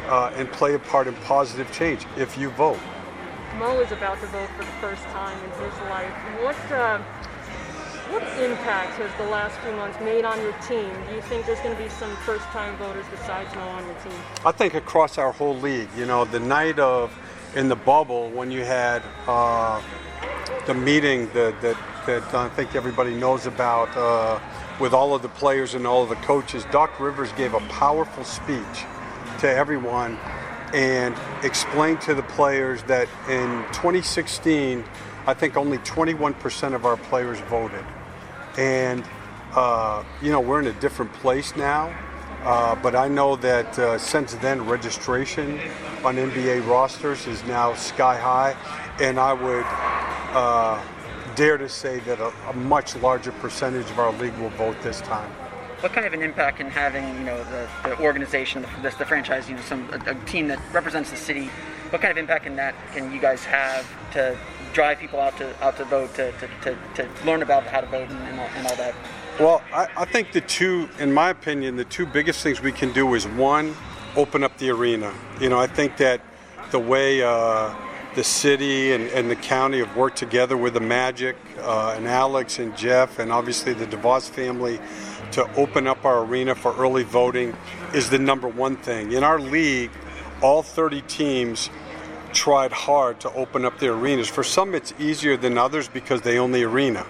uh, 0.07 0.31
and 0.35 0.51
play 0.51 0.73
a 0.73 0.79
part 0.79 1.07
in 1.07 1.13
positive 1.15 1.71
change 1.71 2.05
if 2.17 2.37
you 2.37 2.49
vote. 2.51 2.79
Mo 3.57 3.79
is 3.79 3.91
about 3.91 4.19
to 4.19 4.27
vote 4.27 4.49
for 4.57 4.63
the 4.63 4.71
first 4.81 5.03
time 5.05 5.37
in 5.43 5.49
his 5.51 5.79
life. 5.89 6.11
What 6.41 6.71
uh, 6.71 6.99
what 8.09 8.23
impact 8.37 8.93
has 8.97 9.09
the 9.17 9.31
last 9.31 9.57
few 9.61 9.71
months 9.71 9.99
made 10.01 10.25
on 10.25 10.39
your 10.41 10.53
team? 10.67 10.91
Do 11.07 11.15
you 11.15 11.21
think 11.21 11.45
there's 11.45 11.59
going 11.61 11.75
to 11.75 11.81
be 11.81 11.89
some 11.89 12.15
first-time 12.17 12.75
voters 12.77 13.05
besides 13.09 13.53
Mo 13.55 13.61
on 13.61 13.85
your 13.85 13.95
team? 13.95 14.13
I 14.45 14.51
think 14.51 14.73
across 14.75 15.17
our 15.17 15.31
whole 15.31 15.55
league, 15.55 15.89
you 15.97 16.05
know, 16.05 16.25
the 16.25 16.39
night 16.39 16.77
of 16.79 17.11
in 17.55 17.67
the 17.67 17.75
bubble 17.75 18.29
when 18.31 18.51
you 18.51 18.63
had 18.63 19.03
uh, 19.27 19.81
the 20.65 20.73
meeting 20.73 21.29
that, 21.33 21.59
that, 21.61 21.77
that 22.05 22.33
I 22.33 22.49
think 22.49 22.75
everybody 22.75 23.13
knows 23.13 23.45
about 23.45 23.95
uh, 23.95 24.39
with 24.79 24.93
all 24.93 25.13
of 25.13 25.21
the 25.21 25.29
players 25.29 25.75
and 25.75 25.85
all 25.85 26.03
of 26.03 26.09
the 26.09 26.15
coaches, 26.15 26.65
Doc 26.71 26.99
Rivers 26.99 27.31
gave 27.33 27.53
a 27.53 27.59
powerful 27.61 28.23
speech 28.23 28.85
to 29.39 29.49
everyone 29.49 30.17
and 30.73 31.15
explained 31.43 32.01
to 32.01 32.15
the 32.15 32.23
players 32.23 32.81
that 32.83 33.07
in 33.29 33.63
2016, 33.73 34.83
I 35.27 35.33
think 35.33 35.55
only 35.55 35.77
21% 35.79 36.73
of 36.73 36.85
our 36.85 36.97
players 36.97 37.39
voted. 37.41 37.85
And, 38.57 39.03
uh, 39.53 40.03
you 40.21 40.31
know, 40.31 40.39
we're 40.39 40.59
in 40.59 40.67
a 40.67 40.79
different 40.79 41.13
place 41.13 41.55
now. 41.55 41.95
Uh, 42.43 42.75
but 42.75 42.93
I 42.93 43.07
know 43.07 43.37
that 43.37 43.79
uh, 43.79 43.97
since 43.97 44.33
then, 44.35 44.65
registration 44.65 45.61
on 46.03 46.17
NBA 46.17 46.67
rosters 46.67 47.25
is 47.25 47.41
now 47.45 47.73
sky 47.73 48.17
high, 48.17 48.53
and 48.99 49.17
I 49.17 49.31
would 49.31 49.65
uh, 50.35 50.81
dare 51.35 51.57
to 51.57 51.69
say 51.69 51.99
that 52.01 52.19
a, 52.19 52.33
a, 52.49 52.53
much 52.53 52.97
larger 52.97 53.31
percentage 53.31 53.89
of 53.89 53.97
our 53.97 54.11
league 54.13 54.35
will 54.39 54.49
vote 54.49 54.75
this 54.83 54.99
time. 55.01 55.29
What 55.79 55.93
kind 55.93 56.05
of 56.05 56.11
an 56.11 56.21
impact 56.21 56.57
can 56.57 56.69
having, 56.69 57.07
you 57.17 57.23
know, 57.23 57.41
the, 57.45 57.67
the 57.83 57.99
organization, 58.01 58.65
the, 58.81 58.93
the, 58.97 59.05
franchise, 59.05 59.47
you 59.47 59.55
know, 59.55 59.61
some 59.61 59.89
a, 59.93 60.11
a, 60.11 60.15
team 60.25 60.49
that 60.49 60.59
represents 60.73 61.11
the 61.11 61.17
city, 61.17 61.49
what 61.91 62.01
kind 62.01 62.11
of 62.11 62.17
impact 62.17 62.43
can 62.43 62.57
that 62.57 62.75
can 62.93 63.09
you 63.13 63.21
guys 63.21 63.45
have 63.45 63.87
to 64.11 64.37
drive 64.73 64.99
people 64.99 65.21
out 65.21 65.37
to 65.37 65.63
out 65.63 65.77
to 65.77 65.85
vote, 65.85 66.13
to, 66.15 66.33
to, 66.33 66.47
to, 66.61 66.77
to 66.95 67.25
learn 67.25 67.41
about 67.41 67.63
how 67.67 67.79
to 67.79 67.87
vote 67.87 68.09
and, 68.09 68.19
and, 68.23 68.39
all, 68.39 68.49
and 68.55 68.67
all 68.67 68.75
that? 68.75 68.93
Well, 69.39 69.63
I, 69.73 69.87
I, 69.97 70.05
think 70.05 70.31
the 70.31 70.41
two, 70.41 70.87
in 70.99 71.11
my 71.11 71.31
opinion, 71.31 71.75
the 71.75 71.85
two 71.85 72.05
biggest 72.05 72.43
things 72.43 72.61
we 72.61 72.71
can 72.71 72.93
do 72.93 73.15
is 73.15 73.25
one, 73.25 73.75
open 74.15 74.43
up 74.43 74.55
the 74.59 74.69
arena. 74.69 75.11
You 75.41 75.49
know, 75.49 75.59
I 75.59 75.65
think 75.65 75.97
that 75.97 76.21
the 76.69 76.77
way 76.77 77.23
uh, 77.23 77.73
the 78.13 78.23
city 78.23 78.93
and, 78.93 79.05
and, 79.09 79.31
the 79.31 79.35
county 79.35 79.79
have 79.79 79.95
worked 79.97 80.17
together 80.17 80.55
with 80.55 80.75
the 80.75 80.81
Magic 80.81 81.35
uh, 81.61 81.95
and 81.97 82.07
Alex 82.07 82.59
and 82.59 82.77
Jeff 82.77 83.17
and 83.17 83.31
obviously 83.31 83.73
the 83.73 83.87
DeVos 83.87 84.29
family 84.29 84.79
to 85.31 85.51
open 85.55 85.87
up 85.87 86.05
our 86.05 86.23
arena 86.23 86.53
for 86.53 86.75
early 86.75 87.03
voting 87.03 87.55
is 87.95 88.11
the 88.11 88.19
number 88.19 88.47
one 88.47 88.75
thing. 88.77 89.13
In 89.13 89.23
our 89.23 89.39
league, 89.39 89.89
all 90.43 90.61
30 90.61 91.01
teams 91.01 91.71
tried 92.33 92.71
hard 92.71 93.19
to 93.21 93.33
open 93.33 93.65
up 93.65 93.79
their 93.79 93.93
arenas. 93.93 94.27
For 94.27 94.43
some, 94.43 94.75
it's 94.75 94.93
easier 94.99 95.37
than 95.37 95.57
others 95.57 95.87
because 95.87 96.21
they 96.21 96.37
own 96.37 96.51
the 96.51 96.63
arena. 96.65 97.03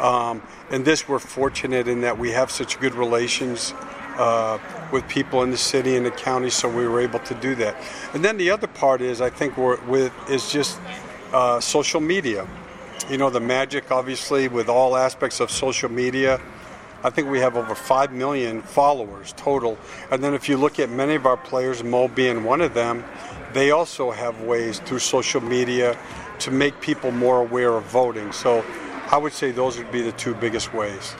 Um, 0.00 0.42
and 0.70 0.84
this, 0.84 1.08
we're 1.08 1.18
fortunate 1.18 1.88
in 1.88 2.02
that 2.02 2.18
we 2.18 2.30
have 2.32 2.50
such 2.50 2.78
good 2.80 2.94
relations 2.94 3.72
uh, 4.18 4.58
with 4.92 5.06
people 5.08 5.42
in 5.42 5.50
the 5.50 5.56
city 5.56 5.96
and 5.96 6.06
the 6.06 6.10
county, 6.10 6.50
so 6.50 6.68
we 6.68 6.86
were 6.86 7.00
able 7.00 7.18
to 7.20 7.34
do 7.34 7.54
that. 7.56 7.76
And 8.14 8.24
then 8.24 8.36
the 8.36 8.50
other 8.50 8.66
part 8.66 9.00
is, 9.00 9.20
I 9.20 9.30
think, 9.30 9.56
we're 9.56 9.80
with 9.84 10.12
is 10.30 10.50
just 10.50 10.78
uh, 11.32 11.60
social 11.60 12.00
media. 12.00 12.46
You 13.10 13.18
know, 13.18 13.30
the 13.30 13.40
magic, 13.40 13.90
obviously, 13.90 14.48
with 14.48 14.68
all 14.68 14.96
aspects 14.96 15.40
of 15.40 15.50
social 15.50 15.90
media. 15.90 16.40
I 17.04 17.10
think 17.10 17.28
we 17.28 17.38
have 17.40 17.56
over 17.56 17.74
5 17.74 18.10
million 18.12 18.62
followers 18.62 19.32
total. 19.36 19.78
And 20.10 20.24
then 20.24 20.34
if 20.34 20.48
you 20.48 20.56
look 20.56 20.80
at 20.80 20.90
many 20.90 21.14
of 21.14 21.26
our 21.26 21.36
players, 21.36 21.84
Mo 21.84 22.08
being 22.08 22.42
one 22.42 22.60
of 22.60 22.74
them, 22.74 23.04
they 23.52 23.70
also 23.70 24.10
have 24.10 24.40
ways 24.40 24.80
through 24.80 24.98
social 25.00 25.40
media 25.40 25.96
to 26.40 26.50
make 26.50 26.80
people 26.80 27.12
more 27.12 27.40
aware 27.40 27.74
of 27.74 27.84
voting. 27.84 28.32
So 28.32 28.64
I 29.10 29.16
would 29.16 29.32
say 29.32 29.52
those 29.52 29.78
would 29.78 29.92
be 29.92 30.02
the 30.02 30.12
two 30.12 30.34
biggest 30.34 30.74
ways. 30.74 31.14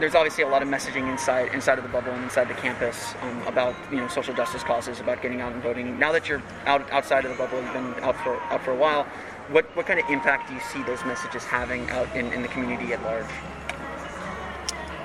There's 0.00 0.14
obviously 0.14 0.44
a 0.44 0.48
lot 0.48 0.62
of 0.62 0.68
messaging 0.68 1.10
inside 1.10 1.52
inside 1.52 1.76
of 1.76 1.84
the 1.84 1.90
bubble 1.90 2.12
and 2.12 2.22
inside 2.24 2.48
the 2.48 2.54
campus 2.54 3.14
um, 3.22 3.46
about 3.46 3.74
you 3.90 3.96
know 3.96 4.08
social 4.08 4.32
justice 4.32 4.62
causes, 4.62 5.00
about 5.00 5.20
getting 5.20 5.40
out 5.40 5.52
and 5.52 5.62
voting. 5.62 5.98
Now 5.98 6.12
that 6.12 6.28
you're 6.28 6.42
out 6.66 6.88
outside 6.90 7.24
of 7.24 7.32
the 7.32 7.36
bubble, 7.36 7.60
you've 7.60 7.72
been 7.72 7.94
out 8.02 8.16
for 8.22 8.40
out 8.44 8.62
for 8.62 8.70
a 8.70 8.76
while. 8.76 9.04
What 9.50 9.64
what 9.76 9.86
kind 9.86 9.98
of 9.98 10.08
impact 10.08 10.48
do 10.48 10.54
you 10.54 10.60
see 10.60 10.82
those 10.84 11.04
messages 11.04 11.44
having 11.44 11.90
out 11.90 12.14
in, 12.14 12.32
in 12.32 12.42
the 12.42 12.48
community 12.48 12.92
at 12.92 13.02
large? 13.02 13.26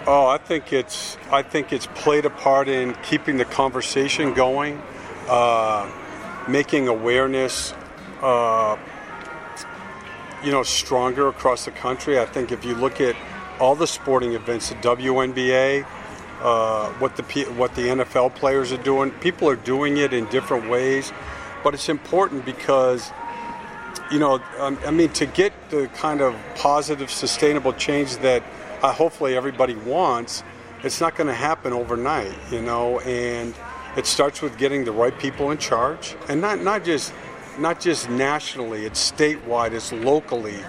Oh, 0.06 0.28
I 0.28 0.38
think 0.38 0.72
it's 0.72 1.18
I 1.32 1.42
think 1.42 1.74
it's 1.74 1.88
played 1.88 2.26
a 2.26 2.30
part 2.30 2.68
in 2.68 2.94
keeping 3.04 3.38
the 3.38 3.46
conversation 3.46 4.34
going, 4.34 4.82
uh, 5.28 5.90
making 6.48 6.88
awareness. 6.88 7.74
Uh, 8.22 8.78
you 10.44 10.52
know, 10.52 10.64
stronger 10.64 11.28
across 11.28 11.66
the 11.66 11.72
country. 11.72 12.20
I 12.20 12.26
think 12.26 12.52
if 12.52 12.66
you 12.66 12.76
look 12.76 13.00
at 13.00 13.16
all 13.60 13.76
the 13.76 13.88
sporting 13.88 14.34
events, 14.34 14.70
the 14.70 14.76
WNBA, 14.76 15.86
uh, 16.42 16.90
what 16.94 17.16
the 17.16 17.24
what 17.56 17.74
the 17.76 17.84
NFL 17.84 18.36
players 18.36 18.72
are 18.72 18.84
doing, 18.84 19.12
people 19.12 19.50
are 19.50 19.56
doing 19.56 19.98
it 19.98 20.14
in 20.14 20.26
different 20.26 20.70
ways, 20.70 21.14
but 21.64 21.74
it's 21.74 21.88
important 21.88 22.46
because, 22.46 23.12
you 24.12 24.20
know, 24.20 24.42
um, 24.60 24.78
I 24.86 24.92
mean, 24.92 25.10
to 25.14 25.26
get 25.26 25.54
the 25.70 25.88
kind 25.90 26.22
of 26.22 26.36
positive, 26.56 27.10
sustainable 27.10 27.72
change 27.74 28.18
that 28.18 28.44
uh, 28.82 28.92
hopefully 28.92 29.38
everybody 29.38 29.76
wants, 29.76 30.44
it's 30.84 31.00
not 31.00 31.16
going 31.16 31.28
to 31.28 31.34
happen 31.34 31.72
overnight, 31.72 32.34
you 32.52 32.62
know, 32.62 33.00
and 33.02 33.56
it 33.96 34.06
starts 34.06 34.42
with 34.42 34.58
getting 34.58 34.84
the 34.84 34.92
right 34.92 35.18
people 35.18 35.52
in 35.52 35.58
charge, 35.58 36.16
and 36.28 36.42
not 36.42 36.62
not 36.62 36.84
just 36.84 37.14
not 37.58 37.80
just 37.80 38.10
nationally, 38.10 38.86
it's 38.86 39.12
statewide, 39.12 39.72
it's 39.74 39.92
locally. 39.92 40.60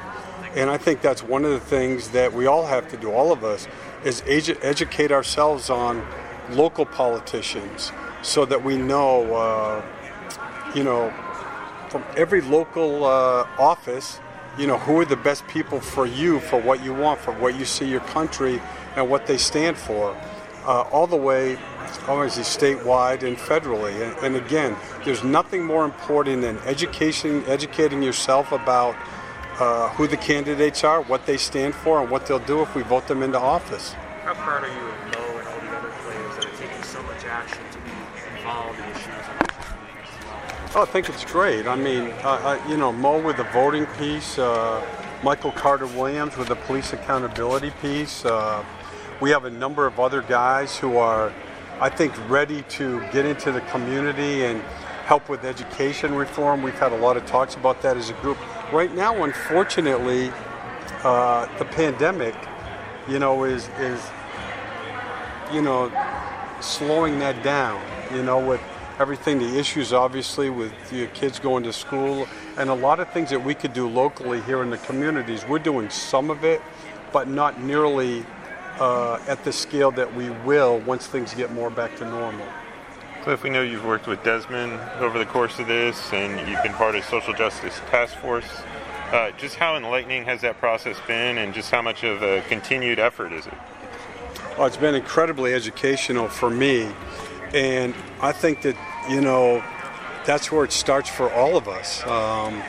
And 0.55 0.71
I 0.71 0.77
think 0.77 1.01
that's 1.01 1.23
one 1.23 1.45
of 1.45 1.51
the 1.51 1.61
things 1.61 2.11
that 2.11 2.33
we 2.33 2.47
all 2.47 2.67
have 2.67 2.89
to 2.89 2.97
do, 2.97 3.11
all 3.11 3.33
of 3.33 3.43
us, 3.45 3.67
is 4.05 4.23
edu- 4.23 4.59
educate 4.63 5.11
ourselves 5.11 5.71
on 5.71 6.07
local 6.51 6.85
politicians 6.85 7.91
so 8.23 8.45
that 8.45 8.63
we 8.63 8.77
know, 8.77 9.35
uh, 9.35 9.85
you 10.75 10.85
know, 10.85 11.13
from 11.89 12.05
every 12.17 12.41
local 12.41 13.05
uh, 13.05 13.47
office, 13.59 14.21
you 14.59 14.67
know, 14.67 14.79
who 14.79 15.01
are 15.01 15.05
the 15.05 15.17
best 15.17 15.47
people 15.49 15.81
for 15.81 16.07
you, 16.07 16.39
for 16.41 16.61
what 16.61 16.83
you 16.85 16.95
want, 16.95 17.21
for 17.21 17.33
what 17.33 17.59
you 17.59 17.65
see 17.65 17.89
your 17.89 18.01
country 18.01 18.61
and 18.97 19.09
what 19.09 19.27
they 19.27 19.37
stand 19.37 19.77
for. 19.77 20.17
Uh, 20.65 20.83
all 20.93 21.07
the 21.07 21.17
way 21.17 21.59
obviously 22.09 22.43
statewide 22.43 23.23
and 23.23 23.37
federally. 23.37 24.03
And, 24.03 24.17
and, 24.25 24.37
again, 24.37 24.77
there's 25.05 25.25
nothing 25.25 25.65
more 25.65 25.85
important 25.85 26.43
than 26.43 26.59
education, 26.61 27.45
educating 27.47 28.03
yourself 28.03 28.53
about 28.53 28.97
uh, 29.59 29.89
who 29.91 30.07
the 30.07 30.17
candidates 30.17 30.85
are, 30.85 31.03
what 31.03 31.27
they 31.27 31.37
stand 31.37 31.75
for, 31.75 32.01
and 32.01 32.11
what 32.11 32.27
they'll 32.27 32.39
do 32.41 32.63
if 32.63 32.75
we 32.75 32.83
vote 32.83 33.07
them 33.09 33.23
into 33.23 33.39
office. 33.39 33.93
How 34.23 34.35
proud 34.35 34.65
are 34.65 34.69
you 34.69 34.89
of 34.89 35.19
Mo 35.19 35.39
and 35.39 35.49
all 35.49 35.61
the 35.61 35.77
other 35.77 35.93
players 36.03 36.35
that 36.37 36.47
are 36.47 36.57
taking 36.57 36.83
so 36.83 37.03
much 37.05 37.25
action 37.25 37.63
to 37.73 37.79
be 37.79 37.93
involved 38.39 38.79
in 38.79 38.85
issues? 38.91 39.15
Oh, 40.77 40.83
I 40.83 40.87
think 40.87 41.09
it's 41.09 41.25
great. 41.25 41.69
I 41.69 41.77
mean, 41.77 42.11
uh, 42.25 42.41
uh, 42.43 42.69
you 42.69 42.77
know, 42.77 42.91
Mo 42.91 43.21
with 43.21 43.37
the 43.37 43.45
voting 43.45 43.87
piece, 43.97 44.41
uh, 44.41 44.85
Michael 45.23 45.53
Carter 45.53 45.87
Williams 45.87 46.37
with 46.37 46.49
the 46.49 46.57
police 46.57 46.93
accountability 46.93 47.71
piece. 47.81 48.25
Uh, 48.25 48.65
we 49.21 49.31
have 49.31 49.45
a 49.45 49.51
number 49.51 49.87
of 49.87 50.01
other 50.01 50.21
guys 50.21 50.77
who 50.77 50.97
are, 50.97 51.33
I 51.81 51.89
think, 51.89 52.13
ready 52.31 52.63
to 52.71 53.01
get 53.11 53.27
into 53.27 53.51
the 53.51 53.61
community 53.63 54.45
and 54.45 54.61
help 55.07 55.29
with 55.29 55.45
education 55.45 56.15
reform. 56.15 56.63
We've 56.63 56.79
had 56.79 56.93
a 56.93 56.97
lot 56.97 57.17
of 57.17 57.27
talks 57.27 57.57
about 57.57 57.83
that 57.83 57.97
as 57.97 58.11
a 58.11 58.15
group. 58.15 58.39
Right 58.73 58.95
now, 58.95 59.25
unfortunately, 59.25 60.31
uh, 61.03 61.47
the 61.59 61.65
pandemic, 61.65 62.35
you 63.09 63.19
know, 63.19 63.45
is 63.45 63.69
is 63.81 64.01
you 65.53 65.63
know 65.63 65.91
slowing 66.61 67.19
that 67.19 67.43
down. 67.43 67.83
You 68.15 68.23
know, 68.23 68.39
with 68.39 68.61
everything, 69.01 69.39
the 69.39 69.59
issues 69.59 69.93
obviously 69.93 70.51
with 70.51 70.73
your 70.93 71.09
kids 71.09 71.41
going 71.41 71.65
to 71.65 71.73
school, 71.73 72.29
and 72.57 72.71
a 72.71 72.75
lot 72.75 73.01
of 73.01 73.11
things 73.13 73.31
that 73.31 73.45
we 73.45 73.53
could 73.53 73.73
do 73.73 73.89
locally 73.89 74.41
here 74.43 74.63
in 74.63 74.71
the 74.71 74.79
communities. 74.79 75.45
We're 75.47 75.59
doing 75.59 75.91
some 75.91 76.31
of 76.31 76.45
it, 76.45 76.63
but 77.13 77.29
not 77.29 77.61
nearly 77.61 78.25
uh, 78.79 79.19
at 79.29 79.45
the 79.45 79.53
scale 79.53 79.91
that 79.93 80.15
we 80.15 80.31
will 80.31 80.81
once 80.81 81.07
things 81.07 81.35
get 81.35 81.53
more 81.53 81.71
back 81.71 81.97
to 81.97 82.05
normal. 82.05 82.47
Cliff, 83.23 83.43
we 83.43 83.51
know 83.51 83.63
you've 83.63 83.87
worked 83.87 84.07
with 84.07 84.23
Desmond 84.23 84.79
over 84.99 85.19
the 85.19 85.25
course 85.25 85.59
of 85.59 85.67
this, 85.67 86.13
and 86.13 86.49
you've 86.49 86.63
been 86.63 86.75
part 86.75 86.95
of 86.95 87.05
Social 87.05 87.33
Justice 87.33 87.81
Task 87.91 88.15
Force. 88.17 88.45
Uh, 89.13 89.31
just 89.39 89.57
how 89.57 89.77
enlightening 89.77 90.25
has 90.25 90.41
that 90.43 90.59
process 90.59 90.97
been, 91.07 91.39
and 91.39 91.55
just 91.55 91.71
how 91.71 91.81
much 91.81 92.05
of 92.05 92.23
a 92.23 92.43
continued 92.49 92.99
effort 92.99 93.33
is 93.33 93.47
it? 93.47 93.55
Oh, 94.59 94.67
it's 94.67 94.77
been 94.77 94.95
incredibly 94.95 95.55
educational 95.55 96.29
for 96.29 96.51
me, 96.51 96.93
and 97.55 97.95
I 98.21 98.33
think 98.33 98.63
that 98.63 98.77
you 99.09 99.21
know 99.21 99.65
that's 100.27 100.53
where 100.53 100.65
it 100.65 100.73
starts 100.73 101.09
for 101.09 101.33
all 101.33 101.57
of 101.57 101.67
us. 101.69 102.05
Um, 102.07 102.63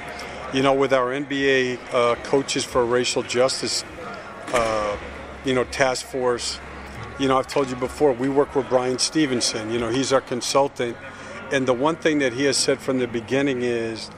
you 0.53 0.61
know, 0.61 0.73
with 0.73 0.93
our 0.93 1.11
NBA 1.11 1.79
uh, 1.93 2.15
coaches 2.23 2.63
for 2.63 2.85
racial 2.85 3.23
justice, 3.23 3.83
uh, 4.53 4.97
you 5.45 5.53
know, 5.53 5.63
task 5.65 6.05
force. 6.05 6.59
You 7.19 7.27
know, 7.27 7.37
I've 7.37 7.47
told 7.47 7.69
you 7.69 7.75
before, 7.75 8.11
we 8.11 8.27
work 8.27 8.55
with 8.55 8.67
Bryan 8.67 8.99
Stevenson. 8.99 9.71
You 9.71 9.79
know, 9.79 9.89
he's 9.89 10.11
our 10.11 10.21
consultant. 10.21 10.97
And 11.51 11.67
the 11.67 11.73
one 11.73 11.95
thing 11.95 12.19
that 12.19 12.33
he 12.33 12.45
has 12.45 12.57
said 12.57 12.79
from 12.79 12.97
the 12.97 13.07
beginning 13.07 13.61
is 13.61 14.09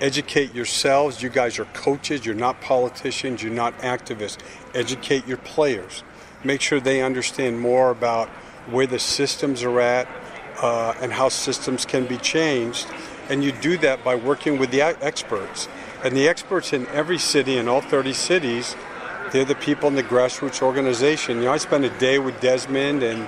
educate 0.00 0.54
yourselves. 0.54 1.22
You 1.22 1.28
guys 1.28 1.58
are 1.58 1.64
coaches, 1.66 2.24
you're 2.24 2.34
not 2.34 2.60
politicians, 2.60 3.42
you're 3.42 3.52
not 3.52 3.76
activists. 3.80 4.38
Educate 4.74 5.26
your 5.26 5.38
players. 5.38 6.04
Make 6.44 6.60
sure 6.60 6.78
they 6.78 7.02
understand 7.02 7.60
more 7.60 7.90
about 7.90 8.28
where 8.70 8.86
the 8.86 8.98
systems 8.98 9.64
are 9.64 9.80
at 9.80 10.08
uh, 10.62 10.94
and 11.00 11.12
how 11.12 11.28
systems 11.28 11.84
can 11.84 12.06
be 12.06 12.16
changed. 12.16 12.86
And 13.28 13.42
you 13.42 13.52
do 13.52 13.76
that 13.78 14.04
by 14.04 14.14
working 14.14 14.58
with 14.58 14.70
the 14.70 14.82
experts. 14.82 15.68
And 16.04 16.16
the 16.16 16.28
experts 16.28 16.72
in 16.72 16.86
every 16.88 17.18
city, 17.18 17.58
in 17.58 17.68
all 17.68 17.80
30 17.80 18.12
cities, 18.12 18.76
they're 19.32 19.44
the 19.44 19.54
people 19.54 19.88
in 19.88 19.94
the 19.94 20.02
grassroots 20.02 20.62
organization. 20.62 21.38
You 21.38 21.44
know, 21.44 21.52
I 21.52 21.58
spent 21.58 21.84
a 21.84 21.90
day 21.98 22.18
with 22.18 22.40
Desmond 22.40 23.02
and 23.02 23.26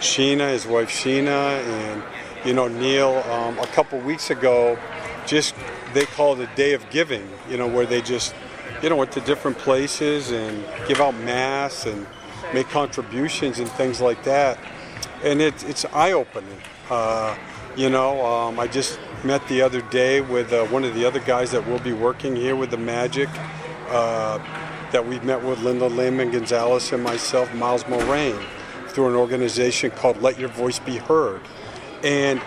Sheena, 0.00 0.50
his 0.50 0.66
wife 0.66 0.90
Sheena, 0.90 1.62
and 1.62 2.02
you 2.44 2.52
know 2.52 2.68
Neil 2.68 3.16
um, 3.30 3.58
a 3.58 3.66
couple 3.68 3.98
weeks 4.00 4.30
ago. 4.30 4.78
Just 5.26 5.54
they 5.94 6.04
call 6.04 6.40
it 6.40 6.48
a 6.50 6.56
day 6.56 6.74
of 6.74 6.88
giving. 6.90 7.28
You 7.50 7.56
know, 7.56 7.66
where 7.66 7.86
they 7.86 8.02
just 8.02 8.34
you 8.82 8.88
know 8.88 8.96
went 8.96 9.12
to 9.12 9.20
different 9.20 9.58
places 9.58 10.30
and 10.30 10.64
give 10.86 11.00
out 11.00 11.14
masks 11.16 11.86
and 11.86 12.06
make 12.54 12.68
contributions 12.68 13.58
and 13.58 13.68
things 13.68 14.00
like 14.00 14.22
that. 14.24 14.58
And 15.24 15.40
it, 15.40 15.68
it's 15.68 15.84
eye 15.86 16.12
opening. 16.12 16.58
Uh, 16.90 17.36
you 17.76 17.90
know, 17.90 18.24
um, 18.24 18.58
I 18.58 18.66
just 18.66 18.98
met 19.24 19.46
the 19.48 19.62
other 19.62 19.82
day 19.82 20.20
with 20.20 20.52
uh, 20.52 20.64
one 20.66 20.84
of 20.84 20.94
the 20.94 21.04
other 21.04 21.20
guys 21.20 21.50
that 21.52 21.66
will 21.66 21.78
be 21.80 21.92
working 21.92 22.34
here 22.34 22.56
with 22.56 22.70
the 22.70 22.76
Magic. 22.76 23.28
Uh, 23.88 24.38
that 24.92 25.06
we 25.06 25.20
met 25.20 25.42
with 25.42 25.60
Linda 25.60 25.88
Landman 25.88 26.30
Gonzalez 26.30 26.92
and 26.92 27.02
myself, 27.02 27.52
Miles 27.54 27.84
Mulrain, 27.84 28.38
through 28.88 29.08
an 29.08 29.14
organization 29.14 29.90
called 29.90 30.20
Let 30.22 30.38
Your 30.38 30.48
Voice 30.48 30.78
Be 30.78 30.96
Heard. 30.96 31.40
And 32.02 32.40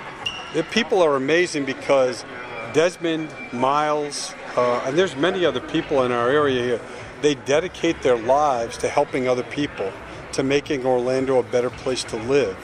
the 0.53 0.63
people 0.63 1.01
are 1.01 1.15
amazing 1.15 1.65
because 1.65 2.25
Desmond, 2.73 3.29
Miles, 3.53 4.33
uh, 4.55 4.83
and 4.85 4.97
there's 4.97 5.15
many 5.15 5.45
other 5.45 5.59
people 5.59 6.03
in 6.03 6.11
our 6.11 6.29
area 6.29 6.61
here, 6.63 6.81
they 7.21 7.35
dedicate 7.35 8.01
their 8.01 8.17
lives 8.17 8.77
to 8.79 8.89
helping 8.89 9.27
other 9.27 9.43
people, 9.43 9.91
to 10.33 10.43
making 10.43 10.85
Orlando 10.85 11.39
a 11.39 11.43
better 11.43 11.69
place 11.69 12.03
to 12.05 12.17
live. 12.17 12.57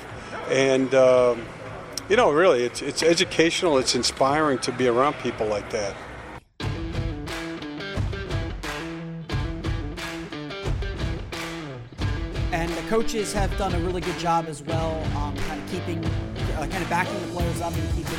And, 0.50 0.94
um, 0.96 1.42
you 2.10 2.16
know, 2.16 2.32
really, 2.32 2.64
it's, 2.64 2.82
it's 2.82 3.04
educational, 3.04 3.78
it's 3.78 3.96
inspiring 3.96 4.60
to 4.60 4.72
be 4.72 4.88
around 4.88 5.14
people 5.16 5.46
like 5.46 5.70
that. 5.72 5.96
Coaches 12.88 13.34
have 13.34 13.56
done 13.58 13.76
a 13.76 13.80
really 13.82 14.00
good 14.00 14.18
job 14.18 14.46
as 14.48 14.64
well, 14.64 14.96
um, 15.18 15.36
kind 15.36 15.62
of 15.62 15.70
keeping, 15.70 16.04
uh, 16.06 16.66
kind 16.68 16.82
of 16.82 16.90
backing 16.90 17.20
the 17.20 17.28
players 17.34 17.60
up 17.60 17.74
and 17.76 17.90
keeping 17.90 18.18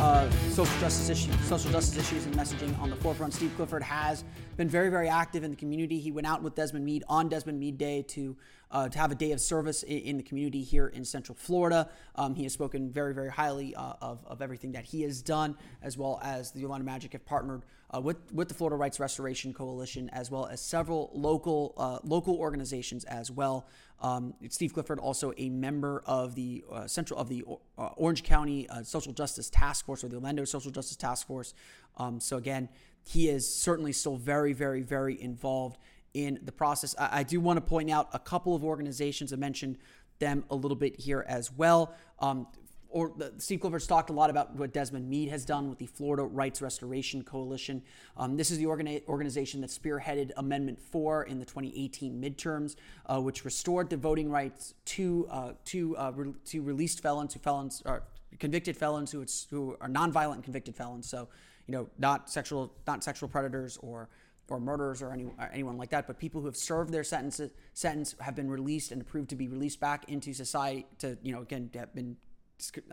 uh, 0.00 0.28
social 0.50 0.80
justice 0.80 1.08
issues, 1.08 1.40
social 1.44 1.70
justice 1.70 1.96
issues 1.96 2.26
and 2.26 2.34
messaging 2.34 2.76
on 2.80 2.90
the 2.90 2.96
forefront. 2.96 3.32
Steve 3.32 3.52
Clifford 3.54 3.84
has 3.84 4.24
been 4.56 4.68
very, 4.68 4.88
very 4.88 5.08
active 5.08 5.44
in 5.44 5.52
the 5.52 5.56
community. 5.56 6.00
He 6.00 6.10
went 6.10 6.26
out 6.26 6.42
with 6.42 6.56
Desmond 6.56 6.84
Meade 6.84 7.04
on 7.08 7.28
Desmond 7.28 7.60
Meade 7.60 7.78
Day 7.78 8.02
to 8.08 8.36
uh, 8.72 8.88
to 8.88 8.98
have 8.98 9.12
a 9.12 9.14
day 9.14 9.30
of 9.30 9.40
service 9.40 9.84
in, 9.84 9.98
in 9.98 10.16
the 10.16 10.22
community 10.24 10.62
here 10.62 10.88
in 10.88 11.04
Central 11.04 11.36
Florida. 11.36 11.88
Um, 12.16 12.34
he 12.34 12.42
has 12.44 12.52
spoken 12.52 12.90
very, 12.90 13.14
very 13.14 13.30
highly 13.30 13.74
uh, 13.76 13.94
of, 14.00 14.24
of 14.26 14.42
everything 14.42 14.72
that 14.72 14.84
he 14.84 15.02
has 15.02 15.22
done, 15.22 15.56
as 15.82 15.96
well 15.96 16.20
as 16.22 16.50
the 16.50 16.64
Orlando 16.64 16.84
Magic 16.84 17.12
have 17.12 17.24
partnered 17.24 17.62
uh, 17.94 18.00
with 18.00 18.16
with 18.32 18.48
the 18.48 18.54
Florida 18.54 18.76
Rights 18.76 19.00
Restoration 19.00 19.52
Coalition, 19.52 20.08
as 20.10 20.30
well 20.30 20.46
as 20.46 20.60
several 20.60 21.10
local 21.12 21.74
uh, 21.76 21.98
local 22.04 22.36
organizations 22.36 23.04
as 23.04 23.30
well. 23.30 23.66
Um, 24.00 24.34
Steve 24.48 24.72
Clifford, 24.72 24.98
also 24.98 25.32
a 25.36 25.50
member 25.50 26.02
of 26.06 26.34
the 26.34 26.64
uh, 26.72 26.86
central 26.86 27.18
of 27.18 27.28
the 27.28 27.44
uh, 27.76 27.88
Orange 27.96 28.22
County 28.22 28.68
uh, 28.68 28.82
Social 28.82 29.12
Justice 29.12 29.50
Task 29.50 29.84
Force 29.84 30.02
or 30.02 30.08
the 30.08 30.16
Orlando 30.16 30.44
Social 30.44 30.70
Justice 30.70 30.96
Task 30.96 31.26
Force. 31.26 31.52
Um, 31.98 32.18
so 32.20 32.36
again, 32.36 32.68
he 33.02 33.28
is 33.28 33.52
certainly 33.52 33.92
still 33.92 34.16
very, 34.16 34.52
very, 34.52 34.82
very 34.82 35.20
involved 35.20 35.78
in 36.14 36.38
the 36.42 36.52
process. 36.52 36.94
I, 36.98 37.20
I 37.20 37.22
do 37.24 37.40
want 37.40 37.58
to 37.58 37.60
point 37.60 37.90
out 37.90 38.08
a 38.12 38.18
couple 38.18 38.54
of 38.54 38.64
organizations. 38.64 39.32
I 39.32 39.36
mentioned 39.36 39.76
them 40.18 40.44
a 40.50 40.54
little 40.54 40.76
bit 40.76 40.98
here 40.98 41.24
as 41.28 41.52
well. 41.52 41.94
Um, 42.20 42.46
or 42.90 43.12
the, 43.16 43.32
Steve 43.38 43.60
Clifford's 43.60 43.86
talked 43.86 44.10
a 44.10 44.12
lot 44.12 44.30
about 44.30 44.54
what 44.56 44.72
Desmond 44.72 45.08
Meade 45.08 45.28
has 45.30 45.44
done 45.44 45.68
with 45.68 45.78
the 45.78 45.86
Florida 45.86 46.24
Rights 46.24 46.60
Restoration 46.60 47.22
Coalition. 47.22 47.82
Um, 48.16 48.36
this 48.36 48.50
is 48.50 48.58
the 48.58 48.64
organi- 48.64 49.06
organization 49.06 49.60
that 49.60 49.70
spearheaded 49.70 50.32
Amendment 50.36 50.80
4 50.80 51.24
in 51.24 51.38
the 51.38 51.44
2018 51.44 52.20
midterms, 52.20 52.76
uh, 53.06 53.20
which 53.20 53.44
restored 53.44 53.90
the 53.90 53.96
voting 53.96 54.30
rights 54.30 54.74
to 54.86 55.26
uh, 55.30 55.52
to 55.66 55.96
uh, 55.96 56.12
re- 56.14 56.34
to 56.46 56.62
released 56.62 57.00
felons, 57.00 57.32
who 57.34 57.40
felons 57.40 57.82
or 57.86 58.02
convicted 58.38 58.76
felons 58.76 59.10
who 59.12 59.24
who 59.50 59.76
are 59.80 59.88
nonviolent 59.88 60.42
convicted 60.42 60.74
felons. 60.74 61.08
So 61.08 61.28
you 61.66 61.72
know, 61.72 61.88
not 61.98 62.28
sexual 62.28 62.72
not 62.86 63.04
sexual 63.04 63.28
predators 63.28 63.78
or 63.78 64.08
or 64.50 64.58
murderers 64.58 65.00
or, 65.00 65.12
any, 65.12 65.24
or 65.24 65.50
anyone 65.52 65.78
like 65.78 65.90
that, 65.90 66.08
but 66.08 66.18
people 66.18 66.40
who 66.40 66.48
have 66.48 66.56
served 66.56 66.92
their 66.92 67.04
sentences, 67.04 67.52
sentence 67.72 68.16
have 68.20 68.34
been 68.34 68.50
released 68.50 68.90
and 68.90 69.00
approved 69.00 69.30
to 69.30 69.36
be 69.36 69.46
released 69.46 69.78
back 69.78 70.08
into 70.08 70.32
society 70.34 70.84
to, 70.98 71.16
you 71.22 71.32
know, 71.32 71.40
again, 71.40 71.70
have 71.74 71.94
been 71.94 72.16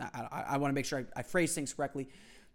I, 0.00 0.44
I 0.50 0.56
want 0.58 0.70
to 0.70 0.74
make 0.74 0.84
sure 0.84 1.00
I, 1.00 1.20
I, 1.20 1.22
phrase 1.22 1.54
things 1.54 1.72
correctly, 1.72 2.08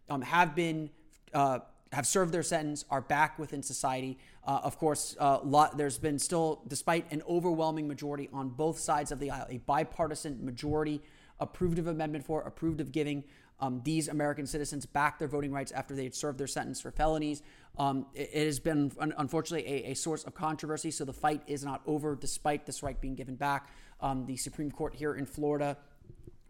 um, 0.10 0.22
have 0.22 0.56
been 0.56 0.90
uh, 1.34 1.60
have 1.94 2.08
served 2.08 2.34
their 2.34 2.44
sentence, 2.44 2.86
are 2.90 3.02
back 3.02 3.38
within 3.38 3.62
society. 3.62 4.18
Uh, 4.46 4.60
of 4.64 4.78
course, 4.78 5.16
uh, 5.20 5.40
lot, 5.44 5.78
there's 5.78 6.00
been 6.00 6.18
still, 6.18 6.64
despite 6.68 7.10
an 7.12 7.22
overwhelming 7.30 7.88
majority 7.88 8.30
on 8.34 8.50
both 8.50 8.80
sides 8.80 9.12
of 9.12 9.20
the 9.20 9.30
aisle, 9.30 9.46
a 9.50 9.60
bipartisan 9.60 10.44
majority 10.44 11.02
approved 11.40 11.78
of 11.78 11.88
Amendment 11.88 12.26
4, 12.26 12.42
approved 12.42 12.82
of 12.82 12.92
giving 12.92 13.24
um, 13.60 13.82
these 13.84 14.08
American 14.08 14.46
citizens 14.46 14.86
back 14.86 15.20
their 15.20 15.28
voting 15.28 15.52
rights 15.52 15.72
after 15.72 15.96
they 15.96 16.04
had 16.04 16.16
served 16.16 16.38
their 16.38 16.48
sentence 16.48 16.82
for 16.82 16.92
felonies. 16.92 17.44
Um, 17.78 18.08
it, 18.14 18.30
it, 18.34 18.46
has 18.46 18.60
been, 18.60 18.92
unfortunately, 19.00 19.72
a, 19.72 19.92
a, 19.92 19.94
source 19.94 20.24
of 20.24 20.34
controversy, 20.34 20.92
so 20.92 21.06
the 21.06 21.14
fight 21.14 21.42
is 21.48 21.64
not 21.64 21.82
over 21.86 22.16
despite 22.16 22.66
this 22.66 22.84
right 22.84 23.00
being 23.00 23.16
given 23.16 23.36
back. 23.36 23.70
Um, 24.02 24.26
the 24.26 24.36
Supreme 24.36 24.70
Court 24.70 24.96
here 24.96 25.16
in 25.16 25.26
Florida 25.26 25.78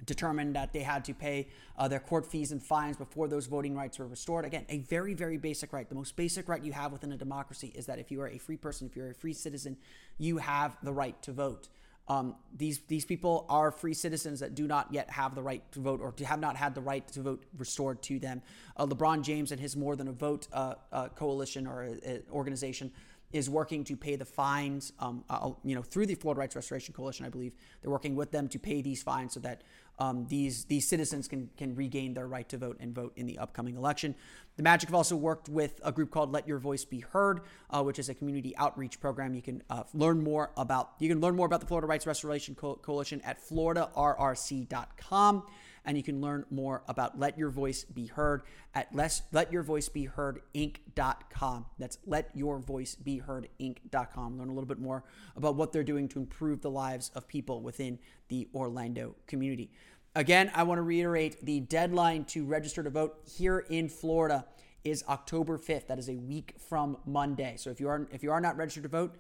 determined 0.06 0.56
that 0.56 0.74
they 0.74 0.82
had 0.82 1.06
to 1.06 1.14
pay 1.14 1.48
uh, 1.78 1.88
their 1.88 2.00
court 2.00 2.26
fees 2.26 2.52
and 2.52 2.62
fines 2.62 2.98
before 2.98 3.28
those 3.28 3.46
voting 3.48 3.76
rights 3.76 4.00
were 4.00 4.08
restored. 4.08 4.46
Again, 4.46 4.66
a 4.70 4.80
very, 4.80 5.14
very 5.14 5.38
basic 5.38 5.74
right. 5.74 5.88
The 5.88 5.96
most 5.96 6.16
basic 6.16 6.48
right 6.48 6.64
you 6.64 6.72
have 6.72 6.92
within 6.92 7.12
a 7.12 7.18
democracy 7.18 7.72
is 7.76 7.86
that 7.86 8.00
if 8.00 8.12
you 8.12 8.22
are 8.22 8.28
a 8.28 8.38
free 8.38 8.58
person, 8.58 8.88
if 8.88 8.96
you're 8.96 9.12
a 9.12 9.16
free 9.16 9.34
citizen, 9.34 9.78
you 10.18 10.38
have 10.38 10.78
the 10.84 10.94
right 10.94 11.20
to 11.24 11.32
vote. 11.32 11.70
Um, 12.08 12.36
these 12.54 12.80
these 12.90 13.06
people 13.06 13.46
are 13.48 13.72
free 13.72 13.94
citizens 13.94 14.42
that 14.42 14.56
do 14.56 14.68
not 14.68 14.92
yet 14.92 15.10
have 15.10 15.36
the 15.36 15.42
right 15.42 15.64
to 15.72 15.80
vote 15.80 16.02
or 16.02 16.12
to 16.14 16.26
have 16.26 16.40
not 16.40 16.58
had 16.58 16.76
the 16.76 16.82
right 16.82 17.08
to 17.14 17.22
vote 17.22 17.46
restored 17.58 18.02
to 18.04 18.20
them. 18.20 18.42
Uh, 18.76 18.86
LeBron 18.86 19.24
James 19.24 19.54
and 19.54 19.62
his 19.62 19.78
More 19.78 19.96
Than 19.96 20.10
a 20.10 20.12
Vote 20.12 20.48
uh, 20.52 20.76
uh, 20.92 21.08
coalition 21.10 21.66
or 21.66 21.84
uh, 21.84 22.18
organization 22.30 22.92
is 23.32 23.50
working 23.50 23.84
to 23.86 23.96
pay 23.96 24.16
the 24.16 24.26
fines. 24.26 24.94
Um, 25.00 25.24
uh, 25.30 25.52
you 25.64 25.76
know, 25.76 25.82
through 25.82 26.06
the 26.06 26.16
Florida 26.16 26.40
Rights 26.40 26.56
Restoration 26.56 26.94
Coalition, 26.94 27.26
I 27.26 27.30
believe 27.30 27.54
they're 27.82 27.92
working 27.92 28.16
with 28.16 28.32
them 28.32 28.48
to 28.50 28.60
pay 28.60 28.82
these 28.82 29.02
fines 29.02 29.34
so 29.34 29.40
that 29.40 29.64
um, 30.00 30.26
these 30.28 30.66
these 30.66 30.88
citizens 30.88 31.28
can 31.28 31.50
can 31.58 31.76
regain 31.76 32.14
their 32.14 32.28
right 32.28 32.48
to 32.50 32.58
vote 32.58 32.78
and 32.80 32.94
vote 32.94 33.14
in 33.16 33.26
the 33.26 33.38
upcoming 33.38 33.76
election. 33.76 34.16
The 34.56 34.64
Magic 34.64 34.90
have 34.90 34.96
also 34.96 35.16
worked 35.16 35.50
with 35.50 35.80
a 35.84 35.92
group 35.92 36.12
called 36.12 36.32
Let 36.32 36.48
Your 36.48 36.60
Voice 36.60 36.86
Be 36.86 37.00
Heard, 37.00 37.42
uh, 37.72 37.84
which 37.84 37.98
is 37.98 38.10
a 38.10 38.14
community 38.14 38.56
outreach 38.58 39.00
program. 39.00 39.34
You 39.34 39.42
can 39.42 39.64
uh, 39.70 39.84
learn 39.94 40.24
more 40.24 40.52
about 40.58 40.92
you 41.00 41.10
can 41.10 41.22
learn 41.22 41.36
more 41.36 41.46
about 41.46 41.60
the 41.60 41.68
Florida 41.68 41.88
Rights 41.88 42.06
Restoration 42.06 42.56
Co- 42.56 42.76
Coalition 42.76 43.22
at 43.22 43.42
FloridaRRC.com 43.42 45.44
and 45.86 45.98
you 45.98 46.04
can 46.04 46.22
learn 46.22 46.46
more 46.50 46.84
about 46.88 47.20
Let 47.20 47.38
Your 47.38 47.50
Voice 47.50 47.84
Be 47.84 48.06
Heard 48.08 48.44
at 48.74 48.96
less, 48.96 49.24
letyourvoicebeheardinc.com. 49.34 51.66
That's 51.78 51.98
letyourvoicebeheardinc.com. 52.08 54.38
Learn 54.38 54.50
a 54.50 54.54
little 54.54 54.68
bit 54.68 54.80
more 54.80 55.04
about 55.36 55.56
what 55.56 55.72
they're 55.72 55.84
doing 55.84 56.08
to 56.10 56.20
improve 56.20 56.62
the 56.62 56.72
lives 56.72 57.12
of 57.16 57.28
people 57.28 57.62
within 57.62 58.00
the 58.30 58.48
Orlando 58.54 59.16
community. 59.28 59.72
Again, 60.16 60.52
I 60.54 60.64
want 60.64 60.78
to 60.78 60.84
reiterate 60.84 61.44
the 61.44 61.62
deadline 61.62 62.26
to 62.26 62.46
register 62.46 62.84
to 62.84 62.90
vote 62.90 63.16
here 63.26 63.66
in 63.70 63.90
Florida 63.90 64.46
is 64.84 65.04
October 65.08 65.58
5th. 65.58 65.88
That 65.88 65.98
is 65.98 66.10
a 66.10 66.16
week 66.16 66.56
from 66.70 66.98
Monday. 67.06 67.56
So 67.58 67.72
if 67.72 67.80
you 67.80 67.88
are 67.88 68.08
if 68.12 68.22
you 68.22 68.32
are 68.32 68.42
not 68.42 68.58
registered 68.58 68.84
to 68.84 68.90
vote, 68.90 69.16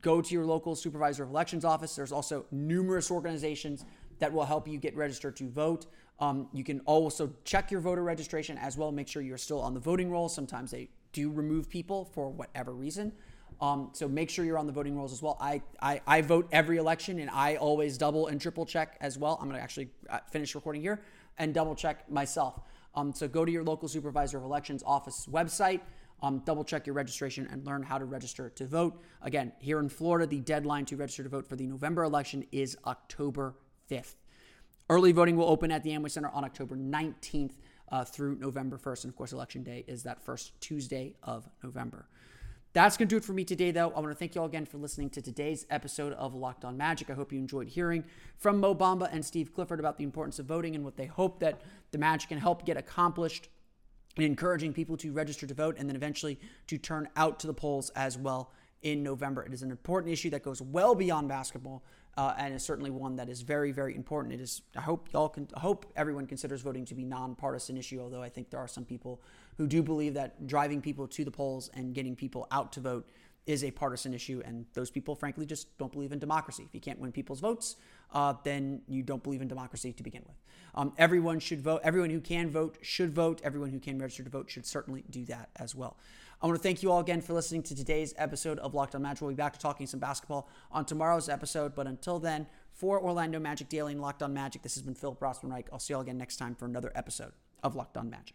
go 0.00 0.20
to 0.20 0.34
your 0.34 0.44
local 0.44 0.74
supervisor 0.74 1.22
of 1.22 1.30
elections 1.30 1.64
office. 1.64 1.94
There's 1.94 2.12
also 2.12 2.46
numerous 2.50 3.10
organizations 3.10 3.84
that 4.18 4.32
will 4.32 4.44
help 4.44 4.68
you 4.68 4.78
get 4.78 4.96
registered 4.96 5.36
to 5.36 5.48
vote. 5.48 5.86
Um, 6.20 6.48
you 6.52 6.64
can 6.64 6.80
also 6.80 7.32
check 7.44 7.70
your 7.70 7.80
voter 7.80 8.02
registration 8.02 8.56
as 8.58 8.76
well. 8.76 8.92
Make 8.92 9.08
sure 9.08 9.22
you're 9.22 9.38
still 9.38 9.60
on 9.60 9.74
the 9.74 9.80
voting 9.80 10.10
roll. 10.10 10.28
Sometimes 10.28 10.70
they 10.70 10.88
do 11.12 11.30
remove 11.30 11.68
people 11.68 12.04
for 12.04 12.30
whatever 12.30 12.72
reason. 12.72 13.12
Um, 13.60 13.90
so 13.92 14.08
make 14.08 14.30
sure 14.30 14.44
you're 14.44 14.58
on 14.58 14.66
the 14.66 14.72
voting 14.72 14.96
rolls 14.96 15.12
as 15.12 15.22
well. 15.22 15.36
I, 15.40 15.62
I, 15.80 16.00
I 16.06 16.20
vote 16.22 16.48
every 16.52 16.76
election 16.76 17.20
and 17.20 17.30
I 17.30 17.56
always 17.56 17.96
double 17.96 18.26
and 18.26 18.40
triple 18.40 18.66
check 18.66 18.96
as 19.00 19.16
well. 19.16 19.38
I'm 19.40 19.48
going 19.48 19.58
to 19.58 19.62
actually 19.62 19.88
uh, 20.10 20.18
finish 20.30 20.54
recording 20.54 20.82
here 20.82 21.00
and 21.38 21.54
double 21.54 21.74
check 21.74 22.10
myself. 22.10 22.60
Um, 22.94 23.12
so 23.12 23.26
go 23.28 23.44
to 23.44 23.50
your 23.50 23.64
local 23.64 23.88
supervisor 23.88 24.38
of 24.38 24.44
elections 24.44 24.82
office 24.86 25.26
website, 25.30 25.80
um, 26.22 26.40
double 26.44 26.64
check 26.64 26.86
your 26.86 26.94
registration 26.94 27.48
and 27.50 27.64
learn 27.64 27.82
how 27.82 27.98
to 27.98 28.04
register 28.04 28.50
to 28.50 28.66
vote. 28.66 29.00
Again, 29.22 29.52
here 29.58 29.80
in 29.80 29.88
Florida, 29.88 30.26
the 30.26 30.40
deadline 30.40 30.84
to 30.86 30.96
register 30.96 31.22
to 31.22 31.28
vote 31.28 31.46
for 31.46 31.56
the 31.56 31.66
November 31.66 32.04
election 32.04 32.44
is 32.52 32.76
October 32.86 33.56
5th. 33.90 34.14
Early 34.90 35.12
voting 35.12 35.36
will 35.36 35.48
open 35.48 35.70
at 35.70 35.82
the 35.82 35.90
Amway 35.90 36.10
Center 36.10 36.28
on 36.28 36.44
October 36.44 36.76
19th 36.76 37.52
uh, 37.90 38.04
through 38.04 38.36
November 38.36 38.76
1st. 38.76 39.04
And 39.04 39.12
of 39.12 39.16
course, 39.16 39.32
Election 39.32 39.62
Day 39.62 39.84
is 39.86 40.02
that 40.02 40.22
first 40.22 40.60
Tuesday 40.60 41.14
of 41.22 41.48
November. 41.62 42.06
That's 42.74 42.96
going 42.96 43.08
to 43.08 43.12
do 43.14 43.16
it 43.16 43.24
for 43.24 43.32
me 43.32 43.44
today, 43.44 43.70
though. 43.70 43.90
I 43.90 44.00
want 44.00 44.10
to 44.10 44.14
thank 44.14 44.34
you 44.34 44.40
all 44.40 44.46
again 44.46 44.66
for 44.66 44.78
listening 44.78 45.08
to 45.10 45.22
today's 45.22 45.64
episode 45.70 46.12
of 46.14 46.34
Locked 46.34 46.64
On 46.64 46.76
Magic. 46.76 47.08
I 47.08 47.14
hope 47.14 47.32
you 47.32 47.38
enjoyed 47.38 47.68
hearing 47.68 48.04
from 48.36 48.60
Mo 48.60 48.74
Bamba 48.74 49.08
and 49.10 49.24
Steve 49.24 49.54
Clifford 49.54 49.78
about 49.78 49.96
the 49.96 50.04
importance 50.04 50.38
of 50.38 50.46
voting 50.46 50.74
and 50.74 50.84
what 50.84 50.96
they 50.96 51.06
hope 51.06 51.38
that 51.38 51.62
the 51.92 51.98
Magic 51.98 52.28
can 52.28 52.38
help 52.38 52.66
get 52.66 52.76
accomplished 52.76 53.48
in 54.16 54.24
encouraging 54.24 54.72
people 54.72 54.96
to 54.98 55.12
register 55.12 55.46
to 55.46 55.54
vote 55.54 55.76
and 55.78 55.88
then 55.88 55.96
eventually 55.96 56.38
to 56.66 56.76
turn 56.76 57.08
out 57.16 57.38
to 57.40 57.46
the 57.46 57.54
polls 57.54 57.90
as 57.90 58.18
well 58.18 58.52
in 58.84 59.02
November. 59.02 59.42
It 59.42 59.52
is 59.52 59.62
an 59.62 59.70
important 59.70 60.12
issue 60.12 60.30
that 60.30 60.44
goes 60.44 60.62
well 60.62 60.94
beyond 60.94 61.26
basketball 61.26 61.82
uh, 62.16 62.34
and 62.38 62.54
is 62.54 62.62
certainly 62.62 62.90
one 62.90 63.16
that 63.16 63.28
is 63.28 63.40
very, 63.40 63.72
very 63.72 63.96
important. 63.96 64.34
It 64.34 64.40
is. 64.40 64.62
I 64.76 64.82
hope 64.82 65.08
y'all 65.12 65.28
can. 65.28 65.48
I 65.54 65.60
hope 65.60 65.86
everyone 65.96 66.26
considers 66.26 66.60
voting 66.60 66.84
to 66.84 66.94
be 66.94 67.02
nonpartisan 67.02 67.76
issue. 67.76 68.00
Although 68.00 68.22
I 68.22 68.28
think 68.28 68.50
there 68.50 68.60
are 68.60 68.68
some 68.68 68.84
people 68.84 69.20
who 69.56 69.66
do 69.66 69.82
believe 69.82 70.14
that 70.14 70.46
driving 70.46 70.80
people 70.80 71.08
to 71.08 71.24
the 71.24 71.30
polls 71.30 71.70
and 71.74 71.94
getting 71.94 72.14
people 72.14 72.46
out 72.52 72.72
to 72.72 72.80
vote 72.80 73.08
is 73.46 73.64
a 73.64 73.70
partisan 73.70 74.14
issue, 74.14 74.40
and 74.44 74.64
those 74.72 74.90
people, 74.90 75.14
frankly, 75.14 75.44
just 75.44 75.76
don't 75.76 75.92
believe 75.92 76.12
in 76.12 76.18
democracy. 76.18 76.62
If 76.66 76.74
you 76.74 76.80
can't 76.80 76.98
win 76.98 77.12
people's 77.12 77.40
votes, 77.40 77.76
uh, 78.12 78.34
then 78.42 78.80
you 78.86 79.02
don't 79.02 79.22
believe 79.22 79.42
in 79.42 79.48
democracy 79.48 79.92
to 79.92 80.02
begin 80.02 80.22
with. 80.26 80.36
Um, 80.74 80.92
everyone 80.98 81.40
should 81.40 81.60
vote. 81.60 81.80
Everyone 81.84 82.10
who 82.10 82.20
can 82.20 82.50
vote 82.50 82.78
should 82.80 83.14
vote. 83.14 83.40
Everyone 83.44 83.70
who 83.70 83.80
can 83.80 83.98
register 83.98 84.24
to 84.24 84.30
vote 84.30 84.50
should 84.50 84.66
certainly 84.66 85.04
do 85.10 85.24
that 85.26 85.50
as 85.56 85.74
well. 85.74 85.96
I 86.44 86.46
want 86.46 86.58
to 86.58 86.62
thank 86.62 86.82
you 86.82 86.92
all 86.92 87.00
again 87.00 87.22
for 87.22 87.32
listening 87.32 87.62
to 87.62 87.74
today's 87.74 88.12
episode 88.18 88.58
of 88.58 88.74
Locked 88.74 88.94
On 88.94 89.00
Magic. 89.00 89.22
We'll 89.22 89.30
be 89.30 89.34
back 89.34 89.54
to 89.54 89.58
talking 89.58 89.86
some 89.86 89.98
basketball 89.98 90.46
on 90.70 90.84
tomorrow's 90.84 91.30
episode. 91.30 91.74
But 91.74 91.86
until 91.86 92.18
then, 92.18 92.46
for 92.70 93.00
Orlando 93.00 93.40
Magic 93.40 93.70
Daily 93.70 93.92
and 93.92 94.02
Locked 94.02 94.22
On 94.22 94.34
Magic, 94.34 94.60
this 94.60 94.74
has 94.74 94.82
been 94.82 94.94
Philip 94.94 95.20
Rossman-Reich. 95.20 95.70
I'll 95.72 95.78
see 95.78 95.94
you 95.94 95.96
all 95.96 96.02
again 96.02 96.18
next 96.18 96.36
time 96.36 96.54
for 96.54 96.66
another 96.66 96.92
episode 96.94 97.32
of 97.62 97.74
Locked 97.74 97.96
On 97.96 98.10
Magic. 98.10 98.34